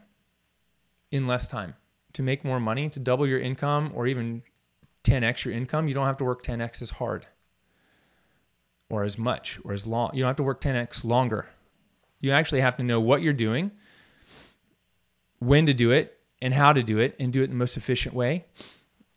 in 1.11 1.27
less 1.27 1.47
time 1.47 1.75
to 2.13 2.23
make 2.23 2.43
more 2.43 2.59
money, 2.59 2.89
to 2.89 2.99
double 2.99 3.27
your 3.27 3.39
income, 3.39 3.91
or 3.93 4.07
even 4.07 4.41
10x 5.07 5.45
your 5.45 5.53
income, 5.53 5.87
you 5.87 5.93
don't 5.93 6.05
have 6.05 6.17
to 6.17 6.25
work 6.25 6.43
10x 6.43 6.81
as 6.81 6.91
hard 6.91 7.25
or 8.89 9.03
as 9.03 9.17
much 9.17 9.59
or 9.63 9.73
as 9.73 9.87
long. 9.87 10.11
You 10.13 10.21
don't 10.21 10.29
have 10.29 10.37
to 10.37 10.43
work 10.43 10.61
10x 10.61 11.03
longer. 11.03 11.47
You 12.19 12.31
actually 12.31 12.61
have 12.61 12.77
to 12.77 12.83
know 12.83 12.99
what 12.99 13.21
you're 13.21 13.33
doing, 13.33 13.71
when 15.39 15.65
to 15.67 15.73
do 15.73 15.91
it, 15.91 16.17
and 16.41 16.53
how 16.53 16.73
to 16.73 16.83
do 16.83 16.99
it, 16.99 17.15
and 17.19 17.31
do 17.31 17.41
it 17.41 17.45
in 17.45 17.49
the 17.51 17.55
most 17.55 17.77
efficient 17.77 18.13
way. 18.13 18.45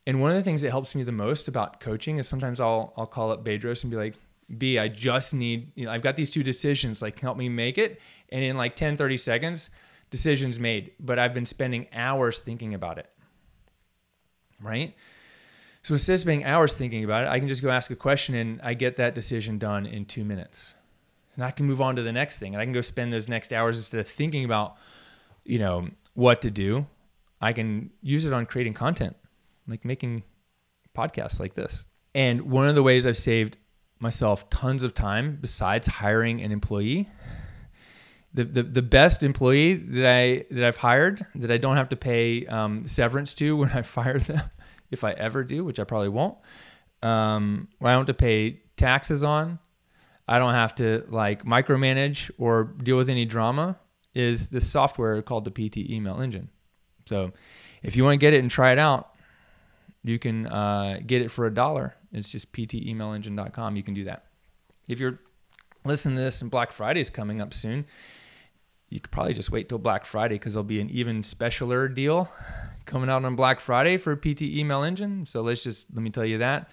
And 0.07 0.21
one 0.21 0.31
of 0.31 0.37
the 0.37 0.43
things 0.43 0.63
that 0.63 0.71
helps 0.71 0.95
me 0.95 1.03
the 1.03 1.13
most 1.13 1.49
about 1.49 1.81
coaching 1.81 2.19
is 2.19 2.29
sometimes 2.29 2.61
I'll 2.61 2.93
I'll 2.97 3.07
call 3.07 3.31
up 3.31 3.45
Bedros 3.45 3.83
and 3.83 3.91
be 3.91 3.97
like, 3.97 4.15
B, 4.59 4.79
I 4.79 4.89
just 4.89 5.33
need, 5.35 5.73
you 5.75 5.87
know, 5.87 5.93
I've 5.93 6.03
got 6.03 6.17
these 6.17 6.31
two 6.31 6.43
decisions, 6.43 7.01
like 7.01 7.19
help 7.21 7.37
me 7.37 7.49
make 7.49 7.79
it. 7.79 8.01
And 8.31 8.45
in 8.45 8.57
like 8.57 8.77
10, 8.77 8.97
30 8.97 9.17
seconds, 9.17 9.71
decisions 10.11 10.59
made. 10.59 10.93
But 10.99 11.19
I've 11.19 11.35
been 11.35 11.47
spending 11.47 11.87
hours 11.93 12.41
thinking 12.41 12.75
about 12.75 12.99
it. 12.99 13.09
Right? 14.61 14.95
So 15.91 15.95
instead 15.95 16.13
of 16.13 16.21
spending 16.21 16.47
hours 16.47 16.75
thinking 16.75 17.03
about 17.03 17.25
it, 17.25 17.31
I 17.31 17.41
can 17.41 17.49
just 17.49 17.63
go 17.63 17.69
ask 17.69 17.91
a 17.91 17.97
question 17.97 18.37
and 18.37 18.61
I 18.63 18.75
get 18.75 18.95
that 18.99 19.13
decision 19.13 19.59
done 19.59 19.87
in 19.87 20.05
two 20.05 20.25
minutes. 20.25 20.73
And 21.35 21.43
I 21.45 21.51
can 21.51 21.67
move 21.67 21.81
on 21.81 21.97
to 21.97 22.03
the 22.03 22.13
next 22.13 22.39
thing. 22.39 22.55
And 22.55 22.63
I 22.63 22.65
can 22.65 22.73
go 22.73 22.81
spend 22.81 23.13
those 23.13 23.29
next 23.29 23.53
hours 23.53 23.77
instead 23.77 23.99
of 23.99 24.07
thinking 24.07 24.45
about, 24.45 24.77
you 25.43 25.59
know, 25.59 25.89
what 26.15 26.43
to 26.43 26.51
do. 26.53 26.87
I 27.41 27.53
can 27.53 27.91
use 28.03 28.25
it 28.25 28.33
on 28.33 28.47
creating 28.47 28.75
content, 28.75 29.17
like 29.67 29.85
making 29.85 30.23
podcasts 30.97 31.41
like 31.41 31.55
this. 31.55 31.87
And 32.15 32.43
one 32.43 32.69
of 32.69 32.77
the 32.77 32.85
ways 32.85 33.05
I've 33.05 33.17
saved 33.17 33.57
myself 33.99 34.49
tons 34.49 34.85
of 34.85 34.95
time 34.95 35.39
besides 35.41 35.89
hiring 35.89 36.41
an 36.41 36.53
employee, 36.53 37.09
the, 38.33 38.45
the, 38.45 38.63
the 38.63 38.83
best 38.83 39.25
employee 39.25 39.75
that 39.75 40.07
I 40.07 40.45
that 40.55 40.63
I've 40.63 40.77
hired 40.77 41.27
that 41.35 41.51
I 41.51 41.57
don't 41.57 41.77
have 41.77 41.89
to 41.89 41.97
pay 41.97 42.47
um, 42.47 42.87
severance 42.87 43.35
to 43.35 43.57
when 43.57 43.71
I 43.71 43.83
fire 43.83 44.21
them 44.21 44.49
if 44.91 45.05
I 45.05 45.13
ever 45.13 45.45
do, 45.45 45.65
which 45.65 45.79
I 45.79 45.85
probably 45.85 46.09
won't. 46.09 46.37
Um, 47.03 47.69
I 47.81 47.91
don't 47.93 48.01
have 48.01 48.07
to 48.07 48.15
pay 48.15 48.61
taxes 48.77 49.23
on. 49.23 49.59
I 50.29 50.39
don't 50.39 50.55
have 50.55 50.75
to 50.77 51.05
like 51.09 51.45
micromanage 51.45 52.31
or 52.39 52.65
deal 52.65 52.97
with 52.97 53.09
any 53.09 53.25
drama. 53.25 53.79
Is 54.15 54.49
this 54.49 54.69
software 54.69 55.21
called 55.23 55.45
the 55.45 55.51
PT 55.51 55.79
Email 55.79 56.21
Engine? 56.21 56.49
So, 57.07 57.33
if 57.83 57.97
you 57.97 58.05
want 58.05 58.15
to 58.15 58.19
get 58.19 58.35
it 58.35 58.41
and 58.41 58.51
try 58.51 58.73
it 58.73 58.79
out, 58.79 59.15
you 60.03 60.19
can 60.19 60.47
uh, 60.47 61.01
get 61.07 61.23
it 61.23 61.31
for 61.31 61.47
a 61.47 61.55
dollar. 61.55 61.95
It's 62.13 62.29
just 62.29 62.53
ptemailengine.com. 62.53 63.77
You 63.77 63.83
can 63.83 63.95
do 63.95 64.05
that. 64.05 64.27
If 64.89 65.01
you're 65.01 65.21
listening 65.85 66.17
to 66.17 66.23
this 66.23 66.43
and 66.43 66.51
Black 66.51 66.73
Friday 66.73 67.01
is 67.01 67.11
coming 67.11 67.41
up 67.41 67.55
soon, 67.55 67.87
you 68.91 69.01
could 69.01 69.13
probably 69.13 69.35
just 69.35 69.51
wait 69.51 69.69
till 69.69 69.79
Black 69.79 70.05
Friday 70.05 70.35
because 70.35 70.55
there'll 70.55 70.65
be 70.65 70.81
an 70.81 70.91
even 70.91 71.23
specialer 71.23 71.93
deal 71.93 72.31
coming 72.87 73.09
out 73.09 73.25
on 73.25 73.37
Black 73.37 73.61
Friday 73.61 73.97
for 73.97 74.17
PT 74.17 74.43
Email 74.43 74.83
Engine. 74.83 75.25
So 75.27 75.43
let's 75.43 75.63
just 75.63 75.87
let 75.95 76.03
me 76.03 76.11
tell 76.11 76.25
you 76.25 76.39
that. 76.39 76.69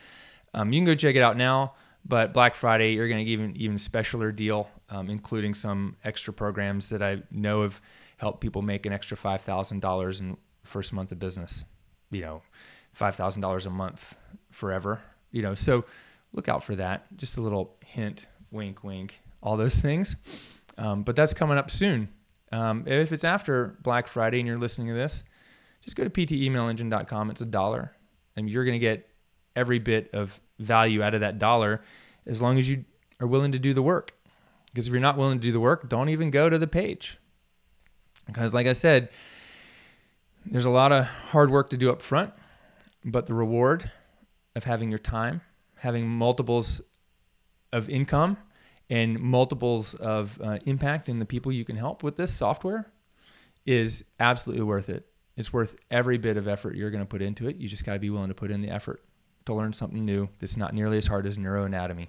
Um, 0.54 0.74
you 0.74 0.80
can 0.80 0.86
go 0.86 0.96
check 0.96 1.16
it 1.16 1.22
out 1.22 1.38
now, 1.38 1.76
but 2.04 2.34
Black 2.34 2.56
Friday 2.56 2.94
you're 2.94 3.08
going 3.08 3.24
to 3.24 3.30
give 3.30 3.40
an 3.40 3.56
even 3.56 3.78
specialer 3.78 4.36
deal, 4.36 4.70
um, 4.90 5.10
including 5.10 5.54
some 5.54 5.96
extra 6.04 6.34
programs 6.34 6.90
that 6.90 7.04
I 7.04 7.22
know 7.30 7.62
have 7.62 7.80
helped 8.18 8.42
people 8.42 8.64
make 8.64 8.88
an 8.88 8.94
extra 8.94 9.16
five 9.16 9.42
thousand 9.42 9.82
dollars 9.82 10.20
in 10.20 10.38
first 10.64 10.94
month 10.94 11.12
of 11.12 11.20
business. 11.20 11.66
You 12.10 12.22
know, 12.22 12.42
five 12.94 13.16
thousand 13.16 13.44
dollars 13.44 13.68
a 13.68 13.70
month 13.70 14.18
forever. 14.50 15.02
You 15.32 15.44
know, 15.44 15.54
so 15.54 15.86
look 16.34 16.50
out 16.50 16.64
for 16.64 16.76
that. 16.76 17.16
Just 17.16 17.38
a 17.38 17.42
little 17.42 17.76
hint, 17.86 18.26
wink, 18.50 18.84
wink, 18.84 19.22
all 19.44 19.56
those 19.56 19.78
things. 19.78 20.16
Um, 20.78 21.04
but 21.04 21.16
that's 21.16 21.34
coming 21.34 21.58
up 21.58 21.72
soon. 21.72 22.10
Um, 22.52 22.84
if 22.88 23.12
it's 23.12 23.24
after 23.24 23.78
Black 23.82 24.08
Friday 24.08 24.40
and 24.40 24.48
you're 24.48 24.58
listening 24.58 24.88
to 24.88 24.94
this, 24.94 25.24
just 25.82 25.96
go 25.96 26.04
to 26.04 26.10
ptemailengine.com. 26.10 27.30
It's 27.30 27.42
a 27.42 27.46
dollar, 27.46 27.92
and 28.36 28.50
you're 28.50 28.66
going 28.66 28.74
to 28.74 28.80
get 28.80 29.10
every 29.56 29.80
bit 29.80 30.14
of 30.14 30.40
value 30.60 31.02
out 31.02 31.14
of 31.14 31.22
that 31.22 31.40
dollar 31.40 31.82
as 32.26 32.42
long 32.42 32.58
as 32.58 32.70
you 32.70 32.86
are 33.20 33.28
willing 33.28 33.52
to 33.52 33.60
do 33.60 33.74
the 33.74 33.82
work. 33.82 34.14
Because 34.68 34.88
if 34.88 34.92
you're 34.92 35.02
not 35.02 35.18
willing 35.18 35.40
to 35.40 35.42
do 35.42 35.52
the 35.52 35.60
work, 35.60 35.90
don't 35.90 36.10
even 36.10 36.30
go 36.30 36.50
to 36.50 36.58
the 36.58 36.68
page. 36.68 37.18
Because, 38.26 38.54
like 38.54 38.68
I 38.68 38.74
said, 38.74 39.10
there's 40.46 40.66
a 40.66 40.70
lot 40.70 40.92
of 40.92 41.06
hard 41.06 41.50
work 41.50 41.70
to 41.72 41.78
do 41.78 41.90
up 41.90 42.02
front, 42.02 42.34
but 43.04 43.26
the 43.26 43.34
reward 43.34 43.90
of 44.56 44.64
having 44.64 44.90
your 44.90 45.00
time, 45.00 45.42
having 45.76 46.08
multiples 46.08 46.82
of 47.72 47.90
income, 47.90 48.38
and 48.90 49.20
multiples 49.20 49.94
of 49.96 50.40
uh, 50.42 50.60
impact 50.66 51.10
in 51.10 51.20
the 51.20 51.26
people 51.26 51.52
you 51.52 51.66
can 51.66 51.76
help 51.76 52.04
with 52.04 52.16
this 52.16 52.34
software 52.34 52.92
is 53.66 54.06
absolutely 54.20 54.64
worth 54.64 54.90
it. 54.90 55.06
It's 55.36 55.54
worth 55.54 55.76
every 55.92 56.18
bit 56.18 56.38
of 56.38 56.48
effort 56.48 56.76
you're 56.76 56.90
going 56.90 57.04
to 57.04 57.08
put 57.08 57.22
into 57.22 57.48
it. 57.48 57.58
You 57.58 57.68
just 57.68 57.86
got 57.86 57.94
to 57.94 58.00
be 58.00 58.10
willing 58.10 58.30
to 58.30 58.34
put 58.34 58.50
in 58.50 58.62
the 58.62 58.70
effort 58.70 59.04
to 59.46 59.54
learn 59.54 59.74
something 59.74 60.04
new 60.04 60.30
that's 60.40 60.58
not 60.58 60.74
nearly 60.74 60.98
as 60.98 61.06
hard 61.06 61.26
as 61.26 61.38
neuroanatomy. 61.38 62.08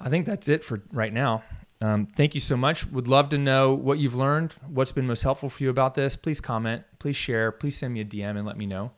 I 0.00 0.08
think 0.08 0.26
that's 0.26 0.48
it 0.48 0.64
for 0.64 0.82
right 0.92 1.12
now. 1.12 1.42
Um, 1.82 2.06
thank 2.06 2.34
you 2.34 2.40
so 2.40 2.56
much. 2.56 2.86
Would 2.88 3.08
love 3.08 3.30
to 3.30 3.38
know 3.38 3.74
what 3.74 3.98
you've 3.98 4.14
learned, 4.14 4.54
what's 4.66 4.92
been 4.92 5.06
most 5.06 5.22
helpful 5.22 5.48
for 5.48 5.62
you 5.62 5.70
about 5.70 5.94
this. 5.94 6.14
Please 6.16 6.40
comment, 6.40 6.84
please 6.98 7.16
share, 7.16 7.52
please 7.52 7.76
send 7.76 7.94
me 7.94 8.00
a 8.00 8.04
DM 8.04 8.36
and 8.36 8.44
let 8.44 8.58
me 8.58 8.66
know. 8.66 8.90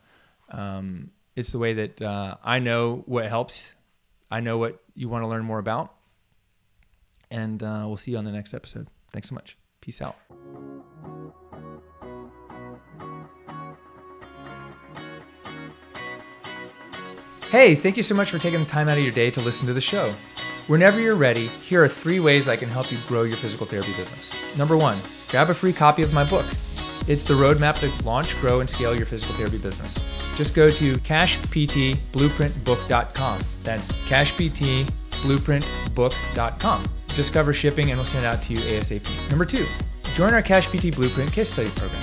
Um, 0.50 1.10
it's 1.36 1.52
the 1.52 1.58
way 1.58 1.74
that 1.74 2.02
uh, 2.02 2.36
I 2.42 2.58
know 2.58 3.02
what 3.06 3.26
helps. 3.26 3.74
I 4.30 4.40
know 4.40 4.58
what 4.58 4.82
you 4.94 5.08
want 5.08 5.22
to 5.22 5.28
learn 5.28 5.44
more 5.44 5.58
about. 5.58 5.94
And 7.32 7.62
uh, 7.62 7.84
we'll 7.86 7.96
see 7.96 8.10
you 8.10 8.18
on 8.18 8.26
the 8.26 8.30
next 8.30 8.52
episode. 8.52 8.88
Thanks 9.10 9.30
so 9.30 9.34
much. 9.34 9.56
Peace 9.80 10.02
out. 10.02 10.16
Hey, 17.48 17.74
thank 17.74 17.96
you 17.96 18.02
so 18.02 18.14
much 18.14 18.30
for 18.30 18.38
taking 18.38 18.60
the 18.60 18.66
time 18.66 18.86
out 18.88 18.98
of 18.98 19.04
your 19.04 19.12
day 19.12 19.30
to 19.30 19.40
listen 19.40 19.66
to 19.66 19.72
the 19.72 19.80
show. 19.80 20.14
Whenever 20.66 21.00
you're 21.00 21.16
ready, 21.16 21.46
here 21.48 21.82
are 21.82 21.88
three 21.88 22.20
ways 22.20 22.48
I 22.48 22.56
can 22.56 22.68
help 22.68 22.92
you 22.92 22.98
grow 23.08 23.22
your 23.22 23.38
physical 23.38 23.66
therapy 23.66 23.94
business. 23.94 24.34
Number 24.56 24.76
one, 24.76 24.98
grab 25.28 25.50
a 25.50 25.54
free 25.54 25.72
copy 25.72 26.02
of 26.02 26.12
my 26.12 26.24
book. 26.24 26.44
It's 27.08 27.24
the 27.24 27.34
roadmap 27.34 27.80
to 27.80 27.90
launch, 28.06 28.38
grow, 28.40 28.60
and 28.60 28.70
scale 28.70 28.94
your 28.94 29.06
physical 29.06 29.34
therapy 29.36 29.58
business. 29.58 29.98
Just 30.36 30.54
go 30.54 30.70
to 30.70 30.94
cashptblueprintbook.com. 30.96 33.40
That's 33.64 33.90
cashptblueprintbook.com. 33.90 36.84
Just 37.14 37.32
cover 37.32 37.52
shipping 37.52 37.90
and 37.90 37.98
we'll 37.98 38.06
send 38.06 38.24
it 38.24 38.28
out 38.28 38.42
to 38.44 38.52
you 38.54 38.58
ASAP. 38.60 39.30
Number 39.30 39.44
two, 39.44 39.66
join 40.14 40.32
our 40.32 40.42
Cash 40.42 40.66
PT 40.68 40.94
Blueprint 40.94 41.32
case 41.32 41.52
study 41.52 41.70
program. 41.70 42.02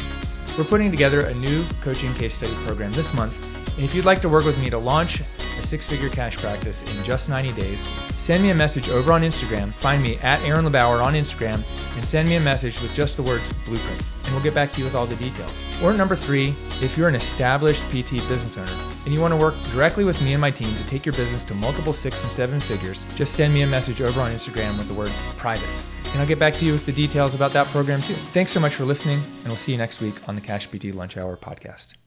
We're 0.58 0.66
putting 0.66 0.92
together 0.92 1.22
a 1.22 1.34
new 1.36 1.66
coaching 1.82 2.14
case 2.14 2.36
study 2.36 2.54
program 2.66 2.92
this 2.94 3.14
month. 3.14 3.34
And 3.76 3.84
if 3.84 3.96
you'd 3.96 4.06
like 4.06 4.22
to 4.22 4.30
work 4.30 4.46
with 4.46 4.60
me 4.60 4.70
to 4.70 4.78
launch 4.78 5.22
a 5.60 5.64
six 5.64 5.86
figure 5.86 6.10
cash 6.10 6.38
practice 6.38 6.82
in 6.92 7.04
just 7.04 7.30
90 7.30 7.52
days, 7.54 7.86
send 8.16 8.42
me 8.42 8.50
a 8.50 8.56
message 8.56 8.90
over 8.90 9.12
on 9.12 9.22
Instagram. 9.22 9.74
Find 9.74 10.02
me 10.02 10.18
at 10.18 10.42
Aaron 10.42 10.66
LeBauer 10.66 11.04
on 11.04 11.14
Instagram 11.14 11.64
and 11.96 12.04
send 12.04 12.28
me 12.28 12.36
a 12.36 12.40
message 12.40 12.82
with 12.82 12.94
just 12.94 13.18
the 13.18 13.24
words 13.24 13.54
blueprint, 13.66 14.02
and 14.26 14.34
we'll 14.34 14.44
get 14.44 14.56
back 14.56 14.72
to 14.74 14.80
you 14.80 14.86
with 14.86 14.96
all 14.96 15.06
the 15.06 15.16
details. 15.18 15.62
Or 15.84 15.94
number 15.94 16.16
three, 16.16 16.56
if 16.82 16.98
you're 16.98 17.10
an 17.10 17.16
established 17.16 17.84
PT 17.90 18.28
business 18.28 18.58
owner 18.58 18.74
and 19.06 19.14
you 19.14 19.22
want 19.22 19.34
to 19.34 19.38
work 19.38 19.56
directly 19.74 20.06
with 20.06 20.22
me 20.22 20.34
and 20.34 20.42
my 20.42 20.52
team 20.52 20.76
to 20.76 20.88
take 20.88 21.06
your 21.06 21.14
business 21.14 21.44
to 21.46 21.54
multiple 21.54 21.94
six 21.94 22.24
and 22.24 22.32
seven 22.32 22.60
figures, 22.60 23.06
just 23.16 23.36
send 23.36 23.54
me 23.54 23.62
a 23.62 23.68
message 23.68 24.02
over 24.02 24.22
on 24.22 24.32
Instagram 24.32 24.78
with 24.78 24.88
the 24.88 24.94
word 24.94 25.12
private. 25.38 25.70
And 26.12 26.20
I'll 26.20 26.28
get 26.28 26.40
back 26.40 26.56
to 26.56 26.66
you 26.66 26.72
with 26.72 26.86
the 26.86 26.92
details 26.92 27.36
about 27.36 27.54
that 27.54 27.68
program 27.68 28.02
too. 28.02 28.16
Thanks 28.16 28.52
so 28.52 28.60
much 28.60 28.74
for 28.74 28.84
listening, 28.84 29.20
and 29.20 29.48
we'll 29.48 29.58
see 29.58 29.72
you 29.72 29.78
next 29.78 30.02
week 30.02 30.28
on 30.28 30.36
the 30.36 30.42
Cash 30.42 30.68
PT 30.68 30.86
Lunch 30.96 31.18
Hour 31.18 31.38
podcast. 31.38 31.96